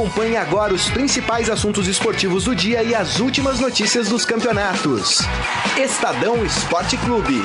Acompanhe 0.00 0.34
agora 0.34 0.72
os 0.72 0.88
principais 0.88 1.50
assuntos 1.50 1.86
esportivos 1.86 2.44
do 2.44 2.56
dia 2.56 2.82
e 2.82 2.94
as 2.94 3.20
últimas 3.20 3.60
notícias 3.60 4.08
dos 4.08 4.24
campeonatos. 4.24 5.18
Estadão 5.76 6.42
Esporte 6.42 6.96
Clube. 6.96 7.42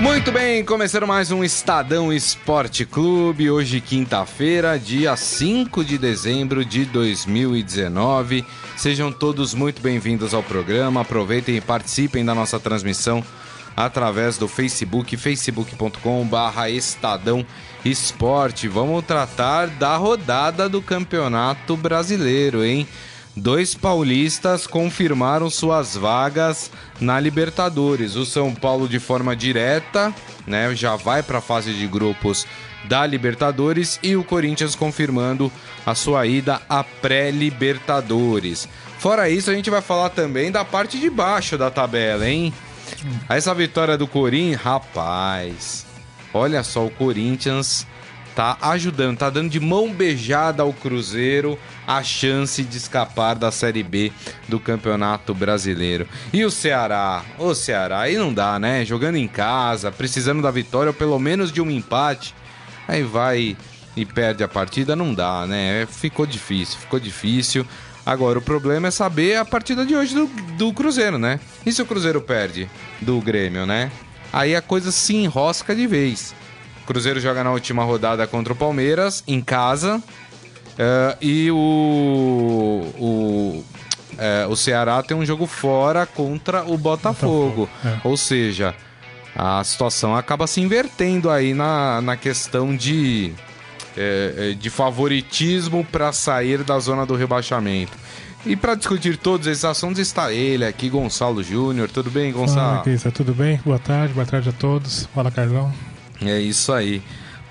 Muito 0.00 0.32
bem, 0.32 0.64
começando 0.64 1.06
mais 1.06 1.30
um 1.30 1.44
Estadão 1.44 2.12
Esporte 2.12 2.84
Clube. 2.84 3.48
Hoje, 3.48 3.80
quinta-feira, 3.80 4.76
dia 4.76 5.16
5 5.16 5.84
de 5.84 5.98
dezembro 5.98 6.64
de 6.64 6.84
2019. 6.84 8.44
Sejam 8.76 9.12
todos 9.12 9.54
muito 9.54 9.80
bem-vindos 9.80 10.34
ao 10.34 10.42
programa. 10.42 11.02
Aproveitem 11.02 11.56
e 11.56 11.60
participem 11.60 12.24
da 12.24 12.34
nossa 12.34 12.58
transmissão 12.58 13.22
através 13.76 14.38
do 14.38 14.48
Facebook, 14.48 15.16
facebook.com/barra 15.16 16.70
Estadão 16.70 17.44
Esporte. 17.84 18.66
Vamos 18.66 19.04
tratar 19.04 19.66
da 19.68 19.96
rodada 19.96 20.68
do 20.68 20.80
Campeonato 20.80 21.76
Brasileiro, 21.76 22.64
hein? 22.64 22.88
Dois 23.36 23.74
paulistas 23.74 24.66
confirmaram 24.66 25.50
suas 25.50 25.94
vagas 25.94 26.70
na 26.98 27.20
Libertadores. 27.20 28.16
O 28.16 28.24
São 28.24 28.54
Paulo 28.54 28.88
de 28.88 28.98
forma 28.98 29.36
direta, 29.36 30.14
né, 30.46 30.74
já 30.74 30.96
vai 30.96 31.22
para 31.22 31.38
a 31.38 31.42
fase 31.42 31.74
de 31.74 31.86
grupos 31.86 32.46
da 32.84 33.04
Libertadores 33.04 33.98
e 34.02 34.16
o 34.16 34.24
Corinthians 34.24 34.74
confirmando 34.74 35.52
a 35.84 35.94
sua 35.94 36.26
ida 36.26 36.62
à 36.66 36.82
pré-Libertadores. 36.82 38.66
Fora 38.98 39.28
isso, 39.28 39.50
a 39.50 39.54
gente 39.54 39.68
vai 39.68 39.82
falar 39.82 40.08
também 40.10 40.50
da 40.50 40.64
parte 40.64 40.98
de 40.98 41.10
baixo 41.10 41.58
da 41.58 41.70
tabela, 41.70 42.26
hein? 42.26 42.54
Essa 43.28 43.54
vitória 43.54 43.96
do 43.96 44.06
Corinthians, 44.06 44.60
rapaz. 44.60 45.86
Olha 46.32 46.62
só, 46.62 46.84
o 46.84 46.90
Corinthians 46.90 47.86
tá 48.36 48.58
ajudando, 48.60 49.16
tá 49.16 49.30
dando 49.30 49.48
de 49.48 49.58
mão 49.58 49.90
beijada 49.90 50.62
ao 50.62 50.70
Cruzeiro 50.70 51.58
a 51.86 52.02
chance 52.02 52.62
de 52.62 52.76
escapar 52.76 53.34
da 53.34 53.50
Série 53.50 53.82
B 53.82 54.12
do 54.46 54.60
Campeonato 54.60 55.34
Brasileiro. 55.34 56.06
E 56.32 56.44
o 56.44 56.50
Ceará? 56.50 57.24
O 57.38 57.54
Ceará, 57.54 58.00
aí 58.00 58.18
não 58.18 58.34
dá, 58.34 58.58
né? 58.58 58.84
Jogando 58.84 59.16
em 59.16 59.26
casa, 59.26 59.90
precisando 59.90 60.42
da 60.42 60.50
vitória 60.50 60.90
ou 60.90 60.94
pelo 60.94 61.18
menos 61.18 61.50
de 61.50 61.62
um 61.62 61.70
empate. 61.70 62.34
Aí 62.86 63.02
vai 63.02 63.56
e 63.96 64.04
perde 64.04 64.44
a 64.44 64.48
partida, 64.48 64.94
não 64.94 65.14
dá, 65.14 65.46
né? 65.46 65.86
Ficou 65.86 66.26
difícil, 66.26 66.78
ficou 66.78 67.00
difícil. 67.00 67.66
Agora, 68.06 68.38
o 68.38 68.42
problema 68.42 68.86
é 68.86 68.90
saber 68.92 69.36
a 69.36 69.44
partida 69.44 69.84
de 69.84 69.96
hoje 69.96 70.14
do, 70.14 70.26
do 70.56 70.72
Cruzeiro, 70.72 71.18
né? 71.18 71.40
E 71.66 71.72
se 71.72 71.82
o 71.82 71.86
Cruzeiro 71.86 72.20
perde 72.20 72.70
do 73.00 73.20
Grêmio, 73.20 73.66
né? 73.66 73.90
Aí 74.32 74.54
a 74.54 74.62
coisa 74.62 74.92
se 74.92 75.16
enrosca 75.16 75.74
de 75.74 75.88
vez. 75.88 76.32
Cruzeiro 76.86 77.18
joga 77.18 77.42
na 77.42 77.50
última 77.50 77.82
rodada 77.82 78.24
contra 78.24 78.52
o 78.52 78.56
Palmeiras, 78.56 79.24
em 79.26 79.40
casa. 79.40 79.96
Uh, 79.96 81.16
e 81.20 81.50
o, 81.50 82.92
o, 82.96 83.64
uh, 84.12 84.50
o 84.50 84.56
Ceará 84.56 85.02
tem 85.02 85.16
um 85.16 85.26
jogo 85.26 85.46
fora 85.46 86.06
contra 86.06 86.62
o 86.62 86.78
Botafogo. 86.78 87.68
Botafogo 87.82 87.98
é. 88.04 88.08
Ou 88.08 88.16
seja, 88.16 88.72
a 89.34 89.64
situação 89.64 90.14
acaba 90.14 90.46
se 90.46 90.60
invertendo 90.60 91.28
aí 91.28 91.52
na, 91.52 92.00
na 92.00 92.16
questão 92.16 92.76
de, 92.76 93.34
uh, 93.96 94.54
de 94.54 94.70
favoritismo 94.70 95.84
para 95.84 96.12
sair 96.12 96.62
da 96.62 96.78
zona 96.78 97.04
do 97.06 97.14
rebaixamento. 97.14 97.92
E 98.44 98.54
para 98.54 98.76
discutir 98.76 99.16
todos 99.16 99.48
esses 99.48 99.64
assuntos 99.64 99.98
está 99.98 100.32
ele 100.32 100.64
aqui, 100.64 100.88
Gonçalo 100.88 101.42
Júnior. 101.42 101.90
Tudo 101.90 102.10
bem, 102.10 102.32
Gonçalo? 102.32 102.84
Fala, 102.84 103.12
tudo 103.12 103.34
bem? 103.34 103.60
Boa 103.64 103.78
tarde, 103.78 104.14
boa 104.14 104.26
tarde 104.26 104.48
a 104.48 104.52
todos. 104.52 105.08
Fala, 105.12 105.32
Carlão. 105.32 105.72
É 106.22 106.38
isso 106.38 106.72
aí. 106.72 107.02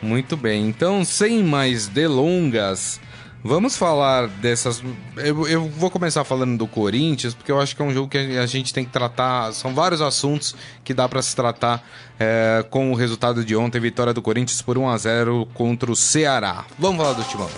Muito 0.01 0.38
bem. 0.38 0.67
Então, 0.67 1.03
sem 1.03 1.43
mais 1.43 1.88
delongas, 1.88 3.01
vamos 3.45 3.77
falar 3.77 4.28
dessas. 4.28 4.83
Eu, 5.16 5.47
eu, 5.47 5.69
vou 5.69 5.91
começar 5.91 6.23
falando 6.23 6.57
do 6.57 6.67
Corinthians, 6.67 7.35
porque 7.35 7.51
eu 7.51 7.61
acho 7.61 7.75
que 7.75 7.81
é 7.81 7.85
um 7.85 7.94
jogo 7.94 8.09
que 8.09 8.17
a 8.17 8.45
gente 8.47 8.73
tem 8.73 8.83
que 8.83 8.91
tratar. 8.91 9.53
São 9.53 9.73
vários 9.73 10.01
assuntos 10.01 10.56
que 10.83 10.94
dá 10.94 11.07
para 11.07 11.22
se 11.22 11.35
tratar 11.35 11.88
é, 12.19 12.66
com 12.69 12.91
o 12.91 12.95
resultado 12.95 13.45
de 13.45 13.56
ontem, 13.56 13.79
vitória 13.79 14.13
do 14.13 14.22
Corinthians 14.22 14.61
por 14.61 14.78
1 14.78 14.89
a 14.89 14.97
0 14.97 15.47
contra 15.53 15.91
o 15.91 15.95
Ceará. 15.95 16.66
Vamos 16.79 16.97
falar 16.97 17.13
do 17.13 17.23
Timão. 17.23 17.50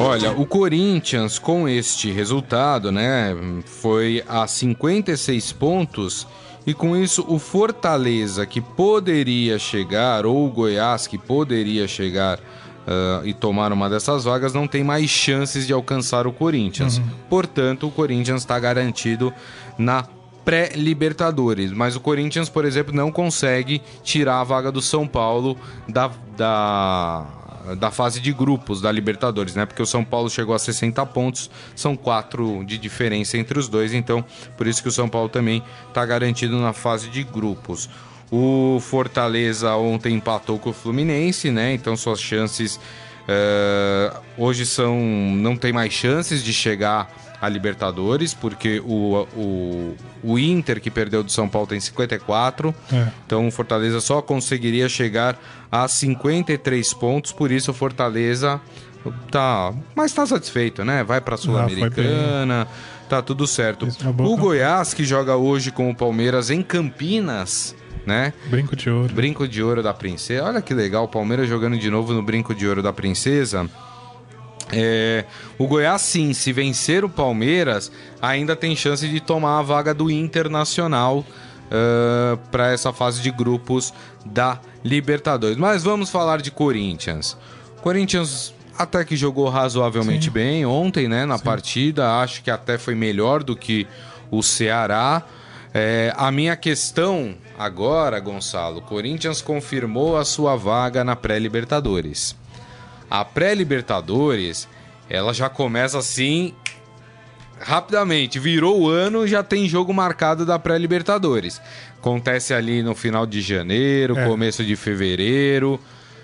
Olha, 0.00 0.32
o 0.32 0.44
Corinthians 0.44 1.38
com 1.38 1.68
este 1.68 2.10
resultado, 2.10 2.90
né, 2.90 3.36
foi 3.64 4.24
a 4.26 4.48
56 4.48 5.52
pontos 5.52 6.26
e 6.66 6.74
com 6.74 6.96
isso 6.96 7.24
o 7.28 7.38
Fortaleza 7.38 8.46
que 8.46 8.60
poderia 8.60 9.58
chegar 9.58 10.24
ou 10.26 10.46
o 10.46 10.50
Goiás 10.50 11.06
que 11.06 11.18
poderia 11.18 11.88
chegar 11.88 12.38
uh, 12.38 13.26
e 13.26 13.34
tomar 13.34 13.72
uma 13.72 13.88
dessas 13.88 14.24
vagas 14.24 14.52
não 14.52 14.66
tem 14.66 14.84
mais 14.84 15.10
chances 15.10 15.66
de 15.66 15.72
alcançar 15.72 16.26
o 16.26 16.32
Corinthians. 16.32 16.98
Uhum. 16.98 17.04
Portanto, 17.28 17.86
o 17.86 17.90
Corinthians 17.90 18.42
está 18.42 18.58
garantido 18.58 19.32
na 19.76 20.06
pré-Libertadores. 20.44 21.70
Mas 21.72 21.96
o 21.96 22.00
Corinthians, 22.00 22.48
por 22.48 22.64
exemplo, 22.64 22.94
não 22.94 23.10
consegue 23.10 23.80
tirar 24.02 24.40
a 24.40 24.44
vaga 24.44 24.72
do 24.72 24.82
São 24.82 25.06
Paulo 25.06 25.56
da, 25.88 26.10
da 26.36 27.26
da 27.78 27.90
fase 27.90 28.20
de 28.20 28.32
grupos 28.32 28.80
da 28.80 28.90
Libertadores, 28.90 29.54
né? 29.54 29.64
Porque 29.64 29.82
o 29.82 29.86
São 29.86 30.04
Paulo 30.04 30.28
chegou 30.28 30.54
a 30.54 30.58
60 30.58 31.04
pontos, 31.06 31.50
são 31.74 31.96
quatro 31.96 32.64
de 32.64 32.78
diferença 32.78 33.38
entre 33.38 33.58
os 33.58 33.68
dois, 33.68 33.94
então 33.94 34.24
por 34.56 34.66
isso 34.66 34.82
que 34.82 34.88
o 34.88 34.92
São 34.92 35.08
Paulo 35.08 35.28
também 35.28 35.62
está 35.88 36.04
garantido 36.04 36.58
na 36.58 36.72
fase 36.72 37.08
de 37.08 37.22
grupos. 37.22 37.88
O 38.30 38.78
Fortaleza 38.80 39.74
ontem 39.76 40.14
empatou 40.14 40.58
com 40.58 40.70
o 40.70 40.72
Fluminense, 40.72 41.50
né? 41.50 41.74
Então 41.74 41.96
suas 41.96 42.20
chances 42.20 42.76
uh, 42.76 44.20
hoje 44.38 44.64
são 44.64 44.98
não 45.36 45.56
tem 45.56 45.72
mais 45.72 45.92
chances 45.92 46.42
de 46.42 46.52
chegar 46.52 47.10
a 47.42 47.48
Libertadores, 47.48 48.32
porque 48.32 48.80
o, 48.86 49.26
o, 49.36 49.96
o 50.22 50.38
Inter, 50.38 50.80
que 50.80 50.92
perdeu 50.92 51.24
do 51.24 51.32
São 51.32 51.48
Paulo, 51.48 51.66
tem 51.66 51.80
54. 51.80 52.72
É. 52.92 53.08
Então 53.26 53.48
o 53.48 53.50
Fortaleza 53.50 54.00
só 54.00 54.22
conseguiria 54.22 54.88
chegar 54.88 55.36
a 55.70 55.88
53 55.88 56.94
pontos, 56.94 57.32
por 57.32 57.50
isso 57.50 57.72
o 57.72 57.74
Fortaleza 57.74 58.60
tá. 59.28 59.74
Mas 59.96 60.12
tá 60.12 60.24
satisfeito, 60.24 60.84
né? 60.84 61.02
Vai 61.02 61.20
pra 61.20 61.36
Sul-Americana. 61.36 62.68
Ah, 62.70 63.06
tá 63.08 63.20
tudo 63.20 63.44
certo. 63.44 63.88
É 63.88 64.22
o 64.22 64.36
Goiás, 64.36 64.94
que 64.94 65.02
joga 65.04 65.34
hoje 65.34 65.72
com 65.72 65.90
o 65.90 65.96
Palmeiras 65.96 66.48
em 66.48 66.62
Campinas, 66.62 67.74
né? 68.06 68.32
Brinco 68.46 68.76
de 68.76 68.88
ouro. 68.88 69.12
Brinco 69.12 69.48
de 69.48 69.60
ouro 69.60 69.82
da 69.82 69.92
princesa. 69.92 70.44
Olha 70.44 70.62
que 70.62 70.72
legal, 70.72 71.06
o 71.06 71.08
Palmeiras 71.08 71.48
jogando 71.48 71.76
de 71.76 71.90
novo 71.90 72.12
no 72.12 72.22
Brinco 72.22 72.54
de 72.54 72.68
Ouro 72.68 72.84
da 72.84 72.92
Princesa. 72.92 73.68
É, 74.72 75.26
o 75.58 75.66
Goiás, 75.66 76.00
sim, 76.00 76.32
se 76.32 76.52
vencer 76.52 77.04
o 77.04 77.08
Palmeiras, 77.08 77.92
ainda 78.20 78.56
tem 78.56 78.74
chance 78.74 79.06
de 79.06 79.20
tomar 79.20 79.58
a 79.58 79.62
vaga 79.62 79.92
do 79.92 80.10
Internacional 80.10 81.18
uh, 81.18 82.36
para 82.50 82.72
essa 82.72 82.92
fase 82.92 83.20
de 83.20 83.30
grupos 83.30 83.92
da 84.24 84.58
Libertadores. 84.82 85.56
Mas 85.56 85.84
vamos 85.84 86.10
falar 86.10 86.40
de 86.40 86.50
Corinthians. 86.50 87.36
Corinthians 87.82 88.54
até 88.78 89.04
que 89.04 89.16
jogou 89.16 89.48
razoavelmente 89.48 90.26
sim. 90.26 90.30
bem 90.30 90.66
ontem, 90.66 91.06
né, 91.06 91.26
na 91.26 91.38
sim. 91.38 91.44
partida. 91.44 92.20
Acho 92.20 92.42
que 92.42 92.50
até 92.50 92.78
foi 92.78 92.94
melhor 92.94 93.42
do 93.42 93.54
que 93.54 93.86
o 94.30 94.42
Ceará. 94.42 95.22
É, 95.74 96.12
a 96.16 96.30
minha 96.30 96.56
questão 96.56 97.34
agora, 97.58 98.18
Gonçalo, 98.20 98.82
Corinthians 98.82 99.40
confirmou 99.40 100.16
a 100.16 100.24
sua 100.24 100.56
vaga 100.56 101.04
na 101.04 101.16
pré-Libertadores. 101.16 102.36
A 103.12 103.26
pré-Libertadores, 103.26 104.66
ela 105.06 105.34
já 105.34 105.50
começa 105.50 105.98
assim 105.98 106.54
rapidamente. 107.60 108.38
Virou 108.38 108.80
o 108.80 108.88
ano, 108.88 109.26
já 109.26 109.42
tem 109.42 109.68
jogo 109.68 109.92
marcado 109.92 110.46
da 110.46 110.58
pré-Libertadores. 110.58 111.60
Acontece 111.98 112.54
ali 112.54 112.82
no 112.82 112.94
final 112.94 113.26
de 113.26 113.42
janeiro, 113.42 114.18
é. 114.18 114.26
começo 114.26 114.64
de 114.64 114.74
fevereiro. 114.76 115.78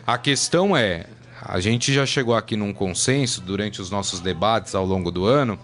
A 0.07 0.17
questão 0.17 0.75
é, 0.75 1.05
a 1.43 1.61
gente 1.61 1.93
já 1.93 2.07
chegou 2.07 2.35
aqui 2.35 2.57
num 2.57 2.73
consenso 2.73 3.43
durante 3.43 3.83
os 3.83 3.91
nossos 3.91 4.19
debates 4.21 4.75
ao 4.75 4.87
longo 4.87 5.11
do 5.11 5.27
ano 5.27 5.59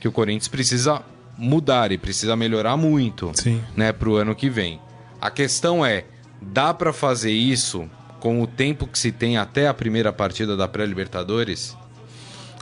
que 0.00 0.08
o 0.08 0.12
Corinthians 0.12 0.48
precisa 0.48 1.02
mudar 1.36 1.92
e 1.92 1.98
precisa 1.98 2.34
melhorar 2.34 2.78
muito, 2.78 3.30
Sim. 3.34 3.62
né, 3.76 3.92
pro 3.92 4.16
ano 4.16 4.34
que 4.34 4.48
vem. 4.48 4.80
A 5.20 5.30
questão 5.30 5.84
é, 5.84 6.06
dá 6.40 6.72
para 6.72 6.90
fazer 6.90 7.32
isso 7.32 7.86
com 8.20 8.42
o 8.42 8.46
tempo 8.46 8.86
que 8.86 8.98
se 8.98 9.10
tem 9.10 9.38
até 9.38 9.66
a 9.66 9.74
primeira 9.74 10.12
partida 10.12 10.56
da 10.56 10.68
pré-Libertadores? 10.68 11.76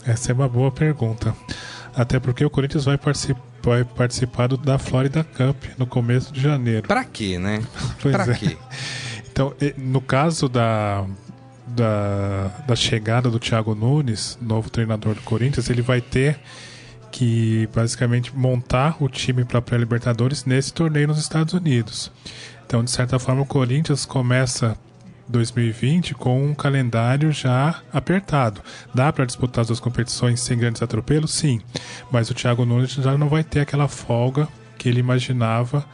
Essa 0.06 0.32
é 0.32 0.34
uma 0.34 0.48
boa 0.48 0.70
pergunta. 0.70 1.34
Até 1.94 2.20
porque 2.20 2.44
o 2.44 2.50
Corinthians 2.50 2.84
vai, 2.84 2.96
participar, 2.96 3.42
vai 3.62 3.84
participar 3.84 4.48
da 4.48 4.78
Florida 4.78 5.24
Cup 5.24 5.64
no 5.76 5.86
começo 5.86 6.32
de 6.32 6.40
janeiro. 6.40 6.86
Pra 6.86 7.04
quê, 7.04 7.38
né? 7.38 7.62
pois 8.00 8.14
pra 8.14 8.32
é. 8.32 8.34
quê? 8.36 8.56
Então, 9.30 9.52
no 9.76 10.00
caso 10.00 10.48
da, 10.48 11.04
da, 11.66 12.48
da 12.66 12.76
chegada 12.76 13.28
do 13.28 13.38
Thiago 13.38 13.74
Nunes, 13.74 14.38
novo 14.40 14.70
treinador 14.70 15.14
do 15.14 15.20
Corinthians, 15.22 15.68
ele 15.68 15.82
vai 15.82 16.00
ter 16.00 16.38
que 17.10 17.68
basicamente 17.74 18.36
montar 18.36 18.96
o 19.00 19.08
time 19.08 19.44
para 19.44 19.58
a 19.58 19.62
pré-Libertadores 19.62 20.44
nesse 20.44 20.72
torneio 20.72 21.08
nos 21.08 21.18
Estados 21.18 21.52
Unidos. 21.54 22.12
Então, 22.66 22.84
de 22.84 22.90
certa 22.90 23.18
forma, 23.18 23.42
o 23.42 23.46
Corinthians 23.46 24.04
começa 24.04 24.76
2020 25.28 26.14
com 26.14 26.44
um 26.44 26.54
calendário 26.54 27.30
já 27.30 27.80
apertado. 27.92 28.60
Dá 28.94 29.12
para 29.12 29.24
disputar 29.24 29.62
as 29.62 29.68
duas 29.68 29.80
competições 29.80 30.40
sem 30.40 30.58
grandes 30.58 30.82
atropelos? 30.82 31.32
Sim. 31.32 31.60
Mas 32.10 32.30
o 32.30 32.34
Thiago 32.34 32.64
Nunes 32.64 32.92
já 32.92 33.16
não 33.16 33.28
vai 33.28 33.44
ter 33.44 33.60
aquela 33.60 33.88
folga 33.88 34.48
que 34.76 34.88
ele 34.88 35.00
imaginava 35.00 35.84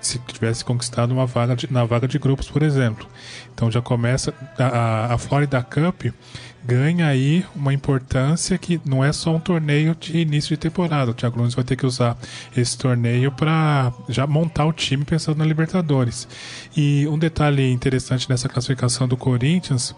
se 0.00 0.18
tivesse 0.18 0.64
conquistado 0.64 1.12
uma 1.12 1.24
vaga 1.24 1.56
de, 1.56 1.72
na 1.72 1.84
vaga 1.84 2.06
de 2.06 2.18
grupos, 2.18 2.50
por 2.50 2.62
exemplo. 2.62 3.06
Então 3.54 3.70
já 3.70 3.80
começa 3.80 4.34
a, 4.58 5.14
a 5.14 5.18
Florida 5.18 5.62
Cup 5.62 6.12
ganha 6.66 7.06
aí 7.06 7.44
uma 7.54 7.72
importância 7.72 8.56
que 8.56 8.80
não 8.84 9.04
é 9.04 9.12
só 9.12 9.34
um 9.34 9.40
torneio 9.40 9.94
de 9.94 10.18
início 10.18 10.50
de 10.50 10.56
temporada. 10.56 11.10
O 11.10 11.14
Thiago 11.14 11.36
Nunes 11.36 11.54
vai 11.54 11.64
ter 11.64 11.76
que 11.76 11.86
usar 11.86 12.16
esse 12.56 12.76
torneio 12.76 13.30
para 13.30 13.92
já 14.08 14.26
montar 14.26 14.64
o 14.64 14.72
time 14.72 15.04
pensando 15.04 15.38
na 15.38 15.44
Libertadores. 15.44 16.26
E 16.76 17.06
um 17.08 17.18
detalhe 17.18 17.70
interessante 17.70 18.28
nessa 18.28 18.48
classificação 18.48 19.06
do 19.06 19.16
Corinthians 19.16 19.94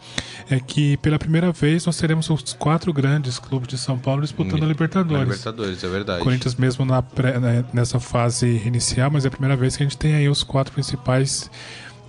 é 0.50 0.58
que 0.58 0.96
pela 0.98 1.18
primeira 1.18 1.52
vez 1.52 1.86
nós 1.86 1.96
teremos 1.96 2.28
os 2.30 2.52
quatro 2.54 2.92
grandes 2.92 3.38
clubes 3.38 3.68
de 3.68 3.78
São 3.78 3.98
Paulo 3.98 4.22
disputando 4.22 4.62
a 4.62 4.66
Libertadores. 4.66 5.24
Libertadores, 5.24 5.84
é 5.84 5.88
verdade. 5.88 6.20
O 6.20 6.24
Corinthians 6.24 6.54
mesmo 6.56 6.84
na 6.84 7.02
pré, 7.02 7.38
né, 7.38 7.64
nessa 7.72 8.00
fase 8.00 8.62
inicial, 8.64 9.10
mas 9.10 9.24
é 9.24 9.28
a 9.28 9.30
primeira 9.30 9.56
vez 9.56 9.76
que 9.76 9.82
a 9.82 9.86
gente 9.86 9.96
tem 9.96 10.14
aí 10.14 10.28
os 10.28 10.42
quatro 10.42 10.72
principais 10.72 11.50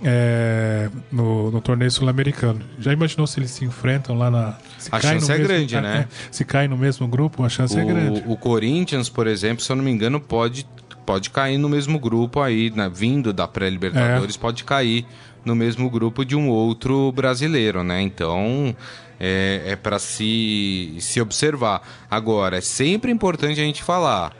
é, 0.02 0.88
no, 1.10 1.50
no, 1.50 1.60
torneio 1.60 1.90
sul-americano. 1.90 2.60
Já 2.78 2.92
imaginou 2.92 3.26
se 3.26 3.40
eles 3.40 3.50
se 3.50 3.64
enfrentam 3.64 4.16
lá 4.16 4.30
na. 4.30 4.58
a 4.92 5.00
chance 5.00 5.30
é 5.30 5.38
mesmo, 5.38 5.48
grande, 5.48 5.76
é, 5.76 5.80
né? 5.80 6.08
É, 6.08 6.28
se 6.30 6.44
cai 6.44 6.68
no 6.68 6.76
mesmo 6.76 7.06
grupo, 7.08 7.44
a 7.44 7.48
chance 7.48 7.74
o, 7.74 7.80
é 7.80 7.84
grande. 7.84 8.22
O 8.26 8.36
Corinthians, 8.36 9.08
por 9.08 9.26
exemplo, 9.26 9.62
se 9.62 9.70
eu 9.70 9.76
não 9.76 9.84
me 9.84 9.90
engano, 9.90 10.20
pode, 10.20 10.66
pode 11.04 11.30
cair 11.30 11.58
no 11.58 11.68
mesmo 11.68 11.98
grupo 11.98 12.40
aí, 12.40 12.70
né, 12.70 12.90
vindo 12.92 13.32
da 13.32 13.48
pré-Libertadores, 13.48 14.36
é. 14.36 14.38
pode 14.38 14.64
cair 14.64 15.04
no 15.44 15.56
mesmo 15.56 15.88
grupo 15.90 16.24
de 16.24 16.36
um 16.36 16.48
outro 16.48 17.10
brasileiro, 17.12 17.82
né? 17.82 18.00
Então 18.00 18.74
é, 19.18 19.62
é 19.66 19.76
para 19.76 19.98
se, 19.98 20.96
se 21.00 21.20
observar. 21.20 21.82
Agora, 22.10 22.58
é 22.58 22.60
sempre 22.60 23.10
importante 23.10 23.60
a 23.60 23.64
gente 23.64 23.82
falar. 23.82 24.32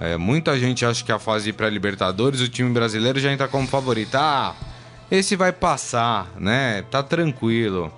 É, 0.00 0.16
muita 0.16 0.58
gente 0.58 0.84
acha 0.84 1.04
que 1.04 1.12
a 1.12 1.20
fase 1.20 1.52
pré-Libertadores, 1.52 2.40
o 2.40 2.48
time 2.48 2.70
brasileiro 2.70 3.20
já 3.20 3.32
entra 3.32 3.46
como 3.46 3.66
favorito. 3.68 4.16
Ah, 4.16 4.54
esse 5.10 5.36
vai 5.36 5.52
passar, 5.52 6.32
né? 6.38 6.82
Tá 6.90 7.02
tranquilo. 7.02 7.92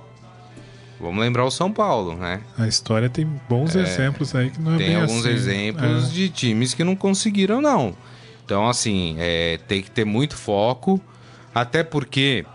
Vamos 1.00 1.20
lembrar 1.20 1.44
o 1.44 1.50
São 1.50 1.70
Paulo, 1.70 2.14
né? 2.14 2.40
A 2.56 2.66
história 2.66 3.08
tem 3.08 3.26
bons 3.48 3.76
é, 3.76 3.82
exemplos 3.82 4.34
aí 4.34 4.50
que 4.50 4.60
não 4.60 4.74
é 4.74 4.78
Tem 4.78 4.86
bem 4.88 4.96
alguns 4.96 5.26
assim. 5.26 5.34
exemplos 5.34 6.08
é. 6.08 6.12
de 6.12 6.28
times 6.30 6.74
que 6.74 6.82
não 6.82 6.96
conseguiram, 6.96 7.60
não. 7.60 7.94
Então, 8.44 8.66
assim, 8.68 9.16
é, 9.18 9.58
tem 9.68 9.82
que 9.82 9.90
ter 9.90 10.04
muito 10.04 10.36
foco, 10.36 11.00
até 11.54 11.82
porque, 11.82 12.46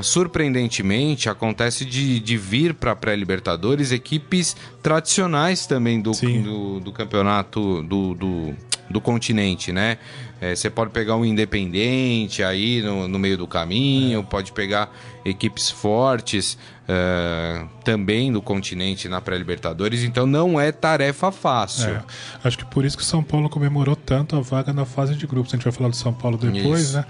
surpreendentemente, 0.00 1.28
acontece 1.28 1.84
de, 1.84 2.20
de 2.20 2.36
vir 2.38 2.74
para 2.74 2.94
pré-Libertadores 2.94 3.92
equipes 3.92 4.56
tradicionais 4.82 5.66
também 5.66 6.00
do, 6.00 6.12
do, 6.12 6.80
do, 6.80 6.92
campeonato 6.92 7.82
do, 7.82 8.14
do, 8.14 8.54
do 8.92 9.00
continente, 9.00 9.72
né? 9.72 9.98
É, 10.40 10.54
você 10.54 10.68
pode 10.68 10.90
pegar 10.90 11.16
um 11.16 11.24
independente 11.24 12.42
aí 12.42 12.82
no, 12.82 13.08
no 13.08 13.18
meio 13.18 13.38
do 13.38 13.46
caminho, 13.46 14.20
é. 14.20 14.22
pode 14.22 14.52
pegar 14.52 14.92
equipes 15.24 15.70
fortes 15.70 16.58
uh, 16.82 17.68
também 17.84 18.32
do 18.32 18.42
continente 18.42 19.08
na 19.08 19.20
pré-Libertadores, 19.20 20.02
então 20.02 20.26
não 20.26 20.60
é 20.60 20.72
tarefa 20.72 21.30
fácil. 21.30 21.90
É. 21.90 22.02
Acho 22.44 22.58
que 22.58 22.64
por 22.64 22.84
isso 22.84 22.96
que 22.96 23.02
o 23.02 23.06
São 23.06 23.22
Paulo 23.22 23.48
comemorou 23.48 23.96
tanto 23.96 24.36
a 24.36 24.40
vaga 24.40 24.72
na 24.72 24.84
fase 24.84 25.14
de 25.14 25.26
grupos. 25.26 25.54
A 25.54 25.56
gente 25.56 25.64
vai 25.64 25.72
falar 25.72 25.90
do 25.90 25.96
São 25.96 26.12
Paulo 26.12 26.36
depois, 26.36 26.82
isso. 26.82 26.96
né? 26.96 27.04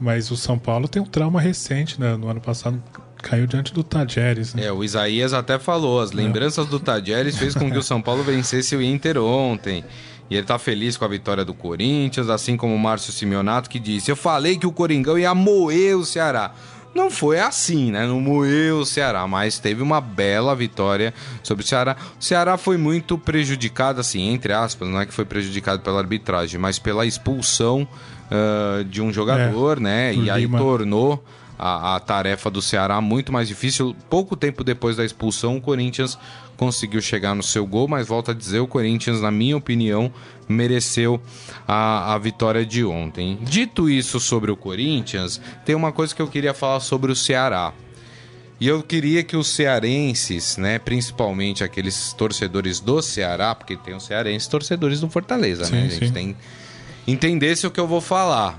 Mas 0.00 0.30
o 0.30 0.36
São 0.36 0.58
Paulo 0.58 0.88
tem 0.88 1.02
um 1.02 1.06
trauma 1.06 1.40
recente, 1.40 2.00
né? 2.00 2.16
No 2.16 2.28
ano 2.28 2.40
passado 2.40 2.82
caiu 3.22 3.46
diante 3.46 3.74
do 3.74 3.82
Tajeres. 3.82 4.54
Né? 4.54 4.66
É, 4.66 4.72
o 4.72 4.84
Isaías 4.84 5.32
até 5.32 5.58
falou, 5.58 6.00
as 6.00 6.12
lembranças 6.12 6.66
é. 6.66 6.70
do 6.70 6.78
Tajeres 6.78 7.36
fez 7.36 7.54
com 7.54 7.70
que 7.70 7.78
o 7.78 7.82
São 7.82 8.00
Paulo 8.00 8.22
vencesse 8.22 8.76
o 8.76 8.82
Inter 8.82 9.18
ontem. 9.18 9.84
E 10.28 10.36
ele 10.36 10.46
tá 10.46 10.58
feliz 10.58 10.96
com 10.96 11.04
a 11.04 11.08
vitória 11.08 11.44
do 11.44 11.54
Corinthians, 11.54 12.28
assim 12.28 12.56
como 12.56 12.74
o 12.74 12.78
Márcio 12.78 13.12
Simeonato 13.12 13.70
que 13.70 13.78
disse: 13.78 14.10
Eu 14.10 14.16
falei 14.16 14.58
que 14.58 14.66
o 14.66 14.72
Coringão 14.72 15.18
ia 15.18 15.34
moer 15.34 15.96
o 15.96 16.04
Ceará. 16.04 16.52
Não 16.96 17.10
foi 17.10 17.38
assim, 17.38 17.90
né? 17.90 18.06
Não 18.06 18.18
moeu 18.18 18.78
o 18.78 18.86
Ceará, 18.86 19.26
mas 19.26 19.58
teve 19.58 19.82
uma 19.82 20.00
bela 20.00 20.56
vitória 20.56 21.12
sobre 21.42 21.62
o 21.62 21.66
Ceará. 21.66 21.94
O 22.18 22.24
Ceará 22.24 22.56
foi 22.56 22.78
muito 22.78 23.18
prejudicado, 23.18 24.00
assim, 24.00 24.30
entre 24.30 24.54
aspas, 24.54 24.88
não 24.88 24.98
é 24.98 25.04
que 25.04 25.12
foi 25.12 25.26
prejudicado 25.26 25.82
pela 25.82 25.98
arbitragem, 25.98 26.58
mas 26.58 26.78
pela 26.78 27.04
expulsão 27.04 27.86
uh, 28.30 28.82
de 28.84 29.02
um 29.02 29.12
jogador, 29.12 29.76
é, 29.76 29.80
né? 29.80 30.14
E 30.14 30.30
aí 30.30 30.42
Lima. 30.42 30.56
tornou 30.56 31.22
a, 31.58 31.96
a, 31.96 32.00
tarefa 32.00 32.50
do 32.50 32.62
Ceará 32.62 32.98
muito 33.00 33.30
mais 33.30 33.46
difícil. 33.46 33.94
Pouco 34.08 34.34
tempo 34.34 34.64
depois 34.64 34.96
da 34.96 35.04
expulsão, 35.04 35.58
o 35.58 35.60
Corinthians 35.60 36.18
conseguiu 36.56 37.00
chegar 37.00 37.34
no 37.34 37.42
seu 37.42 37.66
gol, 37.66 37.86
mas 37.86 38.08
volta 38.08 38.32
a 38.32 38.34
dizer, 38.34 38.60
o 38.60 38.66
Corinthians, 38.66 39.20
na 39.20 39.30
minha 39.30 39.56
opinião, 39.56 40.12
mereceu 40.48 41.20
a, 41.66 42.14
a 42.14 42.18
vitória 42.18 42.64
de 42.64 42.84
ontem. 42.84 43.38
Dito 43.42 43.90
isso 43.90 44.18
sobre 44.18 44.50
o 44.50 44.56
Corinthians, 44.56 45.40
tem 45.64 45.74
uma 45.74 45.92
coisa 45.92 46.14
que 46.14 46.22
eu 46.22 46.28
queria 46.28 46.54
falar 46.54 46.80
sobre 46.80 47.12
o 47.12 47.16
Ceará. 47.16 47.72
E 48.58 48.66
eu 48.66 48.82
queria 48.82 49.22
que 49.22 49.36
os 49.36 49.48
cearenses, 49.48 50.56
né, 50.56 50.78
principalmente 50.78 51.62
aqueles 51.62 52.14
torcedores 52.14 52.80
do 52.80 53.02
Ceará, 53.02 53.54
porque 53.54 53.76
tem 53.76 53.94
os 53.94 54.04
cearenses 54.04 54.48
torcedores 54.48 55.00
do 55.00 55.10
Fortaleza, 55.10 55.66
sim, 55.66 55.72
né? 55.72 55.84
A 55.84 55.88
gente 55.88 56.06
sim. 56.06 56.12
tem 56.12 56.36
entendesse 57.06 57.66
o 57.66 57.70
que 57.70 57.78
eu 57.78 57.86
vou 57.86 58.00
falar, 58.00 58.58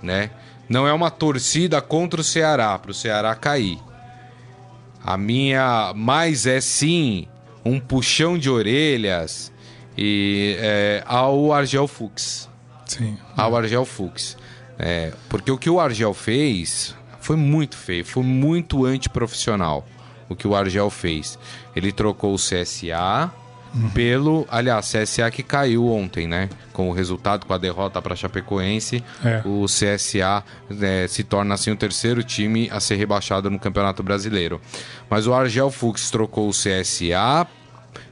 né? 0.00 0.30
Não 0.68 0.86
é 0.86 0.92
uma 0.92 1.10
torcida 1.10 1.82
contra 1.82 2.20
o 2.20 2.24
Ceará, 2.24 2.78
para 2.78 2.92
o 2.92 2.94
Ceará 2.94 3.34
cair. 3.34 3.80
A 5.04 5.16
minha 5.16 5.92
mais 5.96 6.46
é 6.46 6.60
sim 6.60 7.26
um 7.64 7.78
puxão 7.78 8.36
de 8.36 8.50
orelhas 8.50 9.52
e 9.96 10.56
é, 10.58 11.02
ao 11.06 11.52
Argel 11.52 11.86
Fux. 11.86 12.48
Sim. 12.86 13.16
Ao 13.36 13.56
Argel 13.56 13.84
Fux. 13.84 14.36
É, 14.78 15.12
porque 15.28 15.50
o 15.50 15.58
que 15.58 15.70
o 15.70 15.78
Argel 15.78 16.14
fez 16.14 16.94
foi 17.20 17.36
muito 17.36 17.76
feio, 17.76 18.04
foi 18.04 18.22
muito 18.22 18.84
antiprofissional 18.84 19.86
o 20.28 20.34
que 20.34 20.48
o 20.48 20.56
Argel 20.56 20.90
fez. 20.90 21.38
Ele 21.76 21.92
trocou 21.92 22.34
o 22.34 22.36
CSA 22.36 23.30
uhum. 23.74 23.90
pelo. 23.90 24.46
Aliás, 24.50 24.90
CSA 24.92 25.30
que 25.30 25.42
caiu 25.42 25.88
ontem, 25.88 26.26
né? 26.26 26.48
Com 26.72 26.88
o 26.88 26.92
resultado, 26.92 27.46
com 27.46 27.52
a 27.52 27.58
derrota 27.58 28.00
para 28.00 28.16
Chapecoense, 28.16 29.02
é. 29.24 29.42
o 29.44 29.66
CSA 29.66 30.44
é, 30.80 31.06
se 31.08 31.22
torna 31.22 31.54
assim 31.54 31.70
o 31.70 31.76
terceiro 31.76 32.22
time 32.22 32.68
a 32.70 32.80
ser 32.80 32.96
rebaixado 32.96 33.50
no 33.50 33.58
Campeonato 33.58 34.02
Brasileiro. 34.02 34.60
Mas 35.08 35.26
o 35.26 35.34
Argel 35.34 35.70
Fux 35.70 36.10
trocou 36.10 36.48
o 36.48 36.52
CSA 36.52 37.46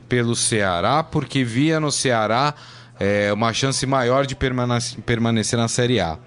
pelo 0.09 0.35
Ceará 0.35 1.03
porque 1.03 1.45
via 1.45 1.79
no 1.79 1.93
Ceará 1.93 2.55
é, 2.99 3.33
uma 3.33 3.53
chance 3.53 3.85
maior 3.87 4.27
de 4.27 4.37
permanecer 4.37 5.59
na 5.59 5.69
Série 5.69 6.01
A. 6.01 6.19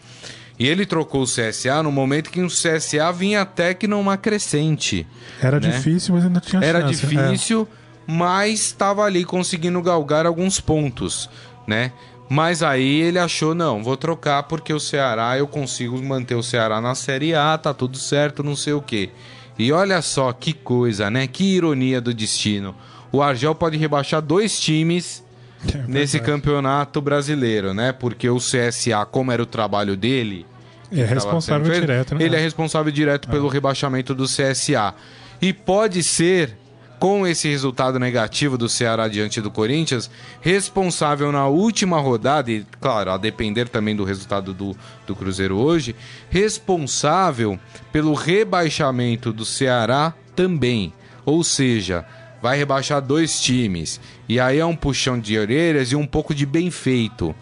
E 0.57 0.67
ele 0.67 0.85
trocou 0.85 1.23
o 1.23 1.25
CSA 1.25 1.81
no 1.83 1.91
momento 1.91 2.29
que 2.29 2.41
o 2.41 2.47
CSA 2.47 3.11
vinha 3.11 3.41
até 3.41 3.73
que 3.73 3.87
numa 3.87 4.17
crescente. 4.17 5.05
Era 5.41 5.59
né? 5.59 5.69
difícil, 5.69 6.15
mas 6.15 6.25
ainda 6.25 6.39
tinha 6.39 6.63
Era 6.63 6.81
chance. 6.81 7.05
Era 7.05 7.27
difícil. 7.27 7.67
É 7.79 7.82
mas 8.07 8.59
estava 8.59 9.03
ali 9.03 9.23
conseguindo 9.25 9.81
galgar 9.81 10.25
alguns 10.25 10.59
pontos, 10.59 11.29
né? 11.67 11.91
Mas 12.29 12.63
aí 12.63 13.01
ele 13.01 13.19
achou, 13.19 13.53
não, 13.53 13.83
vou 13.83 13.95
trocar 13.95 14.43
porque 14.43 14.73
o 14.73 14.79
Ceará, 14.79 15.37
eu 15.37 15.47
consigo 15.47 16.01
manter 16.01 16.35
o 16.35 16.43
Ceará 16.43 16.81
na 16.81 16.95
Série 16.95 17.35
A, 17.35 17.57
tá 17.57 17.73
tudo 17.73 17.97
certo, 17.97 18.43
não 18.43 18.55
sei 18.55 18.73
o 18.73 18.81
quê. 18.81 19.09
E 19.57 19.71
olha 19.71 20.01
só 20.01 20.33
que 20.33 20.53
coisa, 20.53 21.09
né? 21.11 21.27
Que 21.27 21.43
ironia 21.43 22.01
do 22.01 22.13
destino. 22.13 22.75
O 23.11 23.21
Argel 23.21 23.53
pode 23.53 23.77
rebaixar 23.77 24.21
dois 24.21 24.59
times 24.59 25.23
é 25.73 25.83
nesse 25.87 26.19
campeonato 26.19 26.99
brasileiro, 27.01 27.73
né? 27.73 27.91
Porque 27.91 28.27
o 28.29 28.37
CSA, 28.37 29.05
como 29.05 29.31
era 29.31 29.43
o 29.43 29.45
trabalho 29.45 29.95
dele, 29.95 30.45
é 30.91 31.05
responsável 31.05 31.71
direto, 31.71 32.15
né? 32.15 32.23
Ele 32.23 32.35
é 32.35 32.39
responsável 32.39 32.91
direto 32.91 33.29
pelo 33.29 33.47
ah. 33.47 33.51
rebaixamento 33.51 34.15
do 34.15 34.25
CSA. 34.25 34.93
E 35.41 35.53
pode 35.53 36.01
ser 36.03 36.57
com 37.03 37.27
esse 37.27 37.49
resultado 37.49 37.99
negativo 37.99 38.57
do 38.57 38.69
Ceará 38.69 39.09
diante 39.09 39.41
do 39.41 39.51
Corinthians, 39.51 40.09
responsável 40.39 41.33
na 41.33 41.47
última 41.47 41.99
rodada, 41.99 42.49
e 42.49 42.65
claro, 42.79 43.11
a 43.11 43.17
depender 43.17 43.67
também 43.67 43.93
do 43.93 44.05
resultado 44.05 44.53
do, 44.53 44.73
do 45.05 45.13
Cruzeiro 45.13 45.57
hoje, 45.57 45.97
responsável 46.29 47.59
pelo 47.91 48.13
rebaixamento 48.13 49.33
do 49.33 49.43
Ceará 49.43 50.13
também. 50.33 50.93
Ou 51.25 51.43
seja, 51.43 52.05
vai 52.41 52.57
rebaixar 52.57 53.01
dois 53.01 53.41
times. 53.41 53.99
E 54.29 54.39
aí 54.39 54.59
é 54.59 54.65
um 54.65 54.73
puxão 54.73 55.19
de 55.19 55.37
orelhas 55.37 55.91
e 55.91 55.97
um 55.97 56.07
pouco 56.07 56.33
de 56.33 56.45
bem 56.45 56.71
feito. 56.71 57.35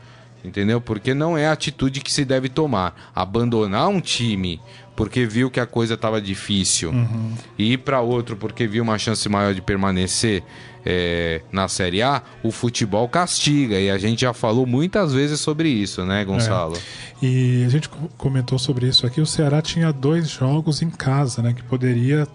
Entendeu? 0.43 0.81
Porque 0.81 1.13
não 1.13 1.37
é 1.37 1.45
a 1.45 1.51
atitude 1.51 2.01
que 2.01 2.11
se 2.11 2.25
deve 2.25 2.49
tomar. 2.49 3.11
Abandonar 3.13 3.89
um 3.89 4.01
time 4.01 4.59
porque 4.95 5.25
viu 5.25 5.49
que 5.49 5.59
a 5.59 5.65
coisa 5.65 5.93
estava 5.93 6.21
difícil 6.21 6.91
uhum. 6.91 7.33
e 7.57 7.73
ir 7.73 7.77
para 7.77 8.01
outro 8.01 8.35
porque 8.35 8.67
viu 8.67 8.83
uma 8.83 8.97
chance 8.97 9.27
maior 9.29 9.53
de 9.53 9.61
permanecer 9.61 10.43
é, 10.85 11.41
na 11.51 11.67
Série 11.67 12.01
A, 12.01 12.21
o 12.43 12.51
futebol 12.51 13.07
castiga. 13.07 13.79
E 13.79 13.89
a 13.89 13.97
gente 13.97 14.21
já 14.21 14.33
falou 14.33 14.65
muitas 14.65 15.13
vezes 15.13 15.39
sobre 15.39 15.69
isso, 15.69 16.05
né, 16.05 16.25
Gonçalo? 16.25 16.75
É. 16.75 17.25
E 17.25 17.63
a 17.65 17.69
gente 17.69 17.89
comentou 18.17 18.57
sobre 18.57 18.87
isso 18.87 19.05
aqui. 19.05 19.21
O 19.21 19.25
Ceará 19.25 19.61
tinha 19.61 19.91
dois 19.91 20.29
jogos 20.29 20.81
em 20.81 20.89
casa, 20.89 21.41
né? 21.41 21.53
Que 21.53 21.63
poderia 21.63 22.27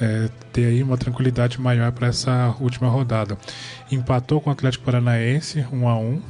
é, 0.00 0.28
ter 0.52 0.66
aí 0.66 0.82
uma 0.82 0.96
tranquilidade 0.96 1.60
maior 1.60 1.90
para 1.92 2.08
essa 2.08 2.54
última 2.60 2.88
rodada. 2.88 3.38
Empatou 3.90 4.40
com 4.40 4.50
o 4.50 4.52
Atlético 4.52 4.84
Paranaense, 4.84 5.64
1 5.72 5.76
um 5.76 5.88
a 5.88 5.98
1 5.98 6.02
um, 6.02 6.22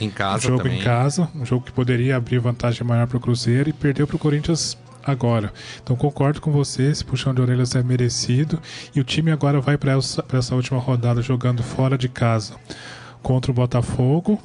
Em 0.00 0.10
casa 0.10 0.38
um 0.38 0.50
jogo 0.50 0.62
também. 0.62 0.80
em 0.80 0.82
casa, 0.82 1.28
um 1.34 1.44
jogo 1.44 1.64
que 1.66 1.72
poderia 1.72 2.16
abrir 2.16 2.38
vantagem 2.38 2.86
maior 2.86 3.06
para 3.06 3.18
o 3.18 3.20
Cruzeiro 3.20 3.68
e 3.68 3.72
perdeu 3.72 4.06
para 4.06 4.16
o 4.16 4.18
Corinthians 4.18 4.76
agora. 5.04 5.52
Então 5.82 5.96
concordo 5.96 6.40
com 6.40 6.50
você, 6.50 6.84
esse 6.84 7.04
puxão 7.04 7.34
de 7.34 7.40
orelhas 7.40 7.74
é 7.74 7.82
merecido 7.82 8.60
e 8.94 9.00
o 9.00 9.04
time 9.04 9.30
agora 9.30 9.60
vai 9.60 9.76
para 9.76 9.92
essa, 9.92 10.24
essa 10.32 10.54
última 10.54 10.78
rodada 10.78 11.22
jogando 11.22 11.62
fora 11.62 11.98
de 11.98 12.08
casa 12.08 12.54
contra 13.22 13.50
o 13.50 13.54
Botafogo. 13.54 14.40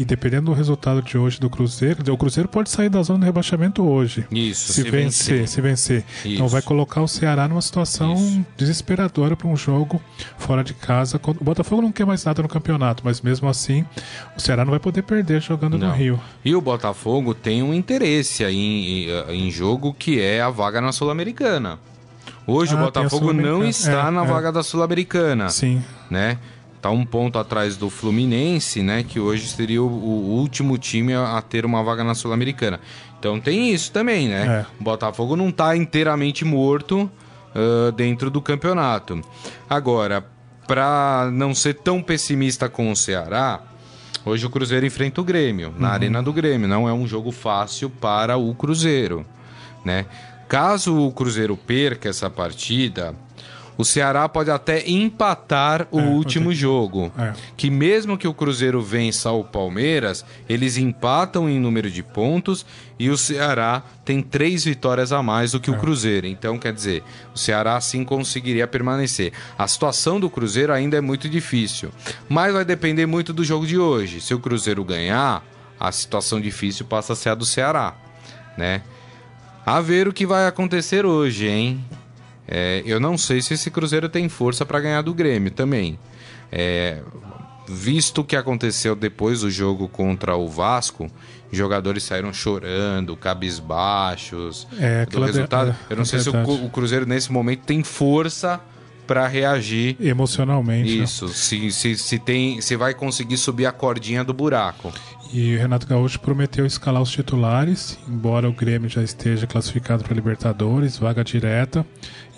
E 0.00 0.04
dependendo 0.04 0.46
do 0.46 0.52
resultado 0.54 1.02
de 1.02 1.18
hoje 1.18 1.38
do 1.38 1.50
Cruzeiro, 1.50 2.02
o 2.10 2.16
Cruzeiro 2.16 2.48
pode 2.48 2.70
sair 2.70 2.88
da 2.88 3.02
zona 3.02 3.18
de 3.20 3.24
rebaixamento 3.26 3.86
hoje. 3.86 4.26
Isso, 4.30 4.72
se, 4.72 4.82
se 4.82 4.90
vencer, 4.90 5.38
vencer. 5.40 5.48
se 5.48 5.60
vencer. 5.60 6.04
Então 6.24 6.46
Isso. 6.46 6.52
vai 6.54 6.62
colocar 6.62 7.02
o 7.02 7.06
Ceará 7.08 7.46
numa 7.46 7.60
situação 7.60 8.14
Isso. 8.14 8.46
desesperadora 8.56 9.36
para 9.36 9.46
um 9.46 9.54
jogo 9.56 10.00
fora 10.38 10.64
de 10.64 10.72
casa. 10.72 11.20
O 11.22 11.44
Botafogo 11.44 11.82
não 11.82 11.92
quer 11.92 12.06
mais 12.06 12.24
nada 12.24 12.40
no 12.42 12.48
campeonato, 12.48 13.02
mas 13.04 13.20
mesmo 13.20 13.46
assim 13.46 13.84
o 14.34 14.40
Ceará 14.40 14.64
não 14.64 14.70
vai 14.70 14.80
poder 14.80 15.02
perder 15.02 15.42
jogando 15.42 15.76
no 15.76 15.86
Não. 15.88 15.94
Rio. 15.94 16.18
E 16.42 16.54
o 16.54 16.60
Botafogo 16.62 17.34
tem 17.34 17.62
um 17.62 17.74
interesse 17.74 18.42
aí 18.42 18.56
em, 19.28 19.46
em 19.46 19.50
jogo 19.50 19.92
que 19.92 20.18
é 20.18 20.40
a 20.40 20.48
vaga 20.48 20.80
na 20.80 20.92
Sul-Americana. 20.92 21.78
Hoje 22.46 22.72
Ah, 22.72 22.76
o 22.76 22.78
Botafogo 22.84 23.34
não 23.34 23.62
está 23.64 24.08
É, 24.08 24.10
na 24.10 24.24
é. 24.24 24.26
vaga 24.26 24.50
da 24.50 24.62
Sul-Americana, 24.62 25.50
Sim. 25.50 25.84
né? 26.10 26.38
Tá 26.80 26.90
um 26.90 27.04
ponto 27.04 27.38
atrás 27.38 27.76
do 27.76 27.90
Fluminense, 27.90 28.82
né? 28.82 29.02
Que 29.02 29.20
hoje 29.20 29.46
seria 29.48 29.82
o, 29.82 29.86
o 29.86 30.38
último 30.38 30.78
time 30.78 31.14
a, 31.14 31.36
a 31.36 31.42
ter 31.42 31.66
uma 31.66 31.82
vaga 31.82 32.02
na 32.02 32.14
Sul-Americana. 32.14 32.80
Então 33.18 33.38
tem 33.38 33.72
isso 33.72 33.92
também, 33.92 34.28
né? 34.28 34.64
É. 34.64 34.66
O 34.80 34.84
Botafogo 34.84 35.36
não 35.36 35.50
tá 35.52 35.76
inteiramente 35.76 36.44
morto 36.44 37.10
ah, 37.54 37.90
dentro 37.92 38.30
do 38.30 38.40
campeonato. 38.40 39.20
Agora, 39.68 40.24
para 40.66 41.30
não 41.32 41.54
ser 41.54 41.74
tão 41.74 42.02
pessimista 42.02 42.68
com 42.68 42.90
o 42.90 42.96
Ceará, 42.96 43.60
hoje 44.24 44.46
o 44.46 44.50
Cruzeiro 44.50 44.86
enfrenta 44.86 45.20
o 45.20 45.24
Grêmio, 45.24 45.74
na 45.76 45.88
Arena 45.88 46.22
do 46.22 46.32
Grêmio. 46.32 46.68
Não 46.68 46.88
é 46.88 46.92
um 46.92 47.06
jogo 47.06 47.32
fácil 47.32 47.90
para 47.90 48.36
o 48.36 48.54
Cruzeiro, 48.54 49.26
né? 49.84 50.06
Caso 50.48 50.96
o 50.96 51.12
Cruzeiro 51.12 51.56
perca 51.56 52.08
essa 52.08 52.28
partida, 52.28 53.14
o 53.76 53.84
Ceará 53.84 54.28
pode 54.28 54.50
até 54.50 54.88
empatar 54.88 55.86
o 55.90 56.00
É, 56.00 56.04
último 56.04 56.52
jogo. 56.52 57.10
É. 57.18 57.32
Que 57.56 57.70
mesmo 57.70 58.18
que 58.18 58.28
o 58.28 58.34
Cruzeiro 58.34 58.80
vença 58.82 59.30
o 59.30 59.42
Palmeiras, 59.44 60.24
eles 60.48 60.76
empatam 60.76 61.48
em 61.48 61.58
número 61.58 61.90
de 61.90 62.02
pontos 62.02 62.64
e 62.98 63.08
o 63.08 63.16
Ceará 63.16 63.82
tem 64.04 64.20
três 64.22 64.64
vitórias 64.64 65.12
a 65.12 65.22
mais 65.22 65.52
do 65.52 65.60
que 65.60 65.70
o 65.70 65.78
Cruzeiro. 65.78 66.26
Então, 66.26 66.58
quer 66.58 66.72
dizer, 66.72 67.02
o 67.34 67.38
Ceará 67.38 67.76
assim 67.76 68.04
conseguiria 68.04 68.66
permanecer. 68.66 69.32
A 69.56 69.66
situação 69.66 70.20
do 70.20 70.28
Cruzeiro 70.28 70.72
ainda 70.72 70.96
é 70.98 71.00
muito 71.00 71.28
difícil, 71.28 71.90
mas 72.28 72.52
vai 72.52 72.64
depender 72.64 73.06
muito 73.06 73.32
do 73.32 73.42
jogo 73.44 73.66
de 73.66 73.78
hoje. 73.78 74.20
Se 74.20 74.34
o 74.34 74.38
Cruzeiro 74.38 74.84
ganhar, 74.84 75.42
a 75.78 75.90
situação 75.90 76.40
difícil 76.40 76.84
passa 76.84 77.14
a 77.14 77.16
ser 77.16 77.30
a 77.30 77.34
do 77.34 77.46
Ceará, 77.46 77.94
né? 78.58 78.82
A 79.64 79.80
ver 79.80 80.08
o 80.08 80.12
que 80.12 80.26
vai 80.26 80.46
acontecer 80.46 81.06
hoje, 81.06 81.46
hein? 81.46 81.84
É, 82.50 82.82
eu 82.84 82.98
não 82.98 83.16
sei 83.16 83.40
se 83.40 83.54
esse 83.54 83.70
Cruzeiro 83.70 84.08
tem 84.08 84.28
força 84.28 84.66
para 84.66 84.80
ganhar 84.80 85.02
do 85.02 85.14
Grêmio 85.14 85.52
também. 85.52 85.96
É, 86.50 87.00
visto 87.68 88.22
o 88.22 88.24
que 88.24 88.34
aconteceu 88.34 88.96
depois 88.96 89.42
do 89.42 89.50
jogo 89.50 89.88
contra 89.88 90.34
o 90.34 90.48
Vasco, 90.48 91.08
jogadores 91.52 92.02
saíram 92.02 92.32
chorando, 92.32 93.16
cabisbaixos. 93.16 94.66
É, 94.78 95.06
do 95.06 95.22
resultado. 95.22 95.70
é, 95.70 95.92
eu 95.92 95.96
não 95.96 96.04
sei 96.04 96.18
se 96.18 96.28
o, 96.28 96.64
o 96.64 96.70
Cruzeiro 96.70 97.06
nesse 97.06 97.30
momento 97.30 97.60
tem 97.60 97.84
força 97.84 98.60
para 99.06 99.26
reagir. 99.26 99.96
Emocionalmente. 100.00 100.96
né? 100.96 101.04
Isso, 101.04 101.28
se, 101.28 101.70
se, 101.70 101.96
se, 101.96 102.18
tem, 102.18 102.60
se 102.60 102.76
vai 102.76 102.94
conseguir 102.94 103.36
subir 103.36 103.66
a 103.66 103.72
cordinha 103.72 104.22
do 104.22 104.32
buraco. 104.32 104.92
E 105.32 105.54
o 105.54 105.58
Renato 105.58 105.86
Gaúcho 105.86 106.18
prometeu 106.18 106.66
escalar 106.66 107.00
os 107.00 107.10
titulares, 107.10 107.98
embora 108.08 108.48
o 108.48 108.52
Grêmio 108.52 108.88
já 108.88 109.02
esteja 109.02 109.46
classificado 109.46 110.02
para 110.02 110.14
Libertadores, 110.14 110.96
vaga 110.96 111.22
direta, 111.22 111.86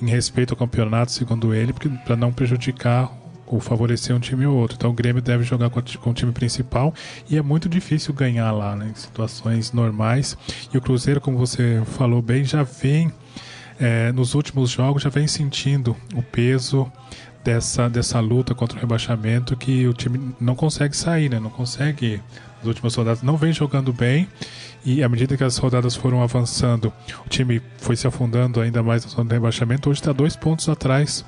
em 0.02 0.10
respeito 0.10 0.52
ao 0.52 0.56
campeonato, 0.58 1.12
segundo 1.12 1.54
ele, 1.54 1.72
para 2.04 2.16
não 2.16 2.32
prejudicar 2.32 3.10
ou 3.46 3.60
favorecer 3.60 4.14
um 4.14 4.20
time 4.20 4.46
ou 4.46 4.56
outro. 4.56 4.76
Então 4.76 4.90
o 4.90 4.94
Grêmio 4.94 5.22
deve 5.22 5.44
jogar 5.44 5.70
com, 5.70 5.80
o 5.80 6.14
time 6.14 6.32
principal 6.32 6.92
e 7.30 7.38
é 7.38 7.42
muito 7.42 7.68
difícil 7.68 8.12
ganhar 8.12 8.50
lá, 8.50 8.74
né, 8.74 8.90
em 8.90 8.94
situações 8.94 9.72
normais. 9.72 10.36
E 10.72 10.76
o 10.76 10.80
Cruzeiro, 10.80 11.20
como 11.20 11.38
você 11.38 11.82
falou 11.96 12.20
bem, 12.20 12.44
já 12.44 12.62
vem 12.62 13.12
é, 13.78 14.12
nos 14.12 14.34
últimos 14.34 14.70
jogos 14.70 15.02
já 15.02 15.08
vem 15.08 15.26
sentindo 15.26 15.96
o 16.14 16.22
peso 16.22 16.90
dessa, 17.42 17.88
dessa 17.88 18.20
luta 18.20 18.54
contra 18.54 18.76
o 18.78 18.80
rebaixamento 18.80 19.56
que 19.56 19.86
o 19.86 19.92
time 19.92 20.34
não 20.40 20.54
consegue 20.54 20.96
sair, 20.96 21.28
né? 21.28 21.40
Não 21.40 21.50
consegue. 21.50 22.20
As 22.60 22.68
últimas 22.68 22.94
rodadas 22.94 23.22
não 23.22 23.36
vem 23.36 23.52
jogando 23.52 23.92
bem 23.92 24.28
e 24.84 25.02
à 25.02 25.08
medida 25.08 25.36
que 25.36 25.44
as 25.44 25.56
rodadas 25.56 25.94
foram 25.94 26.22
avançando, 26.22 26.92
o 27.24 27.28
time 27.28 27.62
foi 27.78 27.96
se 27.96 28.06
afundando 28.06 28.60
ainda 28.60 28.82
mais 28.82 29.04
na 29.04 29.10
zona 29.10 29.28
de 29.28 29.34
rebaixamento. 29.34 29.88
Hoje 29.88 30.00
está 30.00 30.12
dois 30.12 30.34
pontos 30.36 30.68
atrás 30.68 31.24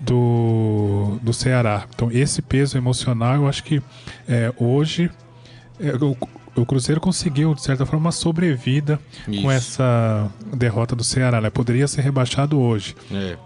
do, 0.00 1.18
do 1.22 1.32
Ceará. 1.32 1.86
Então 1.94 2.10
esse 2.12 2.42
peso 2.42 2.76
emocional, 2.76 3.36
eu 3.36 3.48
acho 3.48 3.64
que 3.64 3.82
é, 4.28 4.52
hoje 4.58 5.10
é, 5.80 5.94
o, 5.96 6.16
o 6.54 6.66
Cruzeiro 6.66 7.00
conseguiu, 7.00 7.54
de 7.54 7.62
certa 7.62 7.86
forma, 7.86 8.06
uma 8.06 8.12
sobrevida 8.12 9.00
Isso. 9.26 9.42
com 9.42 9.50
essa 9.50 10.30
derrota 10.54 10.94
do 10.94 11.02
Ceará. 11.02 11.40
Né? 11.40 11.50
Poderia 11.50 11.88
ser 11.88 12.02
rebaixado 12.02 12.58
hoje. 12.58 12.94
É. 13.10 13.36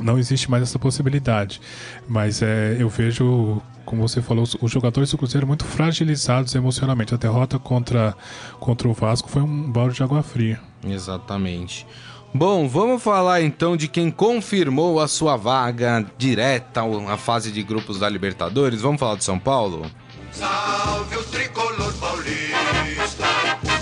Não 0.00 0.18
existe 0.18 0.50
mais 0.50 0.62
essa 0.62 0.78
possibilidade. 0.78 1.60
Mas 2.08 2.40
é, 2.40 2.76
eu 2.78 2.88
vejo, 2.88 3.60
como 3.92 4.08
você 4.08 4.22
falou, 4.22 4.44
os, 4.62 4.70
jogadores 4.70 5.10
do 5.10 5.18
Cruzeiro 5.18 5.46
muito 5.46 5.66
fragilizados 5.66 6.54
emocionalmente. 6.54 7.12
A 7.12 7.18
derrota 7.18 7.58
contra, 7.58 8.16
contra 8.58 8.88
o 8.88 8.94
Vasco 8.94 9.28
foi 9.28 9.42
um 9.42 9.70
balde 9.70 9.96
de 9.96 10.02
água 10.02 10.22
fria. 10.22 10.58
Exatamente. 10.82 11.86
Bom, 12.32 12.66
vamos 12.66 13.02
falar 13.02 13.42
então 13.42 13.76
de 13.76 13.88
quem 13.88 14.10
confirmou 14.10 14.98
a 14.98 15.06
sua 15.06 15.36
vaga 15.36 16.06
direta 16.16 16.80
à 17.06 17.18
fase 17.18 17.52
de 17.52 17.62
grupos 17.62 17.98
da 17.98 18.08
Libertadores. 18.08 18.80
Vamos 18.80 18.98
falar 18.98 19.16
de 19.16 19.24
São 19.24 19.38
Paulo? 19.38 19.84
Salve 20.30 21.14
o 21.14 21.24
tricolor 21.24 21.92
paulista, 21.92 23.26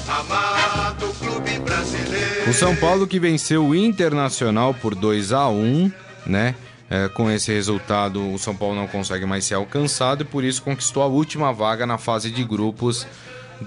amado 0.08 1.06
clube 1.20 1.56
brasileiro. 1.60 2.50
O 2.50 2.52
São 2.52 2.74
Paulo 2.74 3.06
que 3.06 3.20
venceu 3.20 3.64
o 3.64 3.76
Internacional 3.76 4.74
por 4.74 4.96
2 4.96 5.32
a 5.32 5.48
1 5.48 5.92
né? 6.26 6.54
É, 6.90 7.08
com 7.08 7.30
esse 7.30 7.52
resultado, 7.52 8.32
o 8.34 8.36
São 8.38 8.54
Paulo 8.56 8.74
não 8.74 8.88
consegue 8.88 9.24
mais 9.24 9.44
ser 9.44 9.54
alcançado 9.54 10.22
e 10.22 10.24
por 10.24 10.42
isso 10.42 10.60
conquistou 10.62 11.02
a 11.02 11.06
última 11.06 11.52
vaga 11.52 11.86
na 11.86 11.96
fase 11.98 12.30
de 12.32 12.42
grupos 12.42 13.06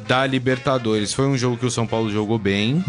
da 0.07 0.25
Libertadores. 0.27 1.13
Foi 1.13 1.25
um 1.27 1.37
jogo 1.37 1.55
que 1.55 1.65
o 1.65 1.71
São 1.71 1.87
Paulo 1.87 2.11
jogou 2.11 2.37
bem, 2.37 2.83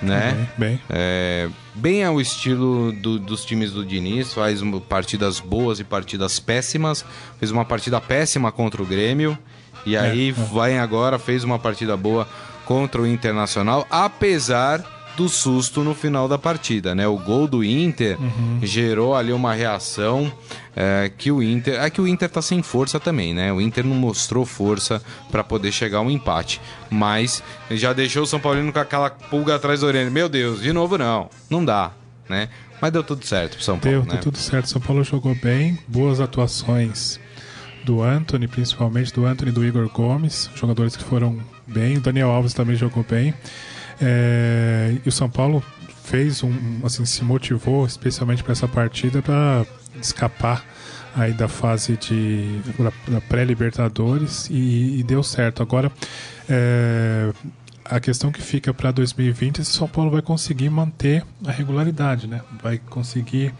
né? 0.00 0.46
Bem, 0.58 0.68
bem. 0.68 0.80
É, 0.90 1.48
bem 1.74 2.04
ao 2.04 2.20
estilo 2.20 2.92
do- 2.92 3.18
dos 3.18 3.44
times 3.44 3.72
do 3.72 3.84
Diniz, 3.84 4.32
faz 4.32 4.60
partidas 4.88 5.40
boas 5.40 5.80
e 5.80 5.84
partidas 5.84 6.38
péssimas. 6.38 7.04
Fez 7.38 7.50
uma 7.50 7.64
partida 7.64 8.00
péssima 8.00 8.52
contra 8.52 8.80
o 8.82 8.86
Grêmio 8.86 9.36
e 9.86 9.96
aí 9.96 10.30
vai 10.30 10.78
agora, 10.78 11.18
fez 11.18 11.42
uma 11.42 11.58
partida 11.58 11.96
boa 11.96 12.28
contra 12.64 13.00
o 13.02 13.06
Internacional, 13.06 13.86
apesar 13.90 14.84
do 15.16 15.28
susto 15.28 15.82
no 15.82 15.94
final 15.94 16.28
da 16.28 16.38
partida, 16.38 16.94
né? 16.94 17.06
O 17.06 17.18
gol 17.18 17.46
do 17.46 17.62
Inter 17.62 18.16
gerou 18.62 19.14
ali 19.14 19.32
uma 19.32 19.52
reação 19.54 20.32
é, 20.74 21.10
que 21.16 21.30
o 21.30 21.42
Inter, 21.42 21.80
é 21.82 21.90
que 21.90 22.00
o 22.00 22.06
Inter 22.06 22.28
tá 22.28 22.40
sem 22.40 22.62
força 22.62 22.98
também, 22.98 23.34
né? 23.34 23.52
O 23.52 23.60
Inter 23.60 23.84
não 23.84 23.94
mostrou 23.94 24.46
força 24.46 25.02
para 25.30 25.44
poder 25.44 25.72
chegar 25.72 25.98
a 25.98 26.02
um 26.02 26.10
empate, 26.10 26.60
mas 26.88 27.42
já 27.70 27.92
deixou 27.92 28.22
o 28.22 28.26
São 28.26 28.40
Paulino 28.40 28.72
com 28.72 28.78
aquela 28.78 29.10
pulga 29.10 29.56
atrás 29.56 29.80
da 29.80 29.86
orelha. 29.86 30.10
Meu 30.10 30.28
Deus, 30.28 30.62
de 30.62 30.72
novo 30.72 30.96
não, 30.96 31.28
não 31.48 31.64
dá, 31.64 31.92
né? 32.28 32.48
Mas 32.80 32.92
deu 32.92 33.04
tudo 33.04 33.26
certo 33.26 33.56
pro 33.56 33.64
São 33.64 33.78
Paulo, 33.78 33.98
Deu, 33.98 34.06
né? 34.06 34.12
deu 34.12 34.20
tudo 34.22 34.38
certo. 34.38 34.68
São 34.68 34.80
Paulo 34.80 35.04
jogou 35.04 35.34
bem, 35.34 35.78
boas 35.86 36.18
atuações 36.18 37.20
do 37.84 38.02
Anthony, 38.02 38.48
principalmente 38.48 39.12
do 39.12 39.26
Anthony 39.26 39.50
e 39.50 39.54
do 39.54 39.64
Igor 39.64 39.88
Gomes, 39.90 40.50
jogadores 40.54 40.96
que 40.96 41.04
foram 41.04 41.38
bem. 41.66 41.98
O 41.98 42.00
Daniel 42.00 42.30
Alves 42.30 42.54
também 42.54 42.76
jogou 42.76 43.04
bem. 43.08 43.34
É, 44.00 44.96
e 45.04 45.08
o 45.08 45.12
São 45.12 45.28
Paulo 45.28 45.62
fez 46.04 46.42
um, 46.42 46.52
assim, 46.84 47.04
se 47.04 47.22
motivou 47.22 47.86
especialmente 47.86 48.42
para 48.42 48.52
essa 48.52 48.66
partida 48.66 49.22
para 49.22 49.64
escapar 50.00 50.64
aí 51.14 51.32
da 51.32 51.48
fase 51.48 51.96
de 51.96 52.60
da, 53.08 53.20
pré-libertadores 53.20 54.48
e, 54.50 54.98
e 54.98 55.02
deu 55.02 55.22
certo. 55.22 55.62
Agora 55.62 55.90
é, 56.48 57.32
a 57.84 57.98
questão 57.98 58.30
que 58.30 58.40
fica 58.40 58.72
para 58.72 58.90
2020 58.90 59.60
é 59.60 59.64
se 59.64 59.72
São 59.72 59.88
Paulo 59.88 60.10
vai 60.10 60.22
conseguir 60.22 60.70
manter 60.70 61.24
a 61.44 61.50
regularidade, 61.50 62.26
né? 62.26 62.40
Vai 62.62 62.78
conseguir 62.78 63.52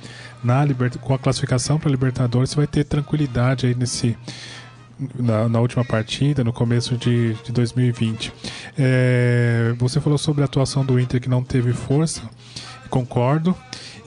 na 0.43 0.65
com 1.01 1.15
a 1.15 1.19
classificação 1.19 1.79
para 1.79 1.91
Libertadores, 1.91 2.55
vai 2.55 2.67
ter 2.67 2.85
tranquilidade 2.85 3.67
aí 3.67 3.75
nesse 3.75 4.17
na, 5.19 5.49
na, 5.49 5.61
última 5.61 5.85
partida, 5.85 6.45
no 6.45 6.53
começo 6.53 6.97
de, 6.97 7.35
de 7.35 7.53
2020. 7.53 8.33
É, 8.79 9.75
você 9.79 10.01
falou 10.01 10.19
sobre 10.19 10.43
a 10.43 10.45
atuação 10.45 10.85
do 10.85 10.99
Inter 10.99 11.21
que 11.21 11.29
não 11.29 11.43
teve 11.43 11.73
força, 11.73 12.23
concordo. 12.89 13.57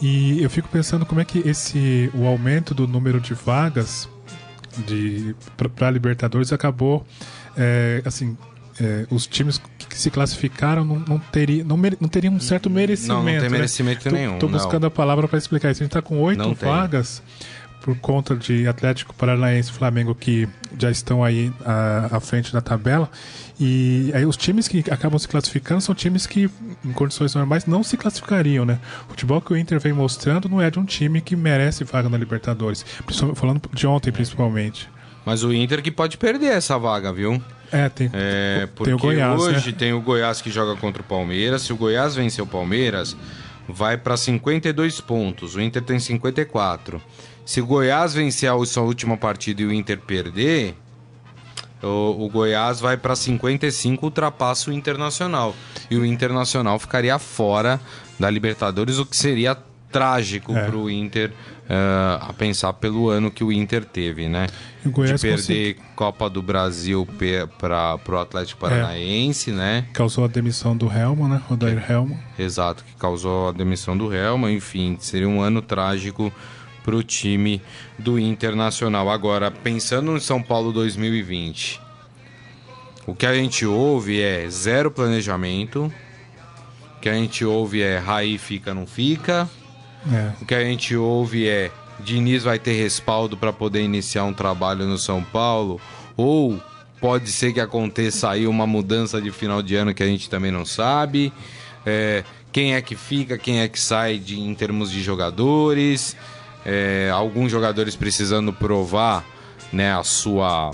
E 0.01 0.41
eu 0.41 0.49
fico 0.49 0.67
pensando 0.67 1.05
como 1.05 1.21
é 1.21 1.25
que 1.25 1.39
esse 1.39 2.11
o 2.13 2.25
aumento 2.27 2.73
do 2.73 2.87
número 2.87 3.19
de 3.19 3.33
vagas 3.33 4.09
de 4.85 5.35
para 5.55 5.91
Libertadores 5.91 6.51
acabou 6.51 7.05
é, 7.55 8.01
assim 8.03 8.35
é, 8.81 9.05
os 9.09 9.27
times 9.27 9.61
que 9.77 9.97
se 9.97 10.09
classificaram 10.09 10.83
não, 10.83 10.99
não, 10.99 11.19
teria, 11.19 11.63
não, 11.63 11.77
não 11.77 12.09
teriam 12.09 12.33
um 12.33 12.39
certo 12.39 12.69
merecimento. 12.69 13.13
Não, 13.13 13.31
não 13.31 13.39
tem 13.39 13.49
merecimento 13.49 14.11
né? 14.11 14.19
nenhum. 14.19 14.33
Estou 14.33 14.49
buscando 14.49 14.85
a 14.85 14.91
palavra 14.91 15.27
para 15.27 15.37
explicar 15.37 15.71
isso. 15.71 15.83
A 15.83 15.85
gente 15.85 15.91
está 15.91 16.01
com 16.01 16.19
oito 16.19 16.53
vagas 16.55 17.21
por 17.83 17.97
conta 17.97 18.33
de 18.33 18.65
Atlético 18.65 19.13
Paranaense 19.13 19.69
e 19.69 19.73
Flamengo 19.73 20.15
que 20.15 20.47
já 20.79 20.89
estão 20.89 21.21
aí 21.21 21.51
à, 21.65 22.15
à, 22.15 22.19
frente 22.21 22.51
da 22.53 22.61
tabela. 22.61 23.09
E 23.59 24.09
aí 24.15 24.25
os 24.25 24.37
times 24.37 24.69
que 24.69 24.79
acabam 24.89 25.19
se 25.19 25.27
classificando 25.27 25.81
são 25.81 25.93
times 25.93 26.25
que, 26.25 26.49
em 26.83 26.93
condições 26.93 27.35
normais, 27.35 27.65
não 27.65 27.83
se 27.83 27.97
classificariam, 27.97 28.63
né? 28.63 28.79
O 29.05 29.09
futebol 29.09 29.41
que 29.41 29.51
o 29.51 29.57
Inter 29.57 29.81
vem 29.81 29.91
mostrando 29.91 30.47
não 30.47 30.61
é 30.61 30.71
de 30.71 30.79
um 30.79 30.85
time 30.85 31.19
que 31.19 31.35
merece 31.35 31.83
vaga 31.83 32.07
na 32.07 32.17
Libertadores. 32.17 32.85
Falando 33.35 33.61
de 33.73 33.85
ontem, 33.85 34.13
principalmente. 34.13 34.89
Mas 35.25 35.43
o 35.43 35.53
Inter 35.53 35.83
que 35.83 35.91
pode 35.91 36.17
perder 36.17 36.53
essa 36.53 36.77
vaga, 36.79 37.11
viu? 37.11 37.41
É, 37.69 37.89
tem, 37.89 38.09
é, 38.13 38.67
porque 38.73 38.85
tem 38.85 38.93
o 38.93 38.97
Goiás. 38.97 39.41
Hoje 39.41 39.71
né? 39.71 39.77
tem 39.77 39.93
o 39.93 39.99
Goiás 39.99 40.41
que 40.41 40.49
joga 40.49 40.79
contra 40.79 41.01
o 41.01 41.05
Palmeiras. 41.05 41.63
Se 41.63 41.73
o 41.73 41.75
Goiás 41.75 42.15
vencer 42.15 42.41
o 42.41 42.47
Palmeiras, 42.47 43.17
vai 43.67 43.97
para 43.97 44.15
52 44.15 45.01
pontos. 45.01 45.55
O 45.55 45.61
Inter 45.61 45.81
tem 45.81 45.99
54. 45.99 47.01
Se 47.45 47.61
o 47.61 47.65
Goiás 47.65 48.13
vencer 48.13 48.49
a 48.49 48.65
sua 48.65 48.83
última 48.83 49.17
partida 49.17 49.61
e 49.61 49.65
o 49.65 49.73
Inter 49.73 49.99
perder, 49.99 50.75
o, 51.81 52.25
o 52.25 52.29
Goiás 52.29 52.79
vai 52.79 52.95
para 52.95 53.15
55, 53.15 54.05
ultrapassa 54.05 54.71
o 54.71 54.73
Internacional. 54.73 55.53
E 55.91 55.97
o 55.97 56.05
Internacional 56.05 56.79
ficaria 56.79 57.19
fora 57.19 57.79
da 58.17 58.29
Libertadores, 58.29 58.97
o 58.97 59.05
que 59.05 59.17
seria 59.17 59.57
trágico 59.91 60.57
é. 60.57 60.65
para 60.65 60.75
o 60.75 60.89
Inter 60.89 61.29
uh, 61.29 62.29
a 62.29 62.33
pensar 62.33 62.73
pelo 62.73 63.09
ano 63.09 63.29
que 63.29 63.43
o 63.43 63.51
Inter 63.51 63.85
teve, 63.85 64.27
né? 64.27 64.47
de 64.83 64.91
perder 64.91 65.31
consegui... 65.31 65.77
Copa 65.95 66.29
do 66.29 66.41
Brasil 66.41 67.07
para 67.59 67.99
o 68.09 68.17
Atlético 68.17 68.61
Paranaense, 68.61 69.51
é. 69.51 69.53
né? 69.53 69.85
Causou 69.93 70.25
a 70.25 70.27
demissão 70.27 70.75
do 70.75 70.91
Helman, 70.91 71.29
né? 71.29 71.41
Odair 71.49 71.83
é. 71.87 71.93
Helman. 71.93 72.17
Exato, 72.39 72.83
que 72.83 72.95
causou 72.95 73.49
a 73.49 73.51
demissão 73.51 73.95
do 73.95 74.13
Helman. 74.13 74.55
Enfim, 74.55 74.97
seria 74.99 75.29
um 75.29 75.41
ano 75.41 75.61
trágico 75.61 76.33
para 76.83 76.95
o 76.95 77.03
time 77.03 77.61
do 77.97 78.19
Internacional. 78.19 79.09
Agora, 79.09 79.49
pensando 79.49 80.11
no 80.11 80.19
São 80.19 80.41
Paulo 80.41 80.71
2020, 80.71 81.81
o 83.05 83.15
que 83.15 83.25
a 83.25 83.33
gente 83.33 83.65
ouve 83.65 84.21
é 84.21 84.47
zero 84.49 84.91
planejamento. 84.91 85.91
O 86.97 86.99
que 86.99 87.09
a 87.09 87.13
gente 87.13 87.43
ouve 87.43 87.81
é 87.81 87.97
Raí 87.97 88.37
fica, 88.37 88.73
não 88.73 88.87
fica. 88.87 89.49
É. 90.11 90.31
O 90.41 90.45
que 90.45 90.55
a 90.55 90.63
gente 90.63 90.95
ouve 90.95 91.47
é 91.47 91.71
Diniz 91.99 92.43
vai 92.43 92.59
ter 92.59 92.73
respaldo 92.73 93.37
para 93.37 93.53
poder 93.53 93.81
iniciar 93.81 94.23
um 94.23 94.33
trabalho 94.33 94.85
no 94.85 94.97
São 94.97 95.23
Paulo, 95.23 95.79
ou 96.17 96.61
pode 96.99 97.29
ser 97.31 97.53
que 97.53 97.59
aconteça 97.59 98.29
aí 98.29 98.47
uma 98.47 98.65
mudança 98.65 99.21
de 99.21 99.31
final 99.31 99.61
de 99.61 99.75
ano 99.75 99.93
que 99.93 100.03
a 100.03 100.07
gente 100.07 100.29
também 100.29 100.51
não 100.51 100.65
sabe. 100.65 101.31
É, 101.85 102.23
quem 102.51 102.75
é 102.75 102.81
que 102.81 102.95
fica, 102.95 103.37
quem 103.37 103.61
é 103.61 103.67
que 103.67 103.79
sai 103.79 104.17
de, 104.17 104.39
em 104.39 104.53
termos 104.53 104.91
de 104.91 105.01
jogadores, 105.01 106.15
é, 106.65 107.09
alguns 107.13 107.51
jogadores 107.51 107.95
precisando 107.95 108.53
provar 108.53 109.25
né, 109.71 109.93
a 109.93 110.03
sua 110.03 110.71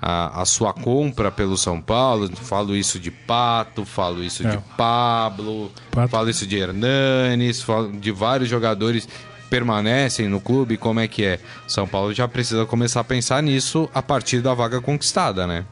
a, 0.00 0.42
a, 0.42 0.44
sua 0.44 0.72
compra 0.72 1.30
pelo 1.32 1.56
São 1.56 1.80
Paulo. 1.80 2.30
Falo 2.36 2.76
isso 2.76 2.98
de 3.00 3.10
Pato, 3.10 3.84
falo 3.84 4.22
isso 4.22 4.46
é. 4.46 4.50
de 4.50 4.58
Pablo, 4.76 5.70
Pato. 5.90 6.08
falo 6.08 6.30
isso 6.30 6.46
de 6.46 6.56
Hernanes, 6.56 7.62
falo 7.62 7.92
de 7.92 8.12
vários 8.12 8.48
jogadores 8.48 9.08
permanecem 9.48 10.28
no 10.28 10.40
clube, 10.40 10.76
como 10.76 11.00
é 11.00 11.08
que 11.08 11.24
é? 11.24 11.38
São 11.68 11.86
Paulo 11.86 12.12
já 12.12 12.26
precisa 12.26 12.66
começar 12.66 13.00
a 13.00 13.04
pensar 13.04 13.42
nisso 13.42 13.88
a 13.94 14.02
partir 14.02 14.40
da 14.40 14.52
vaga 14.52 14.80
conquistada, 14.80 15.46
né? 15.46 15.64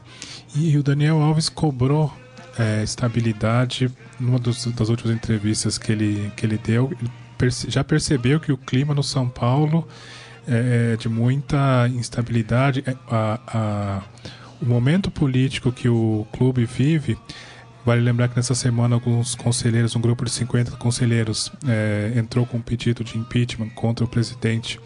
E 0.55 0.77
o 0.77 0.83
Daniel 0.83 1.21
Alves 1.21 1.49
cobrou 1.49 2.11
é, 2.57 2.81
estabilidade 2.83 3.91
numa 4.19 4.39
dos, 4.39 4.65
das 4.67 4.87
últimas 4.89 5.13
entrevistas 5.13 5.77
que 5.77 5.91
ele, 5.91 6.31
que 6.35 6.45
ele 6.45 6.57
deu. 6.57 6.91
Ele 6.99 7.11
perce, 7.37 7.69
já 7.69 7.83
percebeu 7.83 8.39
que 8.39 8.51
o 8.51 8.57
clima 8.57 8.93
no 8.93 9.03
São 9.03 9.27
Paulo 9.27 9.87
é, 10.47 10.93
é 10.93 10.97
de 10.97 11.09
muita 11.09 11.87
instabilidade. 11.89 12.83
É, 12.85 12.95
a, 13.09 13.39
a, 13.47 14.01
o 14.61 14.65
momento 14.65 15.11
político 15.11 15.71
que 15.71 15.89
o 15.89 16.25
clube 16.31 16.65
vive 16.65 17.17
Vale 17.85 18.01
lembrar 18.01 18.29
que 18.29 18.35
nessa 18.35 18.55
semana 18.55 18.95
alguns 18.95 19.35
conselheiros, 19.35 19.95
um 19.95 20.01
grupo 20.01 20.25
de 20.25 20.31
50 20.31 20.71
conselheiros, 20.71 21.51
é, 21.67 22.13
entrou 22.15 22.43
com 22.43 22.57
um 22.57 22.61
pedido 22.61 23.03
de 23.03 23.15
impeachment 23.15 23.69
contra 23.69 24.03
o 24.03 24.07
presidente 24.07 24.79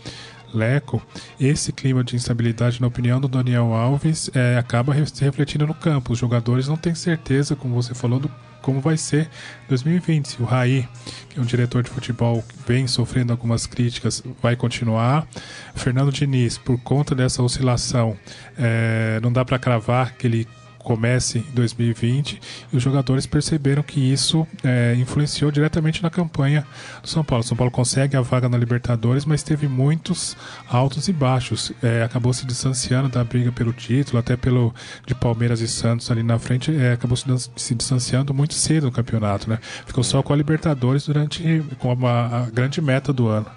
Leco. 0.53 1.01
Esse 1.39 1.71
clima 1.71 2.03
de 2.03 2.17
instabilidade, 2.17 2.81
na 2.81 2.88
opinião 2.88 3.21
do 3.21 3.29
Daniel 3.29 3.73
Alves, 3.73 4.29
é, 4.33 4.57
acaba 4.57 4.93
se 5.05 5.23
refletindo 5.23 5.65
no 5.65 5.73
campo. 5.73 6.12
Os 6.12 6.19
jogadores 6.19 6.67
não 6.67 6.75
têm 6.75 6.93
certeza, 6.93 7.55
como 7.55 7.73
você 7.73 7.93
falou, 7.93 8.19
do 8.19 8.29
como 8.61 8.79
vai 8.79 8.97
ser 8.97 9.29
2020. 9.67 10.27
Se 10.27 10.41
o 10.41 10.45
Raí, 10.45 10.87
que 11.29 11.39
é 11.39 11.41
um 11.41 11.45
diretor 11.45 11.83
de 11.83 11.89
futebol 11.89 12.43
que 12.43 12.55
vem 12.67 12.87
sofrendo 12.87 13.31
algumas 13.31 13.65
críticas, 13.65 14.23
vai 14.41 14.55
continuar. 14.55 15.27
Fernando 15.75 16.11
Diniz, 16.11 16.57
por 16.57 16.79
conta 16.79 17.13
dessa 17.15 17.41
oscilação, 17.41 18.17
é, 18.57 19.19
não 19.21 19.31
dá 19.31 19.43
para 19.43 19.59
cravar 19.59 20.13
que 20.15 20.27
ele 20.27 20.47
comece 20.79 21.39
em 21.39 21.45
2020 21.53 22.41
e 22.71 22.77
os 22.77 22.81
jogadores 22.81 23.25
perceberam 23.25 23.83
que 23.83 23.99
isso 23.99 24.47
é, 24.63 24.95
influenciou 24.95 25.51
diretamente 25.51 26.01
na 26.01 26.09
campanha 26.09 26.65
do 27.01 27.07
São 27.07 27.23
Paulo. 27.23 27.43
São 27.43 27.55
Paulo 27.55 27.71
consegue 27.71 28.15
a 28.15 28.21
vaga 28.21 28.49
na 28.49 28.57
Libertadores, 28.57 29.25
mas 29.25 29.43
teve 29.43 29.67
muitos 29.67 30.35
altos 30.67 31.07
e 31.07 31.13
baixos. 31.13 31.71
É, 31.83 32.03
acabou 32.03 32.33
se 32.33 32.45
distanciando 32.45 33.09
da 33.09 33.23
briga 33.23 33.51
pelo 33.51 33.73
título, 33.73 34.17
até 34.17 34.35
pelo 34.35 34.73
de 35.05 35.13
Palmeiras 35.13 35.61
e 35.61 35.67
Santos 35.67 36.09
ali 36.09 36.23
na 36.23 36.39
frente, 36.39 36.75
é, 36.75 36.93
acabou 36.93 37.17
se, 37.17 37.25
se, 37.55 37.75
distanciando 37.75 38.33
muito 38.33 38.53
cedo 38.53 38.85
no 38.85 38.91
campeonato. 38.91 39.49
Né? 39.49 39.59
Ficou 39.85 40.03
só 40.03 40.23
com 40.23 40.33
a 40.33 40.35
Libertadores 40.35 41.05
durante 41.05 41.63
com 41.77 42.07
a, 42.07 42.43
a 42.43 42.49
grande 42.49 42.81
meta 42.81 43.11
do 43.11 43.27
ano. 43.27 43.47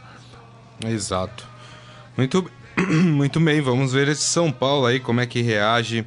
Exato. 0.84 1.46
Muito, 2.16 2.50
muito 2.76 3.40
bem, 3.40 3.60
vamos 3.60 3.92
ver 3.92 4.08
esse 4.08 4.22
São 4.22 4.50
Paulo 4.50 4.86
aí, 4.86 5.00
como 5.00 5.20
é 5.20 5.26
que 5.26 5.40
reage 5.40 6.04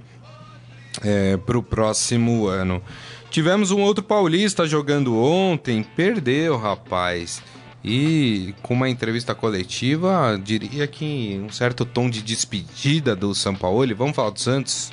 é, 1.04 1.38
para 1.38 1.58
o 1.58 1.64
próximo 1.64 2.48
ano. 2.48 2.82
Tivemos 3.30 3.72
um 3.72 3.82
outro 3.82 4.04
paulista 4.04 4.66
jogando 4.66 5.18
ontem, 5.18 5.84
perdeu, 5.84 6.58
rapaz. 6.58 7.42
E 7.84 8.56
com 8.64 8.74
uma 8.74 8.90
entrevista 8.90 9.36
coletiva, 9.36 10.40
diria 10.44 10.88
que 10.88 11.40
um 11.44 11.52
certo 11.52 11.86
tom 11.86 12.10
de 12.10 12.22
despedida 12.22 13.16
do 13.16 13.36
São 13.36 13.54
Paulo. 13.54 13.96
Vamos 13.96 14.16
falar 14.16 14.32
do 14.32 14.40
Santos? 14.40 14.92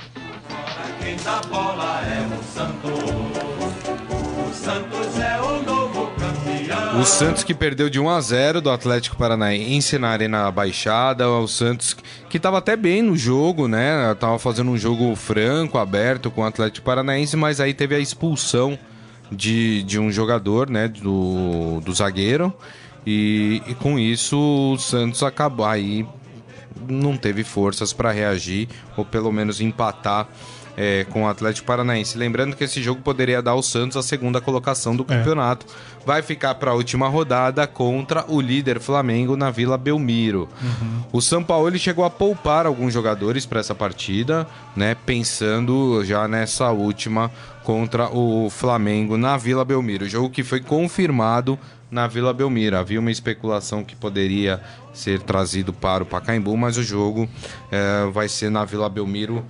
Quem 1.00 1.16
dá 1.16 1.40
bola 1.48 2.02
é 2.02 2.38
o 2.38 2.42
Santos. 2.42 3.01
O 6.98 7.04
Santos 7.04 7.42
que 7.42 7.54
perdeu 7.54 7.88
de 7.88 7.98
1 7.98 8.08
a 8.08 8.20
0 8.20 8.60
do 8.60 8.70
Atlético 8.70 9.16
Paranaense 9.16 9.98
na 9.98 10.08
Arena 10.08 10.50
Baixada. 10.50 11.28
O 11.28 11.48
Santos 11.48 11.96
que 12.28 12.36
estava 12.36 12.58
até 12.58 12.76
bem 12.76 13.02
no 13.02 13.16
jogo, 13.16 13.66
né? 13.66 14.14
Tava 14.20 14.38
fazendo 14.38 14.70
um 14.70 14.76
jogo 14.76 15.14
franco, 15.16 15.78
aberto 15.78 16.30
com 16.30 16.42
o 16.42 16.44
Atlético 16.44 16.84
Paranaense, 16.84 17.36
mas 17.36 17.60
aí 17.60 17.72
teve 17.72 17.94
a 17.94 17.98
expulsão 17.98 18.78
de, 19.30 19.82
de 19.84 19.98
um 19.98 20.12
jogador, 20.12 20.68
né? 20.68 20.88
Do, 20.88 21.80
do 21.80 21.94
zagueiro. 21.94 22.52
E, 23.06 23.62
e 23.66 23.74
com 23.74 23.98
isso 23.98 24.74
o 24.74 24.78
Santos 24.78 25.22
acabou 25.22 25.66
aí 25.66 26.06
não 26.88 27.16
teve 27.16 27.44
forças 27.44 27.92
para 27.92 28.10
reagir 28.10 28.68
ou 28.96 29.04
pelo 29.04 29.30
menos 29.30 29.60
empatar 29.60 30.28
é, 30.76 31.04
com 31.10 31.24
o 31.24 31.28
Atlético 31.28 31.66
Paranaense. 31.66 32.16
Lembrando 32.16 32.56
que 32.56 32.64
esse 32.64 32.82
jogo 32.82 33.00
poderia 33.02 33.42
dar 33.42 33.52
ao 33.52 33.62
Santos 33.62 33.96
a 33.96 34.02
segunda 34.02 34.40
colocação 34.40 34.96
do 34.96 35.02
é. 35.02 35.06
campeonato. 35.06 35.66
É. 35.66 36.06
Vai 36.06 36.22
ficar 36.22 36.54
para 36.56 36.72
a 36.72 36.74
última 36.74 37.08
rodada 37.08 37.66
contra 37.66 38.24
o 38.28 38.40
líder 38.40 38.80
Flamengo 38.80 39.36
na 39.36 39.50
Vila 39.50 39.78
Belmiro. 39.78 40.48
Uhum. 40.60 41.02
O 41.12 41.20
São 41.20 41.44
Paulo 41.44 41.76
chegou 41.78 42.04
a 42.04 42.10
poupar 42.10 42.66
alguns 42.66 42.92
jogadores 42.92 43.46
para 43.46 43.60
essa 43.60 43.74
partida, 43.74 44.46
né? 44.74 44.96
Pensando 45.06 46.04
já 46.04 46.26
nessa 46.26 46.70
última 46.70 47.30
contra 47.62 48.08
o 48.08 48.50
Flamengo 48.50 49.16
na 49.16 49.36
Vila 49.36 49.64
Belmiro. 49.64 50.08
Jogo 50.08 50.28
que 50.28 50.42
foi 50.42 50.60
confirmado 50.60 51.58
na 51.88 52.06
Vila 52.06 52.32
Belmiro. 52.32 52.76
Havia 52.76 52.98
uma 52.98 53.10
especulação 53.10 53.84
que 53.84 53.94
poderia 53.94 54.60
ser 54.92 55.20
trazido 55.20 55.72
para 55.72 56.02
o 56.02 56.06
Pacaembu, 56.06 56.56
mas 56.56 56.76
o 56.76 56.82
jogo 56.82 57.28
é, 57.70 58.10
vai 58.10 58.28
ser 58.28 58.50
na 58.50 58.64
Vila 58.64 58.88
Belmiro 58.88 59.44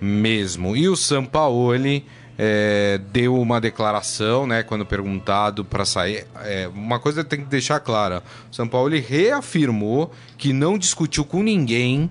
mesmo. 0.00 0.76
E 0.76 0.88
o 0.88 0.96
Sampaoli 0.96 2.04
é, 2.38 3.00
deu 3.12 3.34
uma 3.34 3.60
declaração, 3.60 4.46
né, 4.46 4.62
quando 4.62 4.86
perguntado 4.86 5.64
para 5.64 5.84
sair. 5.84 6.24
É, 6.42 6.68
uma 6.72 7.00
coisa 7.00 7.24
tem 7.24 7.40
que 7.40 7.46
deixar 7.46 7.80
clara: 7.80 8.22
o 8.50 8.54
São 8.54 8.68
Paulo 8.68 8.94
ele 8.94 9.04
reafirmou 9.06 10.12
que 10.36 10.52
não 10.52 10.78
discutiu 10.78 11.24
com 11.24 11.42
ninguém 11.42 12.08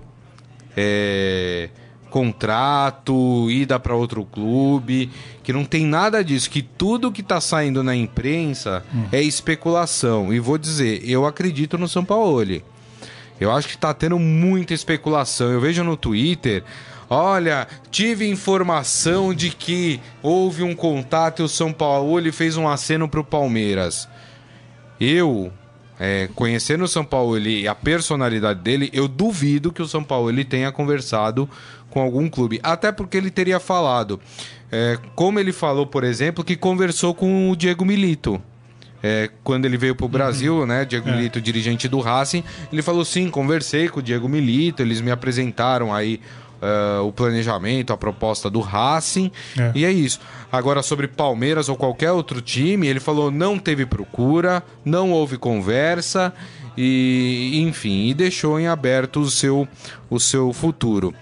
é, 0.76 1.70
contrato, 2.10 3.50
ida 3.50 3.78
para 3.80 3.94
outro 3.94 4.24
clube, 4.24 5.10
que 5.42 5.52
não 5.52 5.64
tem 5.64 5.86
nada 5.86 6.22
disso, 6.22 6.50
que 6.50 6.62
tudo 6.62 7.10
que 7.10 7.22
está 7.22 7.40
saindo 7.40 7.82
na 7.82 7.96
imprensa 7.96 8.84
hum. 8.94 9.04
é 9.10 9.22
especulação. 9.22 10.32
E 10.32 10.38
vou 10.38 10.58
dizer, 10.58 11.02
eu 11.08 11.26
acredito 11.26 11.78
no 11.78 11.88
São 11.88 12.04
Paulo. 12.04 12.62
Eu 13.40 13.52
acho 13.52 13.68
que 13.68 13.74
está 13.74 13.94
tendo 13.94 14.18
muita 14.18 14.74
especulação. 14.74 15.50
Eu 15.50 15.60
vejo 15.60 15.84
no 15.84 15.96
Twitter 15.96 16.64
Olha, 17.10 17.66
tive 17.90 18.28
informação 18.28 19.32
de 19.32 19.50
que 19.50 20.00
houve 20.22 20.62
um 20.62 20.74
contato 20.74 21.40
e 21.40 21.44
o 21.44 21.48
São 21.48 21.72
Paulo 21.72 22.18
ele 22.18 22.30
fez 22.30 22.56
um 22.56 22.68
aceno 22.68 23.08
para 23.08 23.20
o 23.20 23.24
Palmeiras. 23.24 24.06
Eu, 25.00 25.50
é, 25.98 26.28
conhecendo 26.34 26.84
o 26.84 26.88
São 26.88 27.04
Paulo 27.04 27.38
e 27.38 27.66
a 27.66 27.74
personalidade 27.74 28.60
dele, 28.60 28.90
eu 28.92 29.08
duvido 29.08 29.72
que 29.72 29.80
o 29.80 29.88
São 29.88 30.04
Paulo 30.04 30.28
ele 30.28 30.44
tenha 30.44 30.70
conversado 30.70 31.48
com 31.88 32.00
algum 32.00 32.28
clube. 32.28 32.60
Até 32.62 32.92
porque 32.92 33.16
ele 33.16 33.30
teria 33.30 33.58
falado. 33.58 34.20
É, 34.70 34.98
como 35.14 35.38
ele 35.38 35.52
falou, 35.52 35.86
por 35.86 36.04
exemplo, 36.04 36.44
que 36.44 36.56
conversou 36.56 37.14
com 37.14 37.50
o 37.50 37.56
Diego 37.56 37.86
Milito. 37.86 38.40
É, 39.02 39.30
quando 39.44 39.64
ele 39.64 39.78
veio 39.78 39.94
para 39.94 40.06
o 40.06 40.08
Brasil, 40.08 40.58
uhum. 40.58 40.66
né? 40.66 40.84
Diego 40.84 41.08
é. 41.08 41.12
Milito, 41.12 41.40
dirigente 41.40 41.88
do 41.88 42.00
Racing, 42.00 42.42
ele 42.72 42.82
falou: 42.82 43.04
sim, 43.04 43.30
conversei 43.30 43.88
com 43.88 44.00
o 44.00 44.02
Diego 44.02 44.28
Milito, 44.28 44.82
eles 44.82 45.00
me 45.00 45.10
apresentaram 45.10 45.94
aí 45.94 46.20
uh, 46.62 47.06
o 47.06 47.12
planejamento, 47.12 47.92
a 47.92 47.96
proposta 47.96 48.50
do 48.50 48.60
Racing. 48.60 49.30
É. 49.58 49.72
E 49.74 49.84
é 49.84 49.90
isso. 49.90 50.20
Agora, 50.50 50.82
sobre 50.82 51.08
Palmeiras 51.08 51.68
ou 51.68 51.76
qualquer 51.76 52.12
outro 52.12 52.40
time, 52.40 52.86
ele 52.86 53.00
falou 53.00 53.30
não 53.30 53.58
teve 53.58 53.86
procura, 53.86 54.62
não 54.84 55.10
houve 55.10 55.36
conversa 55.36 56.32
e, 56.76 57.60
enfim, 57.60 58.06
e 58.06 58.14
deixou 58.14 58.58
em 58.58 58.66
aberto 58.66 59.20
o 59.20 59.30
seu, 59.30 59.66
o 60.08 60.20
seu 60.20 60.52
futuro. 60.52 61.14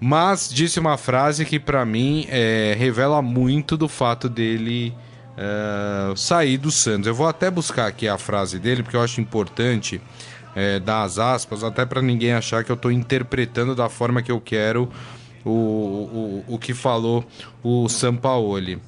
Mas 0.00 0.50
disse 0.52 0.78
uma 0.78 0.96
frase 0.96 1.44
que 1.44 1.58
para 1.58 1.84
mim 1.84 2.26
é, 2.28 2.74
revela 2.78 3.22
muito 3.22 3.76
do 3.76 3.88
fato 3.88 4.28
dele 4.28 4.94
uh, 5.36 6.16
sair 6.16 6.58
do 6.58 6.70
Santos. 6.70 7.06
Eu 7.06 7.14
vou 7.14 7.26
até 7.26 7.50
buscar 7.50 7.86
aqui 7.86 8.08
a 8.08 8.18
frase 8.18 8.58
dele 8.58 8.82
porque 8.82 8.96
eu 8.96 9.02
acho 9.02 9.20
importante 9.20 10.00
é, 10.56 10.80
dar 10.80 11.02
as 11.02 11.18
aspas, 11.18 11.62
até 11.62 11.84
para 11.84 12.00
ninguém 12.00 12.32
achar 12.32 12.64
que 12.64 12.72
eu 12.72 12.76
estou 12.76 12.90
interpretando 12.90 13.74
da 13.74 13.90
forma 13.90 14.22
que 14.22 14.32
eu 14.32 14.40
quero 14.40 14.90
o, 15.44 15.50
o, 15.50 16.44
o 16.48 16.58
que 16.58 16.72
falou 16.72 17.24
o 17.62 17.86
Sampaoli. 17.90 18.80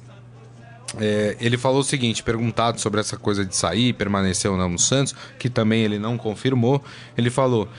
É, 0.99 1.37
ele 1.39 1.55
falou 1.55 1.81
o 1.81 1.83
seguinte, 1.83 2.23
perguntado 2.23 2.81
sobre 2.81 2.99
essa 2.99 3.15
coisa 3.15 3.45
de 3.45 3.55
sair, 3.55 3.93
permanecer 3.93 4.49
ou 4.49 4.57
não 4.57 4.67
no 4.67 4.79
Santos, 4.79 5.15
que 5.37 5.47
também 5.47 5.83
ele 5.83 5.99
não 5.99 6.17
confirmou, 6.17 6.83
ele 7.15 7.29
falou 7.29 7.69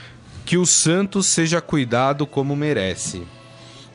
que 0.45 0.57
o 0.57 0.65
Santos 0.65 1.25
seja 1.25 1.59
cuidado 1.59 2.25
como 2.25 2.55
merece. 2.55 3.23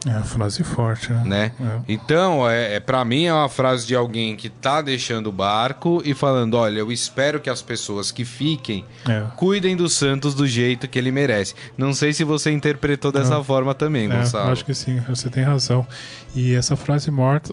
É 0.07 0.11
uma 0.11 0.23
frase 0.23 0.63
forte, 0.63 1.13
né? 1.13 1.23
né? 1.25 1.53
É. 1.61 1.81
Então, 1.89 2.49
é, 2.49 2.77
é 2.77 2.81
para 2.81 3.05
mim 3.05 3.25
é 3.25 3.33
uma 3.33 3.49
frase 3.49 3.85
de 3.85 3.95
alguém 3.95 4.37
que 4.37 4.49
tá 4.49 4.81
deixando 4.81 5.27
o 5.27 5.33
barco 5.33 6.01
e 6.05 6.15
falando: 6.15 6.55
olha, 6.55 6.79
eu 6.79 6.93
espero 6.93 7.41
que 7.41 7.51
as 7.51 7.61
pessoas 7.61 8.13
que 8.13 8.25
fiquem 8.25 8.85
é. 9.09 9.25
cuidem 9.35 9.77
do 9.77 9.89
Santos 9.89 10.33
do 10.33 10.47
jeito 10.47 10.87
que 10.87 10.97
ele 10.97 11.11
merece. 11.11 11.55
Não 11.77 11.93
sei 11.93 12.13
se 12.13 12.23
você 12.23 12.53
interpretou 12.53 13.11
dessa 13.11 13.43
forma 13.43 13.75
também, 13.75 14.07
é, 14.07 14.17
Gonçalo. 14.17 14.53
Acho 14.53 14.65
que 14.65 14.75
sim, 14.75 15.01
você 15.09 15.29
tem 15.29 15.43
razão. 15.43 15.87
E 16.37 16.55
essa 16.55 16.77
frase 16.77 17.11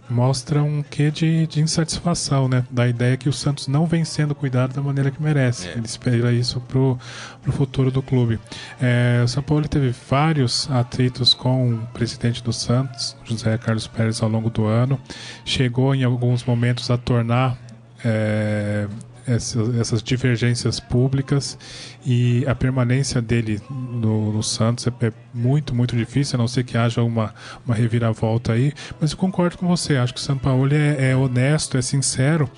mostra 0.09 0.61
um 0.61 0.83
quê 0.83 1.09
de, 1.09 1.47
de 1.47 1.61
insatisfação, 1.61 2.49
né? 2.49 2.65
Da 2.69 2.85
ideia 2.85 3.15
que 3.15 3.29
o 3.29 3.33
Santos 3.33 3.67
não 3.67 3.85
vem 3.85 4.03
sendo 4.03 4.35
cuidado 4.35 4.73
da 4.73 4.81
maneira 4.81 5.09
que 5.09 5.23
merece. 5.23 5.69
É. 5.69 5.71
Ele 5.71 5.85
espera 5.85 6.33
isso 6.33 6.59
pro, 6.59 6.99
pro 7.41 7.51
futuro 7.51 7.89
do 7.89 8.01
clube. 8.01 8.39
É, 8.81 9.21
o 9.23 9.27
São 9.27 9.41
Paulo 9.41 9.67
teve 9.69 9.95
vários 10.09 10.69
atritos 10.69 11.33
com 11.33 11.75
o 11.75 11.77
presidente 11.93 12.42
do 12.43 12.53
Santos, 12.53 13.15
José 13.23 13.57
Carlos 13.57 13.87
Pérez, 13.87 14.21
ao 14.21 14.29
longo 14.29 14.49
do 14.49 14.65
ano. 14.65 14.99
Chegou 15.45 15.95
em 15.95 16.03
alguns 16.03 16.43
momentos 16.43 16.91
a 16.91 16.97
tornar 16.97 17.57
é, 18.03 18.87
essas, 19.25 19.75
essas, 19.75 20.03
divergências 20.03 20.79
públicas 20.79 21.57
e 22.05 22.45
a 22.45 22.53
permanência 22.53 23.21
dele 23.21 23.61
no, 23.69 24.33
no 24.33 24.43
Santos 24.43 24.85
é, 24.87 24.91
é, 25.05 25.13
muito, 25.33 25.73
muito 25.73 25.95
difícil, 25.95 26.35
a 26.35 26.39
não 26.39 26.47
ser 26.47 26.63
que 26.63 26.77
haja 26.77 27.01
uma, 27.01 27.33
uma 27.65 27.73
reviravolta 27.73 28.53
aí. 28.53 28.73
Mas 28.99 29.11
eu 29.11 29.17
concordo 29.17 29.57
com 29.57 29.67
você, 29.67 29.97
acho 29.97 30.13
que 30.13 30.19
o 30.19 30.23
São 30.23 30.37
Paulo 30.37 30.73
é, 30.73 31.11
é 31.11 31.15
honesto, 31.15 31.77
é 31.77 31.81
sincero 31.81 32.49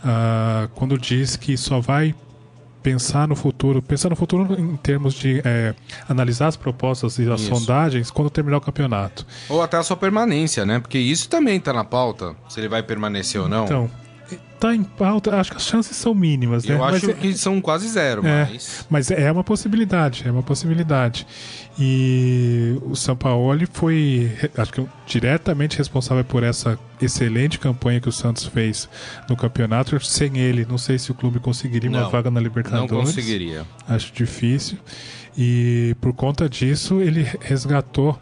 uh, 0.00 0.68
quando 0.74 0.98
diz 0.98 1.36
que 1.36 1.56
só 1.56 1.80
vai 1.80 2.14
pensar 2.84 3.26
no 3.26 3.34
futuro, 3.34 3.80
pensar 3.80 4.10
no 4.10 4.14
futuro 4.14 4.60
em 4.60 4.76
termos 4.76 5.14
de 5.14 5.40
é, 5.42 5.74
analisar 6.06 6.48
as 6.48 6.56
propostas 6.56 7.18
e 7.18 7.28
as 7.30 7.40
isso. 7.40 7.54
sondagens 7.54 8.10
quando 8.10 8.28
terminar 8.28 8.58
o 8.58 8.60
campeonato. 8.60 9.26
Ou 9.48 9.62
até 9.62 9.78
a 9.78 9.82
sua 9.82 9.96
permanência, 9.96 10.66
né? 10.66 10.78
Porque 10.78 10.98
isso 10.98 11.26
também 11.30 11.56
está 11.56 11.72
na 11.72 11.82
pauta, 11.82 12.36
se 12.46 12.60
ele 12.60 12.68
vai 12.68 12.82
permanecer 12.82 13.40
ou 13.40 13.48
não. 13.48 13.64
Então, 13.64 13.90
tá 14.58 14.74
em 14.74 14.82
pauta, 14.82 15.36
acho 15.36 15.50
que 15.50 15.56
as 15.56 15.64
chances 15.64 15.96
são 15.96 16.14
mínimas, 16.14 16.64
né? 16.64 16.74
Eu 16.74 16.84
acho 16.84 17.06
mas, 17.06 17.18
que 17.18 17.28
é, 17.28 17.32
são 17.32 17.60
quase 17.60 17.88
zero, 17.88 18.26
é, 18.26 18.48
mas... 18.50 18.86
Mas 18.88 19.10
é 19.10 19.30
uma 19.30 19.44
possibilidade, 19.44 20.24
é 20.26 20.30
uma 20.30 20.42
possibilidade. 20.42 21.26
E 21.78 22.78
o 22.82 22.94
Sampaoli 22.94 23.66
foi, 23.66 24.30
acho 24.56 24.72
que 24.72 24.86
diretamente 25.06 25.76
responsável 25.76 26.24
por 26.24 26.42
essa 26.42 26.78
excelente 27.00 27.58
campanha 27.58 28.00
que 28.00 28.08
o 28.08 28.12
Santos 28.12 28.44
fez 28.46 28.88
no 29.28 29.36
campeonato. 29.36 29.98
Sem 30.04 30.38
ele, 30.38 30.64
não 30.64 30.78
sei 30.78 30.98
se 30.98 31.10
o 31.10 31.14
clube 31.14 31.40
conseguiria 31.40 31.90
não, 31.90 32.00
uma 32.00 32.08
vaga 32.08 32.30
na 32.30 32.40
Libertadores. 32.40 32.90
Não 32.90 33.00
conseguiria. 33.00 33.64
Acho 33.88 34.12
difícil. 34.12 34.78
E 35.36 35.96
por 36.00 36.12
conta 36.12 36.48
disso, 36.48 37.00
ele 37.00 37.26
resgatou, 37.40 38.16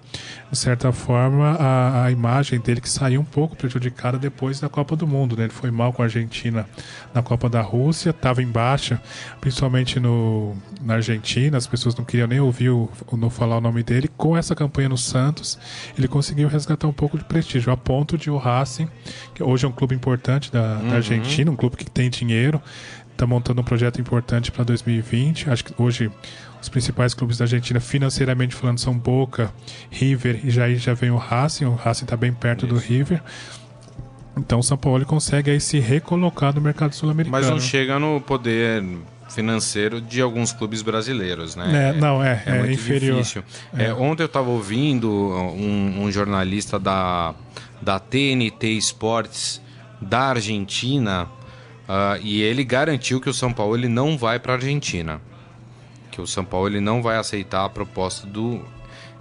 de 0.50 0.56
certa 0.56 0.92
forma, 0.92 1.56
a, 1.58 2.04
a 2.04 2.10
imagem 2.10 2.58
dele 2.58 2.80
que 2.80 2.88
saiu 2.88 3.20
um 3.20 3.24
pouco 3.24 3.54
prejudicada 3.54 4.18
depois 4.18 4.60
da 4.60 4.68
Copa 4.68 4.96
do 4.96 5.06
Mundo. 5.06 5.36
Né? 5.36 5.44
Ele 5.44 5.52
foi 5.52 5.70
mal 5.70 5.92
com 5.92 6.00
a 6.00 6.06
Argentina 6.06 6.66
na 7.12 7.22
Copa 7.22 7.50
da 7.50 7.60
Rússia, 7.60 8.10
estava 8.10 8.42
em 8.42 8.46
baixa, 8.46 9.00
principalmente 9.42 10.00
no, 10.00 10.56
na 10.80 10.94
Argentina, 10.94 11.58
as 11.58 11.66
pessoas 11.66 11.94
não 11.94 12.04
queriam 12.04 12.26
nem 12.26 12.40
ouvir 12.40 12.70
o, 12.70 12.88
o, 13.06 13.30
falar 13.30 13.58
o 13.58 13.60
nome 13.60 13.82
dele. 13.82 14.08
Com 14.16 14.34
essa 14.34 14.54
campanha 14.54 14.88
no 14.88 14.96
Santos, 14.96 15.58
ele 15.98 16.08
conseguiu 16.08 16.48
resgatar 16.48 16.88
um 16.88 16.92
pouco 16.92 17.18
de 17.18 17.24
prestígio, 17.24 17.70
a 17.70 17.76
ponto 17.76 18.16
de 18.16 18.30
o 18.30 18.38
Racing, 18.38 18.88
que 19.34 19.42
hoje 19.42 19.66
é 19.66 19.68
um 19.68 19.72
clube 19.72 19.94
importante 19.94 20.50
da, 20.50 20.78
uhum. 20.78 20.88
da 20.88 20.96
Argentina, 20.96 21.50
um 21.50 21.56
clube 21.56 21.76
que 21.76 21.90
tem 21.90 22.08
dinheiro, 22.08 22.60
está 23.12 23.26
montando 23.26 23.60
um 23.60 23.64
projeto 23.64 24.00
importante 24.00 24.50
para 24.50 24.64
2020. 24.64 25.50
Acho 25.50 25.64
que 25.64 25.74
hoje 25.80 26.10
os 26.60 26.68
principais 26.68 27.14
clubes 27.14 27.38
da 27.38 27.44
Argentina, 27.44 27.80
financeiramente 27.80 28.54
falando, 28.54 28.78
são 28.78 28.96
Boca, 28.96 29.52
River 29.90 30.40
e 30.44 30.50
já, 30.50 30.72
já 30.74 30.94
vem 30.94 31.10
o 31.10 31.16
Racing. 31.16 31.64
O 31.64 31.74
Racing 31.74 32.04
está 32.04 32.16
bem 32.16 32.32
perto 32.32 32.66
Isso. 32.66 32.74
do 32.74 32.80
River. 32.80 33.22
Então 34.36 34.60
o 34.60 34.62
São 34.62 34.78
Paulo 34.78 35.04
consegue 35.04 35.50
aí 35.50 35.60
se 35.60 35.78
recolocar 35.78 36.54
no 36.54 36.60
mercado 36.60 36.94
sul-americano. 36.94 37.42
Mas 37.42 37.50
não 37.50 37.60
chega 37.60 37.98
no 37.98 38.20
poder 38.20 38.82
financeiro 39.32 40.00
de 40.00 40.20
alguns 40.20 40.52
clubes 40.52 40.82
brasileiros, 40.82 41.56
né? 41.56 41.90
É, 41.90 42.00
não, 42.00 42.22
é, 42.22 42.42
é, 42.46 42.58
é 42.58 42.72
inferior. 42.72 43.22
É. 43.76 43.86
É, 43.86 43.94
ontem 43.94 44.22
eu 44.22 44.26
estava 44.26 44.50
ouvindo 44.50 45.10
um, 45.10 46.04
um, 46.04 46.12
jornalista 46.12 46.78
da, 46.78 47.34
da 47.80 47.98
TNT 47.98 48.68
Sports 48.78 49.60
da 50.00 50.28
Argentina 50.28 51.28
uh, 51.88 52.20
e 52.22 52.42
ele 52.42 52.64
garantiu 52.64 53.20
que 53.20 53.28
o 53.28 53.34
São 53.34 53.52
Paulo 53.52 53.76
ele 53.76 53.88
não 53.88 54.16
vai 54.16 54.38
para 54.38 54.52
a 54.52 54.56
Argentina 54.56 55.20
que 56.12 56.20
o 56.20 56.26
São 56.26 56.44
Paulo 56.44 56.68
ele 56.68 56.80
não 56.80 57.02
vai 57.02 57.16
aceitar 57.16 57.64
a 57.64 57.68
proposta 57.68 58.26
do. 58.26 58.62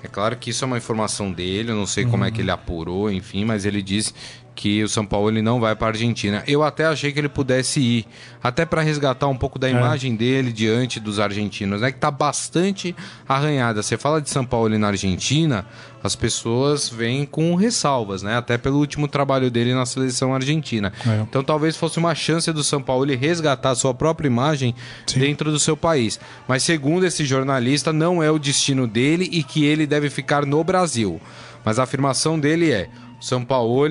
É 0.03 0.07
claro 0.07 0.35
que 0.35 0.49
isso 0.49 0.63
é 0.65 0.67
uma 0.67 0.77
informação 0.77 1.31
dele, 1.31 1.71
eu 1.71 1.75
não 1.75 1.85
sei 1.85 2.03
uhum. 2.03 2.11
como 2.11 2.25
é 2.25 2.31
que 2.31 2.37
uhum. 2.37 2.43
ele 2.43 2.51
apurou, 2.51 3.11
enfim, 3.11 3.45
mas 3.45 3.65
ele 3.65 3.81
disse 3.81 4.13
que 4.55 4.83
o 4.83 4.89
São 4.89 5.05
Paulo 5.05 5.29
ele 5.29 5.41
não 5.41 5.59
vai 5.59 5.75
para 5.75 5.87
a 5.87 5.89
Argentina. 5.89 6.43
Eu 6.47 6.63
até 6.63 6.85
achei 6.85 7.11
que 7.11 7.19
ele 7.19 7.29
pudesse 7.29 7.79
ir, 7.79 8.05
até 8.43 8.65
para 8.65 8.81
resgatar 8.81 9.27
um 9.27 9.37
pouco 9.37 9.57
da 9.57 9.67
é. 9.67 9.71
imagem 9.71 10.15
dele 10.15 10.51
diante 10.51 10.99
dos 10.99 11.19
argentinos, 11.19 11.81
né? 11.81 11.91
Que 11.91 11.97
tá 11.97 12.11
bastante 12.11 12.95
arranhada. 13.27 13.81
Você 13.81 13.97
fala 13.97 14.21
de 14.21 14.29
São 14.29 14.45
Paulo 14.45 14.77
na 14.77 14.87
Argentina, 14.87 15.65
as 16.03 16.15
pessoas 16.15 16.89
vêm 16.89 17.25
com 17.25 17.55
ressalvas, 17.55 18.23
né? 18.23 18.37
Até 18.37 18.57
pelo 18.57 18.77
último 18.77 19.07
trabalho 19.07 19.49
dele 19.49 19.73
na 19.73 19.85
seleção 19.85 20.33
argentina. 20.33 20.91
É. 21.07 21.21
Então 21.21 21.43
talvez 21.43 21.75
fosse 21.77 21.97
uma 21.97 22.13
chance 22.13 22.51
do 22.51 22.63
São 22.63 22.81
Paulo 22.81 23.05
resgatar 23.15 23.71
a 23.71 23.75
sua 23.75 23.93
própria 23.93 24.27
imagem 24.27 24.75
Sim. 25.05 25.19
dentro 25.19 25.51
do 25.51 25.59
seu 25.59 25.75
país. 25.75 26.19
Mas 26.47 26.63
segundo 26.63 27.05
esse 27.05 27.25
jornalista, 27.25 27.91
não 27.91 28.21
é 28.21 28.29
o 28.29 28.39
destino 28.39 28.87
dele 28.87 29.27
e 29.31 29.43
que 29.43 29.65
ele 29.65 29.87
deve 29.87 30.09
ficar 30.09 30.45
no 30.45 30.63
Brasil. 30.63 31.19
Mas 31.63 31.79
a 31.79 31.83
afirmação 31.83 32.39
dele 32.39 32.71
é: 32.71 32.89
são 33.21 33.45
Paulo 33.45 33.83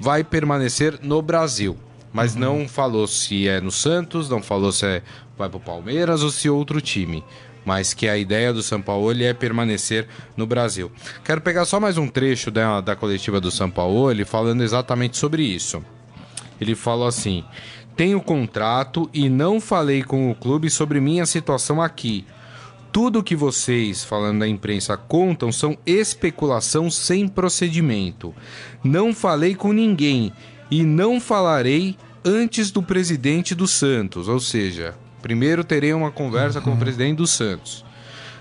vai 0.00 0.24
permanecer 0.24 0.98
no 1.02 1.20
Brasil. 1.22 1.76
Mas 2.12 2.34
uhum. 2.34 2.40
não 2.40 2.68
falou 2.68 3.06
se 3.06 3.46
é 3.46 3.60
no 3.60 3.70
Santos, 3.70 4.30
não 4.30 4.42
falou 4.42 4.72
se 4.72 4.86
é, 4.86 5.02
vai 5.36 5.48
para 5.48 5.58
o 5.58 5.60
Palmeiras 5.60 6.22
ou 6.22 6.30
se 6.30 6.48
é 6.48 6.50
outro 6.50 6.80
time. 6.80 7.22
mas 7.66 7.92
que 7.92 8.08
a 8.08 8.16
ideia 8.16 8.50
do 8.50 8.62
São 8.62 8.80
Paulo 8.80 9.12
é 9.22 9.34
permanecer 9.34 10.08
no 10.34 10.46
Brasil. 10.46 10.90
Quero 11.22 11.42
pegar 11.42 11.66
só 11.66 11.78
mais 11.78 11.98
um 11.98 12.08
trecho 12.08 12.50
da, 12.50 12.80
da 12.80 12.96
coletiva 12.96 13.38
do 13.38 13.50
São 13.50 13.70
Paulo 13.70 14.08
falando 14.24 14.62
exatamente 14.62 15.18
sobre 15.18 15.42
isso. 15.42 15.84
Ele 16.58 16.74
falou 16.74 17.06
assim: 17.06 17.44
tenho 17.94 18.22
contrato 18.22 19.10
e 19.12 19.28
não 19.28 19.60
falei 19.60 20.02
com 20.02 20.30
o 20.30 20.34
clube 20.34 20.70
sobre 20.70 20.98
minha 20.98 21.26
situação 21.26 21.82
aqui. 21.82 22.24
Tudo 22.90 23.22
que 23.22 23.36
vocês, 23.36 24.02
falando 24.02 24.40
da 24.40 24.48
imprensa, 24.48 24.96
contam 24.96 25.52
são 25.52 25.76
especulação 25.86 26.90
sem 26.90 27.28
procedimento. 27.28 28.34
Não 28.82 29.14
falei 29.14 29.54
com 29.54 29.72
ninguém 29.72 30.32
e 30.70 30.82
não 30.82 31.20
falarei 31.20 31.96
antes 32.24 32.70
do 32.70 32.82
presidente 32.82 33.54
do 33.54 33.66
Santos, 33.66 34.28
ou 34.28 34.40
seja, 34.40 34.94
primeiro 35.22 35.64
terei 35.64 35.92
uma 35.92 36.10
conversa 36.10 36.60
com 36.60 36.72
o 36.72 36.76
presidente 36.76 37.18
do 37.18 37.26
Santos. 37.26 37.84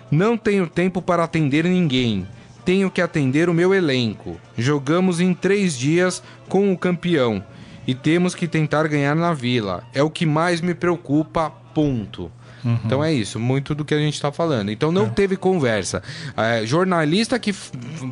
Não 0.10 0.38
tenho 0.38 0.68
tempo 0.68 1.02
para 1.02 1.24
atender 1.24 1.66
ninguém. 1.66 2.26
Tenho 2.64 2.90
que 2.90 3.02
atender 3.02 3.50
o 3.50 3.54
meu 3.54 3.74
elenco. 3.74 4.40
Jogamos 4.58 5.20
em 5.20 5.34
três 5.34 5.78
dias 5.78 6.24
com 6.50 6.72
o 6.72 6.78
campeão 6.78 7.44
e 7.86 7.96
temos 7.96 8.36
que 8.36 8.48
tentar 8.48 8.88
ganhar 8.88 9.16
na 9.16 9.34
Vila. 9.34 9.84
É 9.94 10.04
o 10.04 10.10
que 10.10 10.26
mais 10.26 10.60
me 10.60 10.74
preocupa. 10.74 11.50
Ponto. 11.74 12.32
Uhum. 12.63 12.80
Então 12.86 13.04
é 13.04 13.13
isso, 13.13 13.39
muito 13.39 13.76
do 13.76 13.86
que 13.86 13.93
a 13.93 14.00
gente 14.00 14.15
está 14.15 14.32
falando. 14.32 14.72
Então 14.72 14.91
não 14.91 15.06
é. 15.06 15.10
teve 15.10 15.38
conversa. 15.38 16.02
É, 16.36 16.65
jornalista 16.65 17.38
que. 17.39 17.54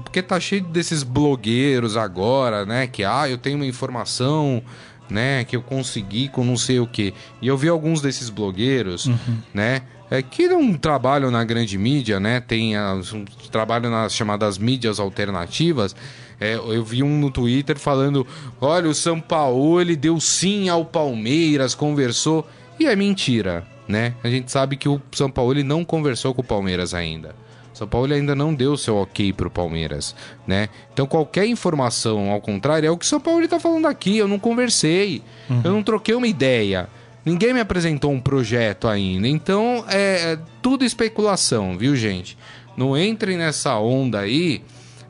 Porque 0.03 0.21
tá 0.21 0.39
cheio 0.39 0.63
desses 0.63 1.03
blogueiros 1.03 1.97
agora, 1.97 2.65
né? 2.65 2.87
Que, 2.87 3.03
ah, 3.03 3.29
eu 3.29 3.37
tenho 3.37 3.57
uma 3.57 3.65
informação 3.65 4.63
né, 5.09 5.43
que 5.43 5.55
eu 5.55 5.61
consegui 5.61 6.27
com 6.27 6.43
não 6.43 6.57
sei 6.57 6.79
o 6.79 6.87
que. 6.87 7.13
E 7.41 7.47
eu 7.47 7.57
vi 7.57 7.69
alguns 7.69 8.01
desses 8.01 8.29
blogueiros, 8.29 9.05
uhum. 9.05 9.37
né, 9.53 9.83
é, 10.09 10.21
que 10.21 10.47
não 10.47 10.73
trabalham 10.73 11.31
na 11.31 11.43
grande 11.43 11.77
mídia, 11.77 12.19
né, 12.19 12.39
tem 12.39 12.75
as, 12.75 13.13
um, 13.13 13.25
trabalham 13.51 13.91
nas 13.91 14.13
chamadas 14.13 14.57
mídias 14.57 14.99
alternativas. 14.99 15.95
É, 16.39 16.55
eu 16.55 16.83
vi 16.83 17.01
um 17.01 17.17
no 17.17 17.31
Twitter 17.31 17.79
falando: 17.79 18.27
olha, 18.59 18.89
o 18.89 18.95
São 18.95 19.21
Paulo 19.21 19.79
ele 19.79 19.95
deu 19.95 20.19
sim 20.19 20.67
ao 20.67 20.83
Palmeiras, 20.83 21.73
conversou. 21.73 22.47
E 22.77 22.85
é 22.85 22.95
mentira, 22.95 23.65
né? 23.87 24.13
A 24.23 24.29
gente 24.29 24.51
sabe 24.51 24.77
que 24.77 24.89
o 24.89 25.01
São 25.11 25.29
Paulo 25.29 25.53
ele 25.53 25.63
não 25.63 25.85
conversou 25.85 26.33
com 26.33 26.41
o 26.41 26.45
Palmeiras 26.45 26.93
ainda. 26.93 27.35
São 27.73 27.87
Paulo 27.87 28.13
ainda 28.13 28.33
não 28.33 28.53
deu 28.53 28.77
seu 28.77 28.95
ok 28.95 29.33
pro 29.33 29.51
Palmeiras, 29.51 30.15
né? 30.47 30.69
Então 30.93 31.05
qualquer 31.05 31.45
informação 31.45 32.31
ao 32.31 32.39
contrário 32.39 32.87
é 32.87 32.89
o 32.89 32.97
que 32.97 33.05
São 33.05 33.19
Paulo 33.19 33.43
está 33.43 33.59
falando 33.59 33.85
aqui. 33.85 34.17
Eu 34.17 34.29
não 34.29 34.39
conversei, 34.39 35.21
uhum. 35.49 35.61
eu 35.63 35.71
não 35.73 35.83
troquei 35.83 36.15
uma 36.15 36.27
ideia. 36.27 36.87
Ninguém 37.25 37.53
me 37.53 37.59
apresentou 37.59 38.11
um 38.11 38.21
projeto 38.21 38.87
ainda. 38.87 39.27
Então 39.27 39.83
é, 39.89 40.33
é 40.33 40.39
tudo 40.61 40.85
especulação, 40.85 41.77
viu, 41.77 41.95
gente? 41.97 42.37
Não 42.77 42.97
entrem 42.97 43.37
nessa 43.37 43.77
onda 43.77 44.19
aí 44.19 44.63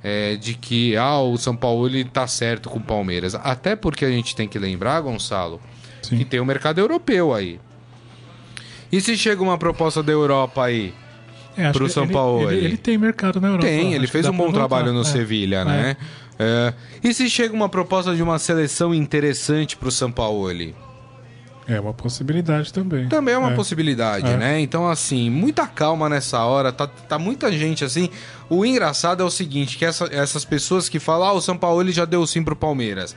é, 0.04 0.36
de 0.36 0.56
que 0.56 0.98
ah, 0.98 1.20
o 1.20 1.38
São 1.38 1.56
Paulo 1.56 1.88
ele 1.88 2.04
tá 2.04 2.26
certo 2.26 2.70
com 2.70 2.80
o 2.80 2.84
Palmeiras. 2.84 3.36
Até 3.36 3.76
porque 3.76 4.06
a 4.06 4.10
gente 4.10 4.36
tem 4.36 4.48
que 4.48 4.58
lembrar, 4.58 5.02
Gonçalo, 5.02 5.62
Sim. 6.02 6.18
que 6.18 6.26
tem 6.26 6.40
o 6.40 6.46
mercado 6.46 6.80
europeu 6.80 7.34
aí. 7.34 7.60
E 8.96 9.02
se 9.02 9.18
chega 9.18 9.42
uma 9.44 9.58
proposta 9.58 10.02
da 10.02 10.12
Europa 10.12 10.64
aí? 10.64 10.94
é, 11.58 11.72
pro 11.72 11.90
São 11.90 12.04
ele, 12.04 12.14
Paulo. 12.14 12.52
Ele, 12.52 12.66
ele, 12.66 12.78
tem 12.78 12.98
mercado 12.98 13.40
na 13.40 13.48
Europa. 13.50 13.66
Tem, 13.66 13.94
ele 13.94 14.08
fez 14.08 14.26
um 14.28 14.36
bom 14.36 14.52
trabalho 14.52 14.94
no 14.94 15.02
é. 15.02 15.06
Sevilha, 15.06 15.64
né? 15.64 15.98
É. 16.38 16.74
e 17.02 17.14
se 17.14 17.30
chega 17.30 17.54
uma 17.54 17.70
proposta 17.70 18.14
de 18.14 18.22
uma 18.22 18.38
seleção 18.38 18.94
interessante 18.94 19.78
pro 19.78 19.90
São 19.90 20.12
Paulo? 20.12 20.52
É 21.68 21.80
uma 21.80 21.94
possibilidade 21.94 22.72
também. 22.72 23.08
Também 23.08 23.34
é 23.34 23.38
uma 23.38 23.52
é. 23.52 23.56
possibilidade, 23.56 24.28
é. 24.28 24.38
né? 24.38 24.60
Então, 24.60 24.88
assim, 24.88 25.30
muita 25.30 25.66
calma 25.66 26.08
nessa 26.08 26.44
hora. 26.44 26.72
Tá, 26.72 26.86
tá 26.86 27.18
muita 27.18 27.52
gente 27.52 27.84
assim. 27.84 28.10
O 28.50 28.66
engraçado 28.66 29.24
é 29.24 29.26
o 29.26 29.32
seguinte: 29.32 29.78
que 29.78 29.86
essa, 29.86 30.06
essas 30.12 30.46
pessoas 30.46 30.88
que 30.88 31.00
falam, 31.00 31.28
ah, 31.28 31.34
o 31.34 31.42
São 31.42 31.58
Paulo 31.58 31.90
já 31.92 32.06
deu 32.06 32.26
sim 32.28 32.44
pro 32.44 32.56
Palmeiras. 32.56 33.16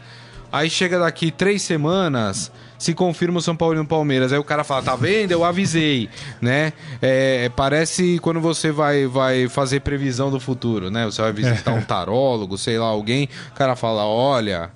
Aí 0.50 0.70
chega 0.70 0.98
daqui 0.98 1.30
três 1.30 1.62
semanas, 1.62 2.50
se 2.78 2.94
confirma 2.94 3.38
o 3.38 3.42
São 3.42 3.54
Paulo 3.54 3.76
e 3.76 3.80
o 3.80 3.84
Palmeiras. 3.84 4.32
Aí 4.32 4.38
o 4.38 4.44
cara 4.44 4.64
fala, 4.64 4.82
tá 4.82 4.96
vendo? 4.96 5.32
Eu 5.32 5.44
avisei, 5.44 6.08
né? 6.40 6.72
É, 7.02 7.50
parece 7.54 8.18
quando 8.20 8.40
você 8.40 8.70
vai, 8.70 9.06
vai 9.06 9.48
fazer 9.48 9.80
previsão 9.80 10.30
do 10.30 10.40
futuro, 10.40 10.90
né? 10.90 11.04
Você 11.04 11.20
vai 11.20 11.32
visitar 11.32 11.72
um 11.72 11.82
tarólogo, 11.82 12.56
sei 12.56 12.78
lá, 12.78 12.87
alguém. 12.87 13.28
O 13.50 13.54
cara 13.54 13.76
fala, 13.76 14.06
olha, 14.06 14.70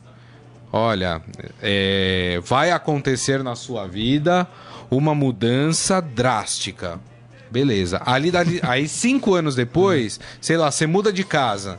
olha, 0.70 1.22
é, 1.62 2.40
vai 2.44 2.70
acontecer 2.70 3.42
na 3.42 3.54
sua 3.54 3.86
vida 3.86 4.46
uma 4.90 5.14
mudança 5.14 6.02
drástica. 6.02 7.00
Beleza. 7.50 8.00
Ali, 8.04 8.30
dali, 8.30 8.60
aí 8.62 8.88
cinco 8.88 9.34
anos 9.34 9.54
depois, 9.54 10.18
sei 10.40 10.56
lá, 10.56 10.70
você 10.70 10.86
muda 10.86 11.12
de 11.12 11.22
casa. 11.22 11.78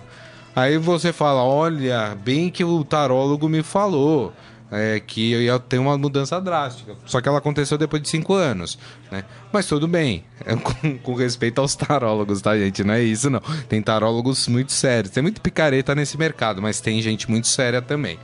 Aí 0.56 0.78
você 0.78 1.12
fala, 1.12 1.44
olha, 1.44 2.16
bem 2.24 2.50
que 2.50 2.64
o 2.64 2.84
tarólogo 2.84 3.50
me 3.50 3.64
falou 3.64 4.34
é, 4.74 5.00
que 5.00 5.32
eu 5.32 5.42
ia 5.42 5.60
ter 5.60 5.78
uma 5.78 5.96
mudança 5.98 6.42
drástica. 6.42 6.96
Só 7.06 7.22
que 7.22 7.30
ela 7.30 7.38
aconteceu 7.38 7.78
depois 7.78 8.02
de 8.02 8.10
cinco 8.10 8.34
anos, 8.34 8.78
né? 9.12 9.24
Mas 9.52 9.68
tudo 9.68 9.88
bem, 9.88 10.26
com, 10.64 10.98
com, 10.98 11.14
respeito 11.14 11.62
aos 11.62 11.76
tarólogos, 11.76 12.42
tá, 12.42 12.58
gente? 12.58 12.84
Não 12.84 12.96
é 12.96 13.04
isso, 13.04 13.30
não. 13.30 13.40
Tem 13.70 13.82
tarólogos 13.82 14.48
muito 14.48 14.72
sérios. 14.72 15.14
Tem 15.14 15.22
muito 15.22 15.42
picareta 15.42 15.94
nesse 15.94 16.18
mercado, 16.18 16.60
mas 16.60 16.82
tem 16.82 17.00
gente 17.04 17.30
muito 17.30 17.48
séria 17.48 17.84
também. 17.84 18.18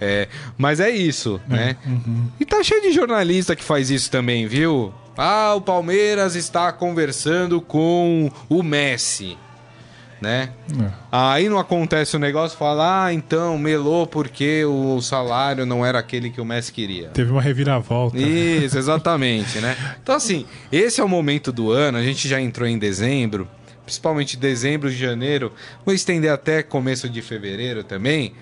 É, 0.00 0.28
mas 0.56 0.78
é 0.78 0.88
isso, 0.88 1.40
é, 1.50 1.52
né? 1.52 1.76
Uhum. 1.84 2.28
E 2.38 2.44
tá 2.44 2.62
cheio 2.62 2.80
de 2.80 2.92
jornalista 2.92 3.56
que 3.56 3.64
faz 3.64 3.90
isso 3.90 4.08
também, 4.08 4.46
viu? 4.46 4.94
Ah, 5.16 5.54
o 5.56 5.60
Palmeiras 5.60 6.36
está 6.36 6.72
conversando 6.72 7.60
com 7.60 8.30
o 8.48 8.62
Messi 8.62 9.36
né? 10.20 10.50
É. 10.80 10.90
Aí 11.10 11.48
não 11.48 11.58
acontece 11.58 12.16
o 12.16 12.18
negócio, 12.18 12.58
fala, 12.58 13.04
ah, 13.04 13.14
então 13.14 13.56
melou 13.58 14.06
porque 14.06 14.64
o 14.64 15.00
salário 15.00 15.64
não 15.64 15.84
era 15.84 15.98
aquele 15.98 16.30
que 16.30 16.40
o 16.40 16.44
Messi 16.44 16.72
queria. 16.72 17.08
Teve 17.08 17.30
uma 17.30 17.42
reviravolta. 17.42 18.18
Isso, 18.18 18.76
exatamente, 18.76 19.58
né? 19.58 19.76
Então 20.02 20.14
assim, 20.14 20.46
esse 20.72 21.00
é 21.00 21.04
o 21.04 21.08
momento 21.08 21.52
do 21.52 21.70
ano, 21.70 21.98
a 21.98 22.02
gente 22.02 22.26
já 22.26 22.40
entrou 22.40 22.66
em 22.66 22.78
dezembro, 22.78 23.46
principalmente 23.84 24.36
dezembro, 24.36 24.90
janeiro, 24.90 25.52
vou 25.84 25.94
estender 25.94 26.30
até 26.30 26.62
começo 26.62 27.08
de 27.08 27.22
fevereiro 27.22 27.84
também. 27.84 28.34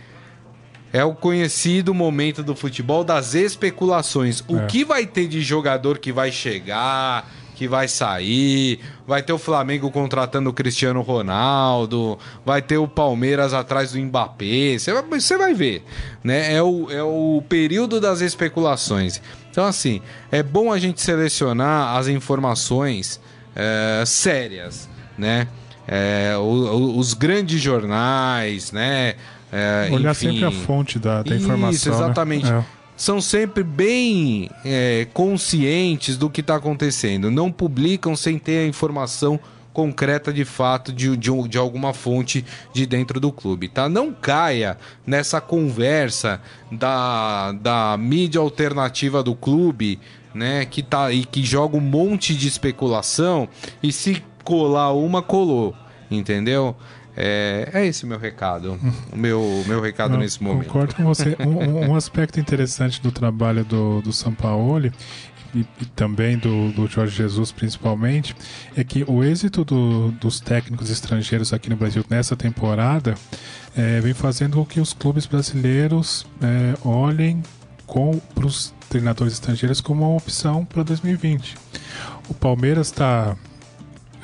É 0.92 1.04
o 1.04 1.14
conhecido 1.14 1.92
momento 1.92 2.42
do 2.42 2.54
futebol 2.54 3.04
das 3.04 3.34
especulações. 3.34 4.42
O 4.48 4.58
é. 4.58 4.66
que 4.66 4.84
vai 4.84 5.06
ter 5.06 5.28
de 5.28 5.40
jogador 5.40 5.98
que 5.98 6.12
vai 6.12 6.32
chegar, 6.32 7.30
que 7.56 7.66
vai 7.66 7.88
sair, 7.88 8.78
vai 9.06 9.22
ter 9.22 9.32
o 9.32 9.38
Flamengo 9.38 9.90
contratando 9.90 10.50
o 10.50 10.52
Cristiano 10.52 11.00
Ronaldo, 11.00 12.18
vai 12.44 12.60
ter 12.60 12.76
o 12.76 12.86
Palmeiras 12.86 13.54
atrás 13.54 13.92
do 13.92 13.98
Mbappé, 13.98 14.78
você 14.78 15.36
vai, 15.38 15.54
ver, 15.54 15.82
né? 16.22 16.52
É 16.54 16.62
o, 16.62 16.90
é 16.90 17.02
o 17.02 17.42
período 17.48 17.98
das 17.98 18.20
especulações. 18.20 19.22
Então, 19.50 19.64
assim, 19.64 20.02
é 20.30 20.42
bom 20.42 20.70
a 20.70 20.78
gente 20.78 21.00
selecionar 21.00 21.96
as 21.96 22.08
informações 22.08 23.18
é, 23.54 24.04
sérias, 24.04 24.86
né? 25.16 25.48
É, 25.88 26.34
o, 26.36 26.42
o, 26.42 26.98
os 26.98 27.14
grandes 27.14 27.58
jornais, 27.60 28.70
né? 28.70 29.14
É, 29.50 29.88
Olhar 29.90 30.10
enfim... 30.10 30.32
sempre 30.32 30.44
a 30.44 30.50
fonte 30.50 30.98
da, 30.98 31.22
da 31.22 31.34
informação. 31.34 31.70
Isso, 31.70 31.88
né? 31.88 31.94
exatamente. 31.94 32.50
Né? 32.50 32.58
É 32.58 32.75
são 32.96 33.20
sempre 33.20 33.62
bem 33.62 34.50
é, 34.64 35.06
conscientes 35.12 36.16
do 36.16 36.30
que 36.30 36.40
está 36.40 36.56
acontecendo. 36.56 37.30
Não 37.30 37.52
publicam 37.52 38.16
sem 38.16 38.38
ter 38.38 38.64
a 38.64 38.66
informação 38.66 39.38
concreta 39.76 40.32
de 40.32 40.46
fato 40.46 40.90
de, 40.90 41.14
de, 41.18 41.30
de, 41.48 41.58
alguma 41.58 41.92
fonte 41.92 42.42
de 42.72 42.86
dentro 42.86 43.20
do 43.20 43.30
clube, 43.30 43.68
tá? 43.68 43.90
Não 43.90 44.10
caia 44.10 44.78
nessa 45.06 45.38
conversa 45.38 46.40
da, 46.72 47.52
da 47.52 47.94
mídia 47.98 48.40
alternativa 48.40 49.22
do 49.22 49.34
clube, 49.34 50.00
né? 50.32 50.64
Que 50.64 50.82
tá 50.82 51.12
e 51.12 51.26
que 51.26 51.44
joga 51.44 51.76
um 51.76 51.80
monte 51.80 52.34
de 52.34 52.48
especulação 52.48 53.46
e 53.82 53.92
se 53.92 54.24
colar 54.42 54.94
uma 54.94 55.20
colou, 55.20 55.74
entendeu? 56.10 56.74
É, 57.16 57.70
é 57.72 57.86
esse 57.86 58.04
o 58.04 58.06
meu 58.06 58.18
recado. 58.18 58.78
O 59.10 59.16
meu, 59.16 59.64
meu 59.66 59.80
recado 59.80 60.12
Não, 60.12 60.18
nesse 60.18 60.42
momento. 60.42 60.66
Concordo 60.66 60.94
com 60.94 61.04
você. 61.04 61.34
Um, 61.40 61.90
um, 61.90 61.94
aspecto 61.94 62.38
interessante 62.38 63.00
do 63.00 63.10
trabalho 63.10 63.64
do, 63.64 64.02
do 64.02 64.12
Sampaoli 64.12 64.92
e, 65.54 65.60
e, 65.80 65.86
também 65.86 66.36
do, 66.36 66.70
do 66.72 66.86
Jorge 66.86 67.16
Jesus 67.16 67.50
principalmente, 67.52 68.36
é 68.76 68.84
que 68.84 69.02
o 69.08 69.24
êxito 69.24 69.64
do, 69.64 70.10
dos 70.12 70.40
técnicos 70.40 70.90
estrangeiros 70.90 71.54
aqui 71.54 71.70
no 71.70 71.76
Brasil 71.76 72.04
nessa 72.10 72.36
temporada 72.36 73.14
é, 73.74 73.98
vem 74.00 74.12
fazendo 74.12 74.58
com 74.58 74.66
que 74.66 74.80
os 74.80 74.92
clubes 74.92 75.24
brasileiros 75.24 76.26
é, 76.42 76.74
olhem 76.84 77.42
para 78.34 78.46
os 78.46 78.74
treinadores 78.90 79.32
estrangeiros 79.34 79.80
como 79.80 80.04
uma 80.04 80.16
opção 80.16 80.64
para 80.64 80.82
2020. 80.82 81.54
O 82.28 82.34
Palmeiras 82.34 82.88
está 82.88 83.36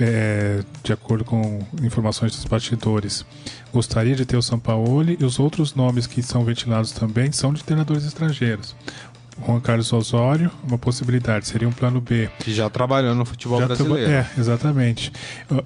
é, 0.04 0.64
de 0.82 0.92
acordo 0.92 1.24
com 1.24 1.60
informações 1.80 2.32
dos 2.32 2.44
bastidores, 2.44 3.24
gostaria 3.72 4.16
de 4.16 4.26
ter 4.26 4.36
o 4.36 4.42
Sampaoli 4.42 5.16
e 5.20 5.24
os 5.24 5.38
outros 5.38 5.76
nomes 5.76 6.08
que 6.08 6.20
são 6.22 6.44
ventilados 6.44 6.90
também 6.90 7.30
são 7.30 7.54
de 7.54 7.62
treinadores 7.62 8.04
estrangeiros. 8.04 8.74
Juan 9.46 9.60
Carlos 9.60 9.92
Osório, 9.92 10.50
uma 10.64 10.76
possibilidade, 10.76 11.46
seria 11.46 11.68
um 11.68 11.72
plano 11.72 12.00
B. 12.00 12.28
Que 12.40 12.52
já 12.52 12.68
trabalhou 12.68 13.14
no 13.14 13.24
futebol 13.24 13.60
Já 13.60 13.66
brasileiro. 13.66 14.10
É, 14.10 14.28
exatamente. 14.36 15.12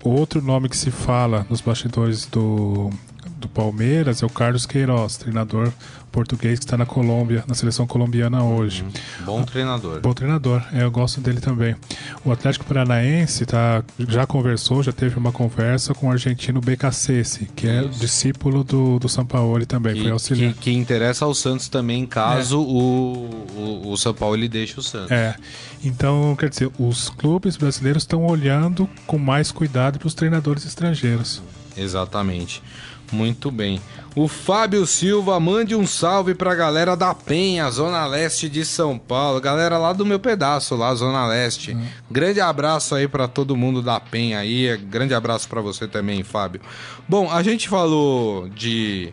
Outro 0.04 0.42
nome 0.42 0.68
que 0.68 0.76
se 0.76 0.90
fala 0.90 1.46
nos 1.48 1.60
bastidores 1.60 2.26
do, 2.26 2.90
do 3.38 3.48
Palmeiras 3.48 4.22
é 4.22 4.26
o 4.26 4.30
Carlos 4.30 4.66
Queiroz, 4.66 5.16
treinador 5.16 5.72
português 6.16 6.58
que 6.58 6.64
está 6.64 6.78
na 6.78 6.86
Colômbia, 6.86 7.44
na 7.46 7.54
seleção 7.54 7.86
colombiana 7.86 8.42
hoje. 8.42 8.82
Bom 9.22 9.42
treinador. 9.42 10.00
Bom 10.00 10.14
treinador, 10.14 10.62
é, 10.72 10.82
eu 10.82 10.90
gosto 10.90 11.20
dele 11.20 11.40
também. 11.42 11.76
O 12.24 12.32
Atlético 12.32 12.64
Paranaense 12.64 13.44
tá, 13.44 13.84
já 14.08 14.26
conversou, 14.26 14.82
já 14.82 14.92
teve 14.92 15.18
uma 15.18 15.30
conversa 15.30 15.92
com 15.92 16.08
o 16.08 16.10
argentino 16.10 16.58
Becacese, 16.58 17.50
que 17.54 17.68
é 17.68 17.84
Isso. 17.84 18.00
discípulo 18.00 18.64
do, 18.64 18.98
do 18.98 19.10
Sampaoli 19.10 19.66
também, 19.66 19.92
foi 19.94 20.04
Que, 20.04 20.10
auxiliar. 20.10 20.54
que, 20.54 20.58
que 20.60 20.72
interessa 20.72 21.26
ao 21.26 21.34
Santos 21.34 21.68
também, 21.68 22.06
caso 22.06 22.62
o, 22.62 23.28
o, 23.54 23.90
o 23.92 23.96
São 23.98 24.14
Paulo 24.14 24.36
ele 24.36 24.48
deixe 24.48 24.80
o 24.80 24.82
Santos. 24.82 25.10
É. 25.10 25.36
Então, 25.84 26.34
quer 26.34 26.48
dizer, 26.48 26.70
os 26.78 27.10
clubes 27.10 27.58
brasileiros 27.58 28.04
estão 28.04 28.24
olhando 28.24 28.88
com 29.06 29.18
mais 29.18 29.52
cuidado 29.52 29.98
para 29.98 30.06
os 30.06 30.14
treinadores 30.14 30.64
estrangeiros. 30.64 31.42
Exatamente. 31.76 32.62
Muito 33.12 33.50
bem. 33.50 33.80
O 34.14 34.28
Fábio 34.28 34.86
Silva, 34.86 35.38
mande 35.38 35.74
um 35.76 35.86
salve 35.86 36.34
pra 36.34 36.54
galera 36.54 36.96
da 36.96 37.14
Penha, 37.14 37.70
Zona 37.70 38.06
Leste 38.06 38.48
de 38.48 38.64
São 38.64 38.98
Paulo. 38.98 39.40
Galera 39.40 39.76
lá 39.76 39.92
do 39.92 40.06
meu 40.06 40.18
pedaço, 40.18 40.74
lá, 40.74 40.94
Zona 40.94 41.26
Leste. 41.26 41.76
Grande 42.10 42.40
abraço 42.40 42.94
aí 42.94 43.06
pra 43.06 43.28
todo 43.28 43.56
mundo 43.56 43.82
da 43.82 44.00
Penha 44.00 44.38
aí. 44.38 44.76
Grande 44.78 45.12
abraço 45.12 45.48
pra 45.48 45.60
você 45.60 45.86
também, 45.86 46.22
Fábio. 46.22 46.60
Bom, 47.06 47.30
a 47.30 47.42
gente 47.42 47.68
falou 47.68 48.48
de, 48.48 49.12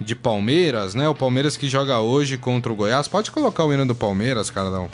de 0.00 0.16
Palmeiras, 0.16 0.94
né? 0.94 1.08
O 1.08 1.14
Palmeiras 1.14 1.56
que 1.56 1.68
joga 1.68 2.00
hoje 2.00 2.38
contra 2.38 2.72
o 2.72 2.76
Goiás. 2.76 3.06
Pode 3.06 3.30
colocar 3.30 3.64
o 3.64 3.72
hino 3.72 3.86
do 3.86 3.94
Palmeiras, 3.94 4.50
Carlão. 4.50 4.88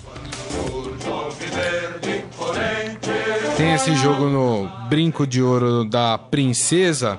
Tem 3.56 3.72
esse 3.72 3.94
jogo 3.94 4.28
no 4.28 4.68
Brinco 4.88 5.26
de 5.26 5.40
Ouro 5.40 5.84
da 5.84 6.18
Princesa. 6.18 7.18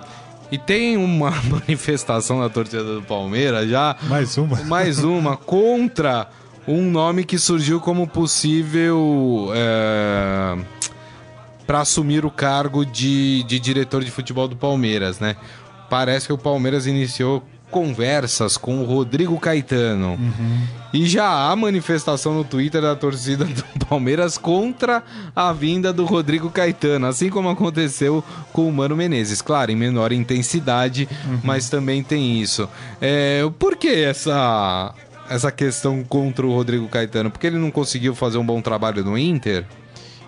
E 0.52 0.58
tem 0.58 0.98
uma 0.98 1.32
manifestação 1.50 2.40
da 2.40 2.50
torcida 2.50 2.84
do 2.84 3.02
Palmeiras 3.02 3.70
já. 3.70 3.96
Mais 4.04 4.38
uma. 4.38 4.64
Mais 4.64 5.04
uma 5.04 5.36
contra 5.36 6.30
um 6.68 6.90
nome 6.90 7.24
que 7.24 7.38
surgiu 7.38 7.80
como 7.80 8.08
possível 8.08 9.50
é, 9.54 10.58
para 11.66 11.82
assumir 11.82 12.26
o 12.26 12.32
cargo 12.32 12.86
de, 12.86 13.44
de 13.44 13.60
diretor 13.60 14.04
de 14.04 14.12
futebol 14.12 14.48
do 14.48 14.56
Palmeiras, 14.56 15.20
né? 15.20 15.38
Parece 15.90 16.28
que 16.28 16.34
o 16.34 16.38
Palmeiras 16.38 16.86
iniciou 16.86 17.42
conversas 17.70 18.58
com 18.58 18.80
o 18.80 18.86
Rodrigo 18.86 19.40
Caetano. 19.40 20.18
E 20.94 21.06
já 21.06 21.50
há 21.50 21.56
manifestação 21.56 22.34
no 22.34 22.44
Twitter 22.44 22.82
da 22.82 22.96
torcida 22.96 23.46
do 23.46 23.64
Palmeiras 23.86 24.38
contra 24.38 25.04
a 25.36 25.52
vinda 25.52 25.92
do 25.92 26.06
Rodrigo 26.06 26.50
Caetano, 26.50 27.08
assim 27.08 27.30
como 27.30 27.50
aconteceu 27.50 28.24
com 28.54 28.68
o 28.68 28.72
Mano 28.72 28.96
Menezes. 28.96 29.42
Claro, 29.42 29.72
em 29.72 29.76
menor 29.76 30.12
intensidade, 30.12 31.08
mas 31.44 31.70
também 31.70 32.04
tem 32.04 32.42
isso. 32.42 32.70
É, 33.02 33.44
por 33.60 33.76
que 33.76 33.90
essa, 33.90 34.94
essa 35.30 35.52
questão 35.52 36.04
contra 36.04 36.46
o 36.46 36.54
Rodrigo 36.54 36.88
Caetano? 36.88 37.30
Porque 37.30 37.48
ele 37.48 37.58
não 37.58 37.72
conseguiu 37.72 38.16
fazer 38.16 38.38
um 38.38 38.46
bom 38.46 38.62
trabalho 38.62 39.04
no 39.04 39.18
Inter? 39.18 39.66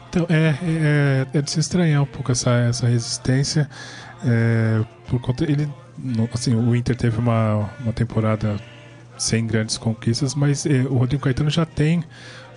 Então, 0.10 0.26
é, 0.28 0.56
é, 0.64 1.28
é 1.38 1.42
de 1.42 1.52
se 1.52 1.60
estranhar 1.60 2.02
um 2.02 2.06
pouco 2.06 2.32
essa, 2.32 2.50
essa 2.52 2.88
resistência. 2.88 3.70
é, 4.26 4.84
por 5.08 5.20
conta. 5.22 5.44
Ele, 5.44 5.70
assim, 6.34 6.56
o 6.56 6.76
Inter 6.76 6.96
teve 6.96 7.18
uma, 7.18 7.70
uma 7.80 7.94
temporada 7.94 8.56
sem 9.18 9.46
grandes 9.46 9.78
conquistas, 9.78 10.34
mas 10.36 10.66
é, 10.66 10.82
o 10.84 10.98
Rodrigo 10.98 11.24
Caetano 11.24 11.50
já 11.50 11.66
tem 11.66 12.04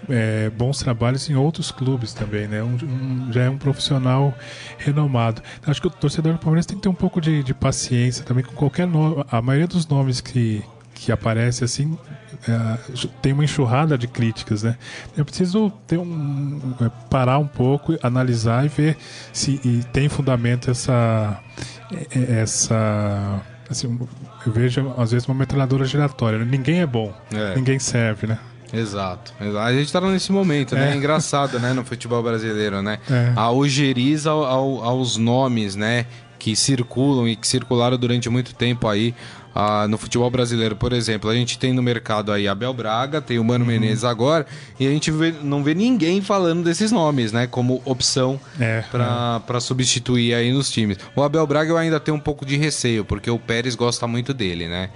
é, 0.08 0.50
bons 0.50 0.78
trabalhos 0.78 1.28
em 1.30 1.34
outros 1.34 1.70
clubes 1.70 2.12
também, 2.12 2.46
né? 2.48 2.62
Um- 2.62 2.76
um- 2.76 3.32
já 3.32 3.42
é 3.42 3.50
um 3.50 3.58
profissional 3.58 4.34
renomado. 4.78 5.42
Acho 5.66 5.80
que 5.80 5.86
o 5.86 5.90
torcedor 5.90 6.32
do 6.32 6.38
Palmeiras 6.38 6.66
tem 6.66 6.76
que 6.76 6.82
ter 6.82 6.88
um 6.88 6.94
pouco 6.94 7.20
de, 7.20 7.42
de 7.42 7.54
paciência 7.54 8.24
também 8.24 8.44
com 8.44 8.52
qualquer 8.54 8.86
nome. 8.86 9.24
A 9.30 9.40
maioria 9.42 9.66
dos 9.66 9.86
nomes 9.86 10.20
que, 10.20 10.62
que 10.94 11.10
aparece 11.12 11.64
assim 11.64 11.96
é, 12.48 12.78
tem 13.20 13.32
uma 13.32 13.44
enxurrada 13.44 13.96
de 13.96 14.06
críticas, 14.08 14.62
né? 14.62 14.76
Eu 15.16 15.24
preciso 15.24 15.70
ter 15.86 15.98
um, 15.98 16.60
é, 16.80 16.90
parar 17.08 17.38
um 17.38 17.46
pouco, 17.46 17.96
analisar 18.02 18.64
e 18.64 18.68
ver 18.68 18.96
se 19.32 19.60
e 19.64 19.84
tem 19.92 20.08
fundamento 20.08 20.70
essa 20.70 21.38
é, 21.92 22.18
é, 22.18 22.40
essa 22.40 23.40
assim, 23.70 23.98
eu 24.46 24.52
vejo 24.52 24.92
às 24.98 25.12
vezes 25.12 25.26
uma 25.28 25.34
metralhadora 25.34 25.84
giratória. 25.84 26.38
né? 26.38 26.44
Ninguém 26.50 26.80
é 26.80 26.86
bom, 26.86 27.12
É. 27.32 27.54
ninguém 27.54 27.78
serve, 27.78 28.26
né? 28.26 28.38
Exato. 28.72 29.34
A 29.62 29.70
gente 29.72 29.92
tá 29.92 30.00
nesse 30.00 30.32
momento, 30.32 30.74
né? 30.74 30.88
É. 30.88 30.92
É 30.92 30.96
engraçado, 30.96 31.58
né? 31.60 31.72
No 31.74 31.84
futebol 31.84 32.22
brasileiro, 32.22 32.80
né? 32.80 32.98
É. 33.10 33.32
A 33.36 33.50
ojeriza 33.50 34.30
ao- 34.30 34.44
ao- 34.44 34.84
aos 34.84 35.16
nomes, 35.18 35.76
né? 35.76 36.06
Que 36.38 36.56
circulam 36.56 37.28
e 37.28 37.36
que 37.36 37.46
circularam 37.46 37.96
durante 37.98 38.28
muito 38.30 38.54
tempo 38.54 38.88
aí 38.88 39.14
ah, 39.54 39.86
no 39.88 39.98
futebol 39.98 40.30
brasileiro. 40.30 40.74
Por 40.76 40.92
exemplo, 40.92 41.28
a 41.30 41.34
gente 41.34 41.58
tem 41.58 41.72
no 41.72 41.82
mercado 41.82 42.32
aí 42.32 42.46
Abel 42.48 42.72
Braga, 42.72 43.20
tem 43.20 43.38
o 43.38 43.40
Uhum. 43.42 43.46
Mano 43.48 43.64
Menezes 43.66 44.04
agora, 44.04 44.46
e 44.78 44.86
a 44.86 44.90
gente 44.90 45.10
vê- 45.10 45.34
não 45.42 45.62
vê 45.62 45.74
ninguém 45.74 46.20
falando 46.22 46.62
desses 46.64 46.90
nomes, 46.92 47.32
né? 47.32 47.46
Como 47.46 47.82
opção 47.84 48.40
É, 48.58 48.82
pra, 48.90 49.40
pra 49.46 49.60
substituir 49.60 50.34
aí 50.34 50.52
nos 50.52 50.70
times. 50.70 50.96
O 51.16 51.22
Abel 51.22 51.46
Braga 51.46 51.70
eu 51.70 51.76
ainda 51.76 52.00
tenho 52.00 52.16
um 52.16 52.20
pouco 52.20 52.44
de 52.46 52.56
receio, 52.56 53.04
porque 53.04 53.30
o 53.30 53.38
Pérez 53.38 53.74
gosta 53.74 54.06
muito 54.06 54.32
dele, 54.34 54.68
né? 54.68 54.90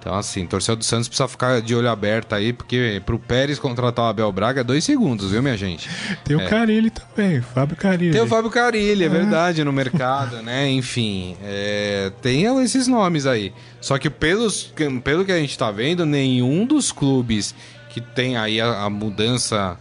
Então, 0.00 0.14
assim, 0.14 0.46
torcedor 0.46 0.76
do 0.76 0.84
Santos 0.84 1.08
precisa 1.08 1.26
ficar 1.28 1.60
de 1.60 1.74
olho 1.74 1.90
aberto 1.90 2.32
aí, 2.34 2.52
porque 2.52 3.02
pro 3.04 3.18
Pérez 3.18 3.58
contratar 3.58 4.04
o 4.04 4.08
Abel 4.08 4.30
Braga 4.30 4.60
é 4.60 4.64
dois 4.64 4.84
segundos, 4.84 5.32
viu, 5.32 5.42
minha 5.42 5.56
gente? 5.56 5.90
Tem 6.24 6.36
o 6.36 6.48
Carilli 6.48 6.88
também, 6.90 7.42
Fábio 7.42 7.76
Carilli. 7.76 8.12
Tem 8.12 8.20
o 8.20 8.26
Fábio 8.26 8.50
Carilli, 8.50 9.04
é 9.04 9.08
verdade, 9.08 9.64
no 9.64 9.72
mercado, 9.72 10.40
né? 10.42 10.70
Enfim, 10.70 11.36
é, 11.42 12.12
tem 12.22 12.44
esses 12.62 12.86
nomes 12.86 13.26
aí. 13.26 13.52
Só 13.80 13.98
que 13.98 14.08
pelos, 14.08 14.72
pelo 15.02 15.24
que 15.24 15.32
a 15.32 15.38
gente 15.38 15.58
tá 15.58 15.70
vendo, 15.70 16.06
nenhum 16.06 16.64
dos 16.64 16.92
clubes 16.92 17.54
que 17.90 18.00
tem 18.00 18.36
aí 18.36 18.60
a, 18.60 18.84
a 18.84 18.90
mudança 18.90 19.76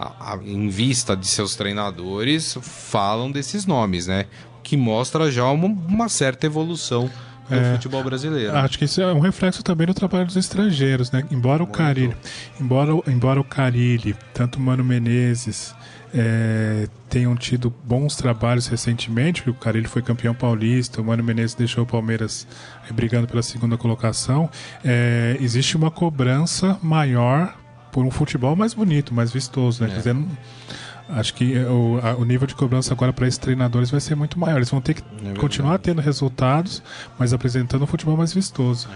a- 0.00 0.32
a- 0.34 0.38
em 0.44 0.68
vista 0.68 1.14
de 1.16 1.26
seus 1.26 1.56
treinadores 1.56 2.56
falam 2.62 3.30
desses 3.30 3.66
nomes, 3.66 4.06
né? 4.06 4.24
Que 4.62 4.76
mostra 4.76 5.30
já 5.30 5.44
uma, 5.46 5.66
uma 5.66 6.08
certa 6.08 6.46
evolução 6.46 7.10
do 7.48 7.54
É. 7.54 7.72
futebol 7.74 8.02
brasileiro. 8.04 8.56
Acho 8.56 8.78
que 8.78 8.84
isso 8.84 9.00
é 9.00 9.12
um 9.12 9.20
reflexo 9.20 9.62
também 9.62 9.86
do 9.86 9.94
trabalho 9.94 10.26
dos 10.26 10.36
estrangeiros, 10.36 11.10
né? 11.10 11.24
Embora 11.30 11.62
o 11.62 11.66
Carilli, 11.66 12.14
embora, 12.60 12.92
embora 13.06 13.40
o 13.40 13.44
Carilli, 13.44 14.14
tanto 14.34 14.58
o 14.58 14.60
Mano 14.60 14.84
Menezes 14.84 15.74
é, 16.14 16.88
tenham 17.08 17.36
tido 17.36 17.72
bons 17.84 18.16
trabalhos 18.16 18.66
recentemente, 18.66 19.42
porque 19.42 19.58
o 19.58 19.60
Carilli 19.60 19.86
foi 19.86 20.02
campeão 20.02 20.34
paulista, 20.34 21.00
o 21.00 21.04
Mano 21.04 21.22
Menezes 21.22 21.54
deixou 21.54 21.84
o 21.84 21.86
Palmeiras 21.86 22.46
eh, 22.88 22.92
brigando 22.92 23.26
pela 23.26 23.42
segunda 23.42 23.76
colocação, 23.76 24.48
é, 24.84 25.36
existe 25.40 25.76
uma 25.76 25.90
cobrança 25.90 26.78
maior 26.82 27.54
por 27.92 28.04
um 28.04 28.10
futebol 28.10 28.54
mais 28.54 28.74
bonito, 28.74 29.12
mais 29.14 29.32
vistoso, 29.32 29.82
né? 29.82 29.90
Quer 29.90 29.96
dizer, 29.98 30.16
Acho 31.10 31.32
que 31.34 31.56
o, 31.60 31.98
a- 32.02 32.14
o 32.16 32.24
nível 32.24 32.46
de 32.46 32.54
cobrança 32.54 32.92
agora 32.92 33.12
para 33.12 33.26
esses 33.26 33.38
treinadores 33.38 33.90
vai 33.90 34.00
ser 34.00 34.14
muito 34.14 34.38
maior. 34.38 34.56
Eles 34.58 34.70
vão 34.70 34.80
ter 34.80 34.94
que 34.94 35.02
verdade. 35.14 35.38
continuar 35.40 35.78
tendo 35.78 36.00
resultados, 36.02 36.82
mas 37.18 37.32
apresentando 37.32 37.82
um 37.82 37.86
futebol 37.86 38.16
mais 38.16 38.32
vistoso. 38.34 38.88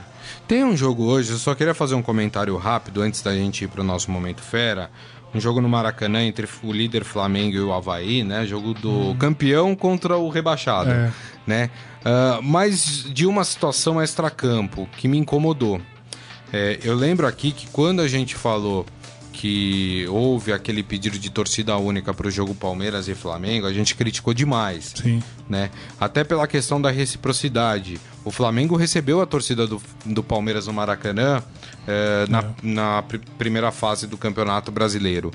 Tem 0.46 0.62
um 0.64 0.76
jogo 0.76 1.04
hoje, 1.04 1.30
eu 1.32 1.38
só 1.38 1.54
queria 1.54 1.72
fazer 1.74 1.94
um 1.94 2.02
comentário 2.02 2.56
rápido 2.58 3.00
antes 3.00 3.22
da 3.22 3.34
gente 3.34 3.64
ir 3.64 3.68
pro 3.68 3.82
nosso 3.82 4.10
momento 4.10 4.42
fera. 4.42 4.90
Um 5.34 5.40
jogo 5.40 5.62
no 5.62 5.68
Maracanã 5.70 6.22
entre 6.22 6.46
o 6.62 6.70
líder 6.70 7.04
Flamengo 7.04 7.56
e 7.56 7.60
o 7.60 7.72
Havaí, 7.72 8.22
né? 8.22 8.44
Jogo 8.44 8.74
do 8.74 9.14
campeão 9.18 9.74
contra 9.74 10.18
o 10.18 10.28
rebaixado, 10.28 10.90
É. 10.90 11.10
né? 11.46 11.70
Ah, 12.04 12.40
mas 12.42 13.06
de 13.10 13.24
uma 13.26 13.42
situação 13.42 14.02
extracampo 14.02 14.86
que 14.98 15.08
me 15.08 15.16
incomodou. 15.16 15.80
É, 16.52 16.78
eu 16.84 16.94
lembro 16.94 17.26
aqui 17.26 17.50
que 17.50 17.66
quando 17.68 18.00
a 18.00 18.08
gente 18.08 18.34
falou 18.34 18.84
que 19.32 20.06
houve 20.08 20.52
aquele 20.52 20.82
pedido 20.82 21.18
de 21.18 21.30
torcida 21.30 21.76
única 21.76 22.12
para 22.12 22.28
o 22.28 22.30
jogo 22.30 22.54
Palmeiras 22.54 23.08
e 23.08 23.14
Flamengo, 23.14 23.66
a 23.66 23.72
gente 23.72 23.94
criticou 23.94 24.34
demais 24.34 24.92
Sim. 24.94 25.22
Né? 25.52 25.70
Até 26.00 26.24
pela 26.24 26.48
questão 26.48 26.80
da 26.80 26.90
reciprocidade. 26.90 28.00
O 28.24 28.30
Flamengo 28.30 28.74
recebeu 28.76 29.20
a 29.20 29.26
torcida 29.26 29.66
do, 29.66 29.82
do 30.06 30.22
Palmeiras 30.22 30.66
no 30.66 30.72
Maracanã 30.72 31.42
eh, 31.86 32.24
na, 32.28 32.44
na 32.62 33.02
pr- 33.02 33.18
primeira 33.36 33.70
fase 33.70 34.06
do 34.06 34.16
Campeonato 34.16 34.70
Brasileiro. 34.72 35.30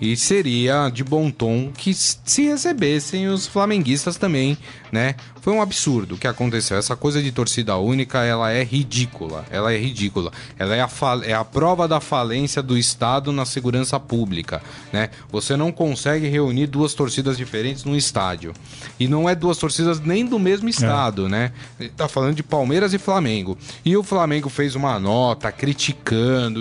E 0.00 0.16
seria 0.16 0.90
de 0.90 1.04
bom 1.04 1.30
tom 1.30 1.70
que 1.72 1.94
se 1.94 2.42
recebessem 2.42 3.28
os 3.28 3.46
flamenguistas 3.46 4.16
também, 4.16 4.58
né? 4.90 5.14
Foi 5.40 5.52
um 5.52 5.62
absurdo 5.62 6.16
o 6.16 6.18
que 6.18 6.26
aconteceu. 6.26 6.76
Essa 6.76 6.96
coisa 6.96 7.22
de 7.22 7.30
torcida 7.30 7.76
única, 7.76 8.24
ela 8.24 8.50
é 8.50 8.64
ridícula. 8.64 9.44
Ela 9.48 9.72
é 9.72 9.78
ridícula. 9.78 10.32
Ela 10.58 10.74
é 10.74 10.80
a, 10.80 10.88
é 11.24 11.34
a 11.34 11.44
prova 11.44 11.86
da 11.86 12.00
falência 12.00 12.60
do 12.60 12.76
Estado 12.76 13.30
na 13.32 13.44
segurança 13.44 13.98
pública, 14.00 14.60
né? 14.92 15.10
Você 15.30 15.56
não 15.56 15.70
consegue 15.70 16.26
reunir 16.26 16.66
duas 16.66 16.94
torcidas 16.94 17.36
diferentes 17.36 17.84
num 17.84 17.94
estádio. 17.94 18.52
E 18.98 19.06
não 19.06 19.28
é 19.28 19.36
duas 19.36 19.56
torcidas 19.62 20.00
nem 20.00 20.26
do 20.26 20.38
mesmo 20.38 20.68
estado, 20.68 21.28
né? 21.28 21.52
Tá 21.96 22.06
falando 22.08 22.34
de 22.34 22.42
Palmeiras 22.42 22.92
e 22.92 22.98
Flamengo. 22.98 23.56
E 23.84 23.96
o 23.96 24.02
Flamengo 24.02 24.48
fez 24.50 24.74
uma 24.74 24.98
nota 24.98 25.50
criticando, 25.52 26.60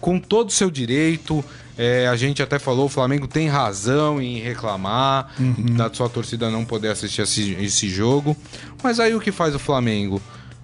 com 0.00 0.18
todo 0.18 0.48
o 0.48 0.52
seu 0.52 0.70
direito. 0.70 1.44
É, 1.76 2.08
a 2.08 2.16
gente 2.16 2.42
até 2.42 2.58
falou, 2.58 2.86
o 2.86 2.88
Flamengo 2.88 3.26
tem 3.28 3.48
razão 3.48 4.20
em 4.22 4.38
reclamar 4.40 5.32
da 5.76 5.92
sua 5.92 6.08
torcida 6.08 6.50
não 6.50 6.64
poder 6.64 6.88
assistir 6.88 7.22
esse, 7.22 7.52
esse 7.60 7.88
jogo. 7.88 8.36
Mas 8.82 8.98
aí 8.98 9.14
o 9.14 9.20
que 9.20 9.30
faz 9.32 9.54
o 9.54 9.58
Flamengo? 9.58 10.20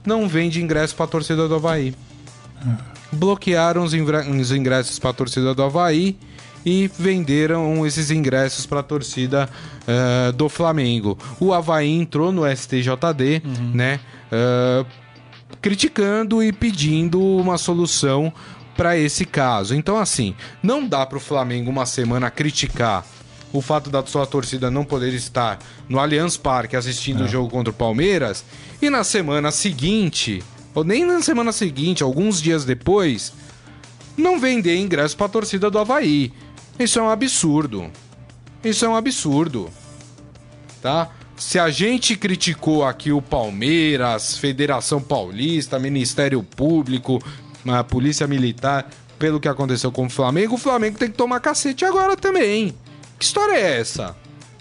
Não 0.07 0.29
vende 0.29 0.63
ingresso 0.63 0.95
para 0.95 1.05
a 1.05 1.09
torcida 1.09 1.47
do 1.49 1.55
Havaí 1.55 1.95
bloquearam 3.13 3.85
os, 3.85 3.95
ingre- 3.95 4.29
os 4.29 4.51
ingressos 4.51 4.99
para 4.99 5.11
a 5.11 5.13
torcida 5.13 5.55
do 5.55 5.63
Havaí 5.63 6.17
e 6.65 6.91
venderam 6.99 7.87
esses 7.87 8.11
ingressos 8.11 8.67
para 8.67 8.81
a 8.81 8.83
torcida 8.83 9.49
eh, 9.87 10.33
do 10.33 10.49
Flamengo. 10.49 11.19
O 11.39 11.53
Havaí 11.53 11.91
entrou 11.91 12.33
no 12.33 12.43
STJD, 12.47 13.43
né? 13.73 14.01
eh, 14.33 14.85
criticando 15.61 16.43
e 16.43 16.53
pedindo 16.53 17.21
uma 17.21 17.59
solução 17.59 18.33
para 18.77 18.97
esse 18.97 19.25
caso. 19.25 19.75
Então, 19.75 19.99
assim, 19.99 20.35
não 20.63 20.87
dá 20.87 21.07
para 21.07 21.19
o 21.19 21.21
Flamengo 21.21 21.71
uma 21.71 21.87
semana 21.87 22.31
criticar 22.31 23.05
o 23.55 23.63
fato 23.63 23.89
da 23.89 24.05
sua 24.05 24.27
torcida 24.27 24.69
não 24.69 24.85
poder 24.85 25.15
estar 25.15 25.61
no 25.89 26.01
Allianz 26.01 26.37
Parque 26.37 26.75
assistindo 26.75 27.23
o 27.23 27.29
jogo 27.29 27.49
contra 27.49 27.71
o 27.71 27.75
Palmeiras 27.75 28.45
e 28.83 28.91
na 28.91 29.05
semana 29.05 29.53
seguinte, 29.53 30.43
ou 30.75 30.83
nem 30.83 31.05
na 31.05 31.23
semana 31.23 31.53
seguinte, 31.53 32.03
alguns 32.03 32.43
dias 32.43 32.65
depois, 32.65 33.33
não 34.17 34.41
vender 34.41 34.77
ingresso 34.77 35.17
para 35.17 35.27
a 35.27 35.29
torcida 35.29 35.71
do 35.71 35.79
Havaí. 35.79 36.33
Isso 36.79 36.99
é 36.99 37.03
um 37.03 37.09
absurdo. 37.11 37.91
Isso 38.65 38.85
é 38.85 38.89
um 38.89 38.97
absurdo. 38.97 39.71
Tá? 40.83 41.11
Se 41.37 41.59
a 41.59 41.71
gente 41.71 42.17
criticou 42.17 42.85
aqui 42.85 43.11
o 43.13 43.21
Palmeiras, 43.21 44.37
Federação 44.39 45.01
Paulista, 45.01 45.79
Ministério 45.79 46.43
Público, 46.43 47.23
a 47.67 47.83
Polícia 47.83 48.27
Militar, 48.27 48.89
pelo 49.19 49.41
que 49.41 49.49
aconteceu 49.49 49.91
com 49.91 50.07
o 50.07 50.11
Flamengo, 50.11 50.55
o 50.55 50.59
Flamengo 50.59 50.99
tem 50.99 51.11
que 51.11 51.17
tomar 51.17 51.41
cacete 51.41 51.85
agora 51.85 52.17
também. 52.17 52.75
Que 53.19 53.25
história 53.25 53.55
é 53.55 53.81
essa? 53.81 54.17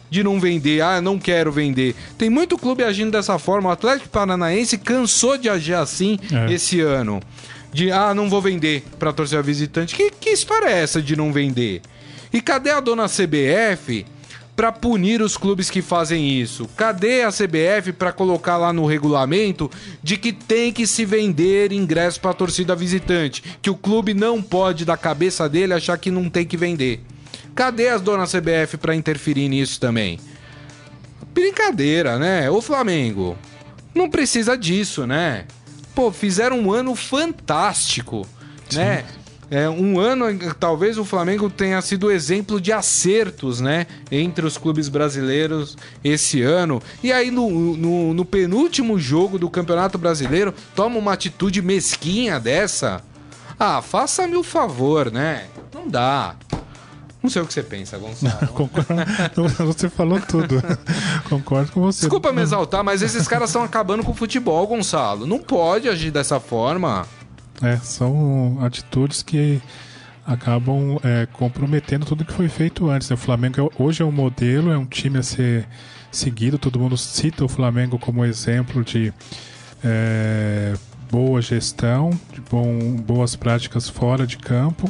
De 0.09 0.23
não 0.23 0.39
vender, 0.39 0.81
ah, 0.81 1.01
não 1.01 1.17
quero 1.19 1.51
vender. 1.51 1.95
Tem 2.17 2.29
muito 2.29 2.57
clube 2.57 2.83
agindo 2.83 3.11
dessa 3.11 3.37
forma. 3.39 3.69
O 3.69 3.71
Atlético 3.71 4.09
Paranaense 4.09 4.77
cansou 4.77 5.37
de 5.37 5.49
agir 5.49 5.73
assim 5.73 6.19
É. 6.31 6.53
esse 6.53 6.79
ano. 6.81 7.19
De, 7.71 7.91
ah, 7.91 8.13
não 8.13 8.29
vou 8.29 8.39
vender 8.41 8.83
pra 8.99 9.11
torcida 9.11 9.41
visitante. 9.41 9.95
Que, 9.95 10.11
que 10.11 10.29
história 10.29 10.67
é 10.67 10.81
essa 10.83 11.01
de 11.01 11.15
não 11.15 11.33
vender? 11.33 11.81
E 12.33 12.41
cadê 12.41 12.71
a 12.71 12.79
dona 12.79 13.05
CBF 13.05 14.05
pra 14.55 14.71
punir 14.71 15.21
os 15.21 15.37
clubes 15.37 15.69
que 15.69 15.83
fazem 15.83 16.41
isso? 16.41 16.67
Cadê 16.75 17.21
a 17.21 17.29
CBF 17.29 17.93
pra 17.93 18.11
colocar 18.11 18.57
lá 18.57 18.73
no 18.73 18.87
regulamento 18.87 19.69
de 20.01 20.17
que 20.17 20.33
tem 20.33 20.73
que 20.73 20.87
se 20.87 21.05
vender 21.05 21.71
ingresso 21.71 22.19
pra 22.19 22.33
torcida 22.33 22.75
visitante? 22.75 23.43
Que 23.61 23.69
o 23.69 23.75
clube 23.75 24.15
não 24.15 24.41
pode, 24.41 24.83
da 24.83 24.97
cabeça 24.97 25.47
dele, 25.47 25.73
achar 25.73 25.97
que 25.97 26.09
não 26.09 26.27
tem 26.27 26.45
que 26.45 26.57
vender. 26.57 27.01
Cadê 27.53 27.89
as 27.89 28.01
donas 28.01 28.31
CBF 28.31 28.77
pra 28.77 28.95
interferir 28.95 29.47
nisso 29.47 29.79
também? 29.79 30.19
Brincadeira, 31.33 32.17
né? 32.17 32.49
Ô 32.49 32.61
Flamengo, 32.61 33.37
não 33.93 34.09
precisa 34.09 34.57
disso, 34.57 35.05
né? 35.05 35.45
Pô, 35.93 36.11
fizeram 36.11 36.59
um 36.59 36.71
ano 36.71 36.95
fantástico, 36.95 38.27
né? 38.73 39.05
É, 39.53 39.69
um 39.69 39.99
ano, 39.99 40.25
talvez 40.59 40.97
o 40.97 41.05
Flamengo 41.05 41.47
tenha 41.47 41.79
sido 41.79 42.09
exemplo 42.09 42.59
de 42.59 42.71
acertos, 42.71 43.61
né? 43.61 43.85
Entre 44.11 44.43
os 44.43 44.57
clubes 44.57 44.89
brasileiros 44.89 45.77
esse 46.03 46.41
ano. 46.41 46.81
E 47.03 47.13
aí, 47.13 47.29
no, 47.29 47.77
no, 47.77 48.15
no 48.15 48.25
penúltimo 48.25 48.97
jogo 48.97 49.37
do 49.37 49.47
Campeonato 49.51 49.95
Brasileiro, 49.99 50.55
toma 50.75 50.97
uma 50.97 51.13
atitude 51.13 51.61
mesquinha 51.61 52.39
dessa. 52.39 53.03
Ah, 53.59 53.79
faça-me 53.79 54.35
o 54.35 54.41
favor, 54.41 55.11
né? 55.11 55.45
Não 55.71 55.87
dá. 55.87 56.35
Não 57.21 57.29
sei 57.29 57.43
o 57.43 57.45
que 57.45 57.53
você 57.53 57.61
pensa, 57.61 57.95
Gonçalo. 57.99 58.47
Concordo. 58.57 58.95
você 59.67 59.87
falou 59.87 60.19
tudo. 60.19 60.63
Concordo 61.29 61.71
com 61.71 61.81
você. 61.81 61.99
Desculpa 62.01 62.33
me 62.33 62.41
exaltar, 62.41 62.83
mas 62.83 63.03
esses 63.03 63.27
caras 63.27 63.49
estão 63.49 63.61
acabando 63.61 64.03
com 64.03 64.13
o 64.13 64.15
futebol, 64.15 64.65
Gonçalo. 64.65 65.27
Não 65.27 65.37
pode 65.37 65.87
agir 65.87 66.09
dessa 66.09 66.39
forma. 66.39 67.05
É, 67.63 67.77
são 67.77 68.57
atitudes 68.61 69.23
que 69.23 69.61
acabam 70.25 70.99
é, 71.03 71.25
comprometendo 71.33 72.05
tudo 72.05 72.25
que 72.25 72.33
foi 72.33 72.47
feito 72.49 72.89
antes. 72.89 73.09
né? 73.09 73.13
O 73.13 73.17
Flamengo 73.17 73.71
é- 73.77 73.81
hoje 73.83 74.01
é 74.01 74.05
um 74.05 74.11
modelo, 74.11 74.71
é 74.71 74.77
um 74.77 74.85
time 74.85 75.17
a 75.17 75.23
ser 75.23 75.67
seguido. 76.11 76.57
Todo 76.57 76.79
mundo 76.79 76.97
cita 76.97 77.43
o 77.43 77.47
Flamengo 77.47 77.97
como 77.97 78.23
exemplo 78.25 78.83
de 78.83 79.13
é, 79.83 80.73
boa 81.11 81.41
gestão, 81.41 82.09
de 82.33 82.41
bom, 82.41 82.95
boas 82.97 83.35
práticas 83.35 83.89
fora 83.89 84.25
de 84.25 84.37
campo. 84.37 84.89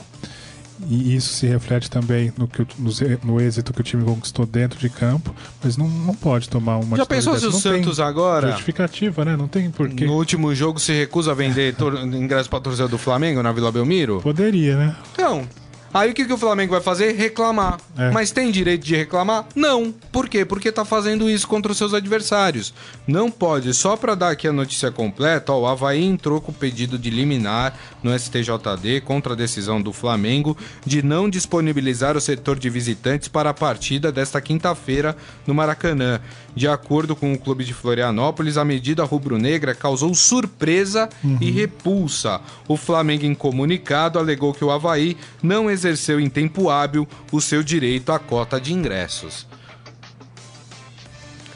E 0.88 1.16
isso 1.16 1.34
se 1.34 1.48
reflete 1.48 1.90
também 1.90 2.34
no, 2.38 2.48
que, 2.48 2.66
no, 2.78 2.92
no 3.24 3.42
êxito 3.42 3.74
que 3.74 3.82
o 3.82 3.84
time 3.84 4.04
conquistou 4.04 4.46
dentro 4.46 4.80
de 4.80 4.90
campo. 4.90 5.34
Mas 5.64 5.78
não, 5.78 5.88
não 5.88 6.16
pode 6.16 6.50
tomar 6.50 6.78
uma 6.78 6.98
Já 6.98 7.06
pensou 7.06 7.38
se 7.38 7.46
o 7.46 7.52
Santos 7.52 8.00
agora, 8.00 8.52
Justificativa, 8.52 9.26
né? 9.26 9.36
Não 9.36 9.48
tem 9.48 9.70
porquê. 9.72 10.06
no 10.06 10.14
último 10.14 10.54
jogo, 10.54 10.80
se 10.80 10.94
recusa 10.94 11.32
a 11.32 11.34
vender 11.36 11.76
ingresso 12.14 12.50
para 12.50 12.60
torcida 12.60 12.88
do 12.88 12.98
Flamengo 12.98 13.42
na 13.42 13.52
Vila 13.52 13.72
Belmiro? 13.72 14.22
Poderia, 14.22 14.78
né? 14.78 14.96
Então, 15.14 15.48
aí 15.94 16.12
o 16.12 16.14
que, 16.14 16.26
que 16.26 16.34
o 16.34 16.38
Flamengo 16.38 16.72
vai 16.72 16.82
fazer? 16.82 17.14
Reclamar. 17.14 17.80
É. 17.98 18.12
Mas 18.12 18.32
tem 18.32 18.52
direito 18.52 18.84
de 18.84 18.96
reclamar? 18.96 19.46
Não. 19.56 19.94
Por 20.12 20.28
quê? 20.28 20.44
Porque 20.44 20.72
tá 20.72 20.84
fazendo 20.84 21.30
isso 21.30 21.48
contra 21.48 21.72
os 21.72 21.78
seus 21.78 21.94
adversários. 21.94 22.74
Não 23.08 23.30
pode. 23.30 23.74
Só 23.74 23.96
para 23.96 24.16
dar 24.16 24.32
aqui 24.32 24.48
a 24.48 24.54
notícia 24.54 24.91
completa, 24.91 25.54
ó, 25.54 25.62
o 25.62 25.68
Havaí 25.68 26.04
entrou 26.04 26.41
com 26.41 26.52
pedido 26.52 26.98
de 26.98 27.10
liminar 27.10 27.78
no 28.02 28.18
STJD 28.18 29.02
contra 29.06 29.34
a 29.34 29.36
decisão 29.36 29.82
do 29.82 29.94
Flamengo 29.94 30.58
de 30.86 31.04
não 31.04 31.30
disponibilizar 31.30 32.18
o 32.18 32.22
setor 32.22 32.58
de 32.58 32.70
visitantes 32.70 33.28
para 33.28 33.52
a 33.52 33.54
partida 33.54 34.12
desta 34.12 34.41
quinta-feira 34.41 35.16
no 35.46 35.54
Maracanã. 35.54 36.20
De 36.56 36.68
acordo 36.68 37.16
com 37.16 37.34
o 37.34 37.39
clube 37.39 37.64
de 37.64 37.74
Florianópolis, 37.74 38.58
a 38.58 38.66
medida 38.66 39.04
rubro-negra 39.04 39.74
causou 39.74 40.14
surpresa 40.14 41.10
e 41.41 41.50
repulsa. 41.50 42.41
O 42.68 42.78
Flamengo, 42.78 43.26
em 43.26 43.34
comunicado, 43.34 44.20
alegou 44.20 44.54
que 44.54 44.64
o 44.64 44.70
Havaí 44.70 45.18
não 45.41 45.70
exerceu 45.70 45.83
em 46.20 46.30
tempo 46.30 46.70
hábil 46.70 47.08
o 47.32 47.40
seu 47.42 47.64
direito 47.64 48.12
à 48.12 48.20
cota 48.20 48.60
de 48.60 48.74
ingressos. 48.74 49.46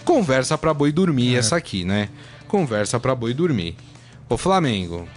Conversa 0.04 0.58
pra 0.58 0.74
boi 0.74 0.92
dormir 0.92 1.36
essa 1.36 1.58
aqui, 1.58 1.84
né? 1.84 2.10
Conversa 2.48 3.00
pra 3.00 3.14
boi 3.14 3.34
dormir. 3.34 3.76
Ô 4.30 4.38
Flamengo, 4.38 5.08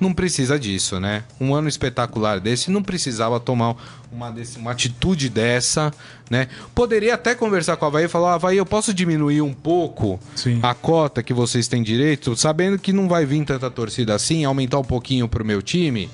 não 0.00 0.12
precisa 0.12 0.58
disso, 0.58 0.98
né? 0.98 1.22
Um 1.40 1.54
ano 1.54 1.68
espetacular 1.68 2.40
desse 2.40 2.70
não 2.70 2.82
precisava 2.82 3.38
tomar 3.38 3.76
uma, 4.10 4.30
desse- 4.30 4.58
uma 4.58 4.72
atitude 4.72 5.28
dessa, 5.28 5.92
né? 6.28 6.48
Poderia 6.74 7.14
até 7.14 7.34
conversar 7.34 7.76
com 7.76 7.84
a 7.84 7.88
Havaí 7.88 8.04
e 8.06 8.08
falar: 8.08 8.34
Havaí, 8.34 8.56
eu 8.56 8.66
posso 8.66 8.92
diminuir 8.92 9.40
um 9.42 9.52
pouco 9.52 10.18
Sim. 10.34 10.58
a 10.62 10.74
cota 10.74 11.22
que 11.22 11.32
vocês 11.34 11.68
têm 11.68 11.82
direito, 11.82 12.34
sabendo 12.34 12.76
que 12.78 12.92
não 12.92 13.08
vai 13.08 13.24
vir 13.24 13.44
tanta 13.44 13.70
torcida 13.70 14.14
assim, 14.14 14.44
aumentar 14.44 14.78
um 14.80 14.84
pouquinho 14.84 15.28
pro 15.28 15.44
meu 15.44 15.62
time? 15.62 16.10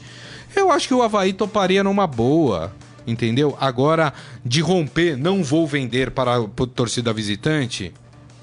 Eu 0.57 0.73
acho 0.73 0.89
que 0.89 0.95
o 0.95 1.03
Havaí 1.03 1.35
toparia 1.35 1.85
numa 1.85 2.07
boa. 2.07 2.73
Entendeu? 3.07 3.57
Agora, 3.61 4.13
de 4.45 4.61
romper, 4.61 5.17
não 5.17 5.45
vou 5.45 5.67
vender 5.67 6.11
para 6.11 6.37
a 6.39 6.47
torcida 6.75 7.13
visitante. 7.13 7.95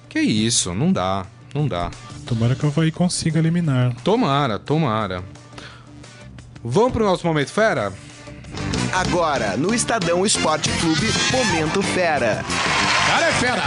Que 0.07 0.21
isso, 0.21 0.73
não 0.73 0.93
dá, 0.93 1.25
não 1.53 1.67
dá. 1.67 1.91
Tomara 2.25 2.55
que 2.55 2.65
o 2.65 2.69
Havaí 2.69 2.91
consiga 2.91 3.39
eliminar. 3.39 3.93
Tomara, 4.03 4.57
tomara. 4.57 5.23
Vamos 6.63 6.93
pro 6.93 7.03
nosso 7.03 7.27
momento 7.27 7.51
fera? 7.51 7.91
Agora, 8.93 9.57
no 9.57 9.73
Estadão 9.73 10.25
Esporte 10.25 10.69
Clube, 10.79 11.07
Momento 11.31 11.81
Fera. 11.81 12.45
Cara 13.07 13.25
é 13.25 13.31
fera! 13.33 13.63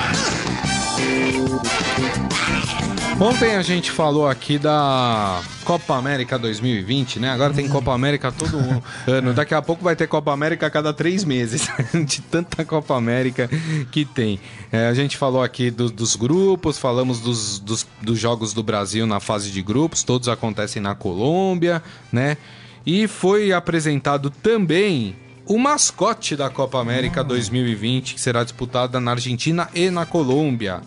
Ontem 3.18 3.56
a 3.56 3.62
gente 3.62 3.90
falou 3.90 4.28
aqui 4.28 4.58
da 4.58 5.40
Copa 5.64 5.96
América 5.96 6.38
2020, 6.38 7.18
né? 7.18 7.30
Agora 7.30 7.54
tem 7.54 7.66
Copa 7.66 7.94
América 7.94 8.30
todo 8.30 8.58
ano. 9.08 9.32
Daqui 9.32 9.54
a 9.54 9.62
pouco 9.62 9.82
vai 9.82 9.96
ter 9.96 10.06
Copa 10.06 10.30
América 10.32 10.66
a 10.66 10.70
cada 10.70 10.92
três 10.92 11.24
meses, 11.24 11.66
de 12.06 12.20
tanta 12.20 12.62
Copa 12.62 12.94
América 12.94 13.48
que 13.90 14.04
tem. 14.04 14.38
É, 14.70 14.88
a 14.88 14.92
gente 14.92 15.16
falou 15.16 15.42
aqui 15.42 15.70
do- 15.70 15.90
dos 15.90 16.14
grupos, 16.14 16.76
falamos 16.76 17.20
dos, 17.20 17.58
dos, 17.58 17.86
dos 18.02 18.18
jogos 18.18 18.52
do 18.52 18.62
Brasil 18.62 19.06
na 19.06 19.18
fase 19.18 19.50
de 19.50 19.62
grupos, 19.62 20.02
todos 20.02 20.28
acontecem 20.28 20.82
na 20.82 20.94
Colômbia, 20.94 21.82
né? 22.12 22.36
E 22.84 23.08
foi 23.08 23.50
apresentado 23.50 24.28
também 24.28 25.16
o 25.46 25.58
mascote 25.58 26.36
da 26.36 26.50
Copa 26.50 26.78
América 26.78 27.24
2020, 27.24 28.14
que 28.14 28.20
será 28.20 28.44
disputada 28.44 29.00
na 29.00 29.12
Argentina 29.12 29.70
e 29.74 29.88
na 29.88 30.04
Colômbia. 30.04 30.82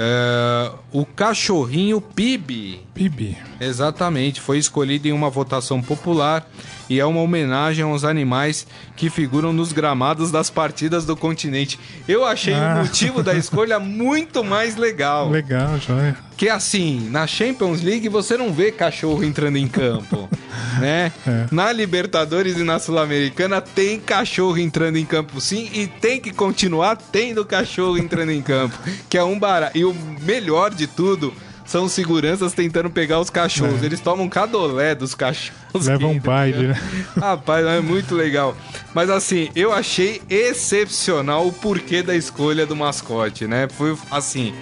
É, 0.00 0.70
o 0.92 1.04
cachorrinho 1.04 2.00
Pibi. 2.00 2.80
Bibi. 2.94 3.36
Exatamente, 3.60 4.40
foi 4.40 4.56
escolhido 4.58 5.08
em 5.08 5.12
uma 5.12 5.28
votação 5.28 5.82
popular 5.82 6.48
e 6.88 7.00
é 7.00 7.04
uma 7.04 7.20
homenagem 7.20 7.84
aos 7.84 8.04
animais 8.04 8.64
que 8.96 9.10
figuram 9.10 9.52
nos 9.52 9.72
gramados 9.72 10.30
das 10.30 10.48
partidas 10.50 11.04
do 11.04 11.16
continente. 11.16 11.78
Eu 12.06 12.24
achei 12.24 12.54
Ah. 12.54 12.76
o 12.76 12.78
motivo 12.84 13.22
da 13.22 13.34
escolha 13.36 13.78
muito 13.80 14.44
mais 14.44 14.76
legal. 14.76 15.28
Legal, 15.30 15.78
joia. 15.78 16.16
Que 16.38 16.48
assim, 16.48 17.08
na 17.10 17.26
Champions 17.26 17.82
League 17.82 18.08
você 18.08 18.36
não 18.36 18.52
vê 18.52 18.70
cachorro 18.70 19.24
entrando 19.24 19.56
em 19.56 19.66
campo, 19.66 20.28
né? 20.78 21.12
É. 21.26 21.46
Na 21.50 21.72
Libertadores 21.72 22.56
e 22.56 22.62
na 22.62 22.78
Sul-Americana 22.78 23.60
tem 23.60 23.98
cachorro 23.98 24.56
entrando 24.56 24.98
em 24.98 25.04
campo 25.04 25.40
sim 25.40 25.68
e 25.74 25.88
tem 25.88 26.20
que 26.20 26.32
continuar 26.32 26.94
tendo 26.94 27.44
cachorro 27.44 27.98
entrando 27.98 28.30
em 28.30 28.40
campo, 28.40 28.78
que 29.10 29.18
é 29.18 29.24
um 29.24 29.36
barato. 29.36 29.76
E 29.76 29.84
o 29.84 29.92
melhor 30.22 30.72
de 30.72 30.86
tudo 30.86 31.34
são 31.66 31.88
seguranças 31.88 32.52
tentando 32.52 32.88
pegar 32.88 33.18
os 33.18 33.28
cachorros. 33.28 33.82
É. 33.82 33.86
Eles 33.86 34.00
tomam 34.00 34.28
cadolé 34.28 34.94
dos 34.94 35.16
cachorros. 35.16 35.86
Leva 35.86 35.98
que 35.98 36.04
um 36.04 36.20
baile, 36.20 36.68
né? 36.68 36.80
Rapaz, 37.18 37.66
é 37.66 37.80
muito 37.80 38.14
legal. 38.14 38.56
Mas 38.94 39.10
assim, 39.10 39.50
eu 39.56 39.72
achei 39.72 40.22
excepcional 40.30 41.48
o 41.48 41.52
porquê 41.52 42.00
da 42.00 42.14
escolha 42.14 42.64
do 42.64 42.76
mascote, 42.76 43.46
né? 43.48 43.68
Foi 43.68 43.96
assim. 44.08 44.54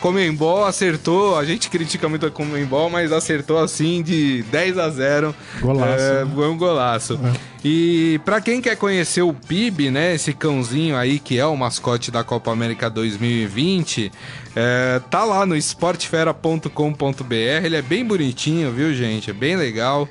Comembol 0.00 0.64
acertou, 0.64 1.36
a 1.38 1.44
gente 1.44 1.68
critica 1.68 2.08
muito 2.08 2.24
a 2.26 2.30
Comembol, 2.30 2.88
mas 2.90 3.12
acertou 3.12 3.58
assim 3.58 4.02
de 4.02 4.42
10 4.50 4.78
a 4.78 4.88
0. 4.88 5.34
Golaço, 5.60 6.02
É, 6.02 6.24
né? 6.24 6.30
foi 6.34 6.48
um 6.48 6.56
golaço. 6.56 7.20
E 7.64 8.18
pra 8.24 8.40
quem 8.40 8.60
quer 8.62 8.76
conhecer 8.76 9.20
o 9.22 9.34
PIB, 9.34 9.90
né, 9.90 10.14
esse 10.14 10.32
cãozinho 10.32 10.96
aí 10.96 11.18
que 11.18 11.38
é 11.38 11.44
o 11.44 11.54
mascote 11.56 12.10
da 12.10 12.24
Copa 12.24 12.50
América 12.50 12.88
2020, 12.88 14.10
é, 14.56 15.00
tá 15.10 15.24
lá 15.24 15.44
no 15.44 15.54
esportefera.com.br, 15.54 17.34
ele 17.64 17.76
é 17.76 17.82
bem 17.82 18.04
bonitinho, 18.04 18.72
viu, 18.72 18.94
gente? 18.94 19.30
É 19.30 19.34
bem 19.34 19.56
legal. 19.56 20.08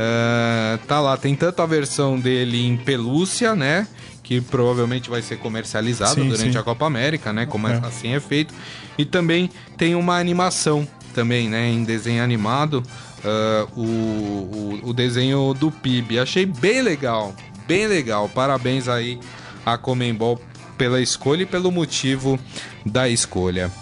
É, 0.00 0.78
tá 0.86 1.00
lá, 1.00 1.16
tem 1.16 1.34
tanto 1.34 1.60
a 1.60 1.66
versão 1.66 2.20
dele 2.20 2.64
em 2.64 2.76
pelúcia, 2.76 3.56
né? 3.56 3.84
Que 4.22 4.40
provavelmente 4.40 5.10
vai 5.10 5.20
ser 5.22 5.38
comercializado 5.38 6.14
Sim, 6.14 6.28
durante 6.28 6.52
sim. 6.52 6.58
a 6.58 6.62
Copa 6.62 6.86
América, 6.86 7.32
né? 7.32 7.46
Como 7.46 7.66
é- 7.66 7.74
É. 7.74 7.80
assim 7.84 8.14
é 8.14 8.20
feito. 8.20 8.54
E 8.96 9.04
também 9.04 9.50
tem 9.76 9.96
uma 9.96 10.16
animação 10.16 10.86
também, 11.14 11.48
né? 11.48 11.68
Em 11.68 11.82
desenho 11.82 12.22
animado. 12.22 12.80
ah, 13.24 13.66
o, 13.76 13.82
o, 13.82 14.80
o 14.84 14.92
desenho 14.94 15.52
do 15.52 15.72
PIB. 15.72 16.20
Achei 16.20 16.46
bem 16.46 16.80
legal. 16.82 17.34
Bem 17.66 17.88
legal. 17.88 18.28
Parabéns 18.28 18.86
aí 18.86 19.18
a 19.66 19.76
Comembol 19.76 20.40
pela 20.76 21.00
escolha 21.00 21.42
e 21.42 21.46
pelo 21.46 21.72
motivo 21.72 22.38
da 22.86 23.08
escolha. 23.08 23.72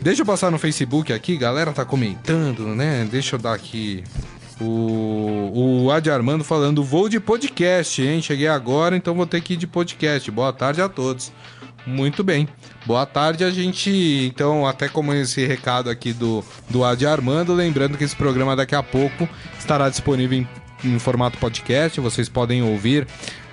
Deixa 0.00 0.22
eu 0.22 0.26
passar 0.26 0.50
no 0.50 0.58
Facebook 0.58 1.12
aqui, 1.12 1.36
galera 1.36 1.70
tá 1.72 1.84
comentando, 1.84 2.68
né? 2.74 3.06
Deixa 3.10 3.36
eu 3.36 3.40
dar 3.40 3.52
aqui 3.52 4.02
o, 4.60 5.84
o 5.84 5.90
Adi 5.90 6.10
Armando 6.10 6.42
falando, 6.42 6.82
vou 6.82 7.08
de 7.08 7.20
podcast, 7.20 8.02
hein? 8.02 8.20
Cheguei 8.20 8.48
agora, 8.48 8.96
então 8.96 9.14
vou 9.14 9.26
ter 9.26 9.40
que 9.40 9.54
ir 9.54 9.56
de 9.56 9.66
podcast. 9.66 10.30
Boa 10.30 10.52
tarde 10.52 10.82
a 10.82 10.88
todos. 10.88 11.32
Muito 11.86 12.22
bem. 12.22 12.46
Boa 12.84 13.06
tarde, 13.06 13.44
a 13.44 13.50
gente. 13.50 13.90
Então, 14.30 14.66
até 14.66 14.88
como 14.88 15.14
esse 15.14 15.46
recado 15.46 15.88
aqui 15.88 16.12
do, 16.12 16.44
do 16.68 16.84
Adi 16.84 17.06
Armando, 17.06 17.54
lembrando 17.54 17.96
que 17.96 18.04
esse 18.04 18.16
programa 18.16 18.54
daqui 18.54 18.74
a 18.74 18.82
pouco 18.82 19.28
estará 19.58 19.88
disponível 19.88 20.38
em, 20.38 20.48
em 20.84 20.98
formato 20.98 21.38
podcast. 21.38 21.98
Vocês 22.00 22.28
podem 22.28 22.62
ouvir 22.62 23.06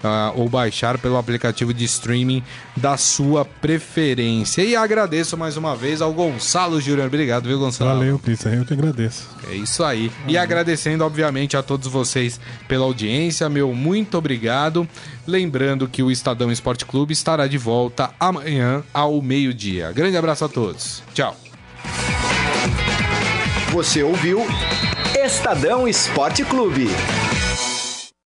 ah, 0.03 0.31
ou 0.35 0.49
baixar 0.49 0.97
pelo 0.97 1.17
aplicativo 1.17 1.73
de 1.73 1.85
streaming 1.85 2.43
da 2.75 2.97
sua 2.97 3.45
preferência. 3.45 4.61
E 4.61 4.75
agradeço 4.75 5.37
mais 5.37 5.57
uma 5.57 5.75
vez 5.75 6.01
ao 6.01 6.13
Gonçalo 6.13 6.79
Júnior. 6.79 7.07
Obrigado, 7.07 7.47
viu, 7.47 7.59
Gonçalo? 7.59 7.91
Valeu, 7.91 8.19
Cris. 8.19 8.45
Eu 8.45 8.65
que 8.65 8.73
agradeço. 8.73 9.27
É 9.49 9.55
isso 9.55 9.83
aí. 9.83 10.11
E 10.27 10.37
agradecendo, 10.37 11.03
obviamente, 11.03 11.57
a 11.57 11.63
todos 11.63 11.87
vocês 11.87 12.39
pela 12.67 12.85
audiência. 12.85 13.49
Meu 13.49 13.73
muito 13.73 14.17
obrigado. 14.17 14.87
Lembrando 15.27 15.87
que 15.87 16.03
o 16.03 16.11
Estadão 16.11 16.51
Esporte 16.51 16.85
Clube 16.85 17.13
estará 17.13 17.47
de 17.47 17.57
volta 17.57 18.11
amanhã 18.19 18.83
ao 18.93 19.21
meio-dia. 19.21 19.91
Grande 19.91 20.17
abraço 20.17 20.45
a 20.45 20.49
todos. 20.49 21.03
Tchau. 21.13 21.35
Você 23.71 24.03
ouviu 24.03 24.45
Estadão 25.25 25.87
Esporte 25.87 26.43
Clube. 26.45 26.87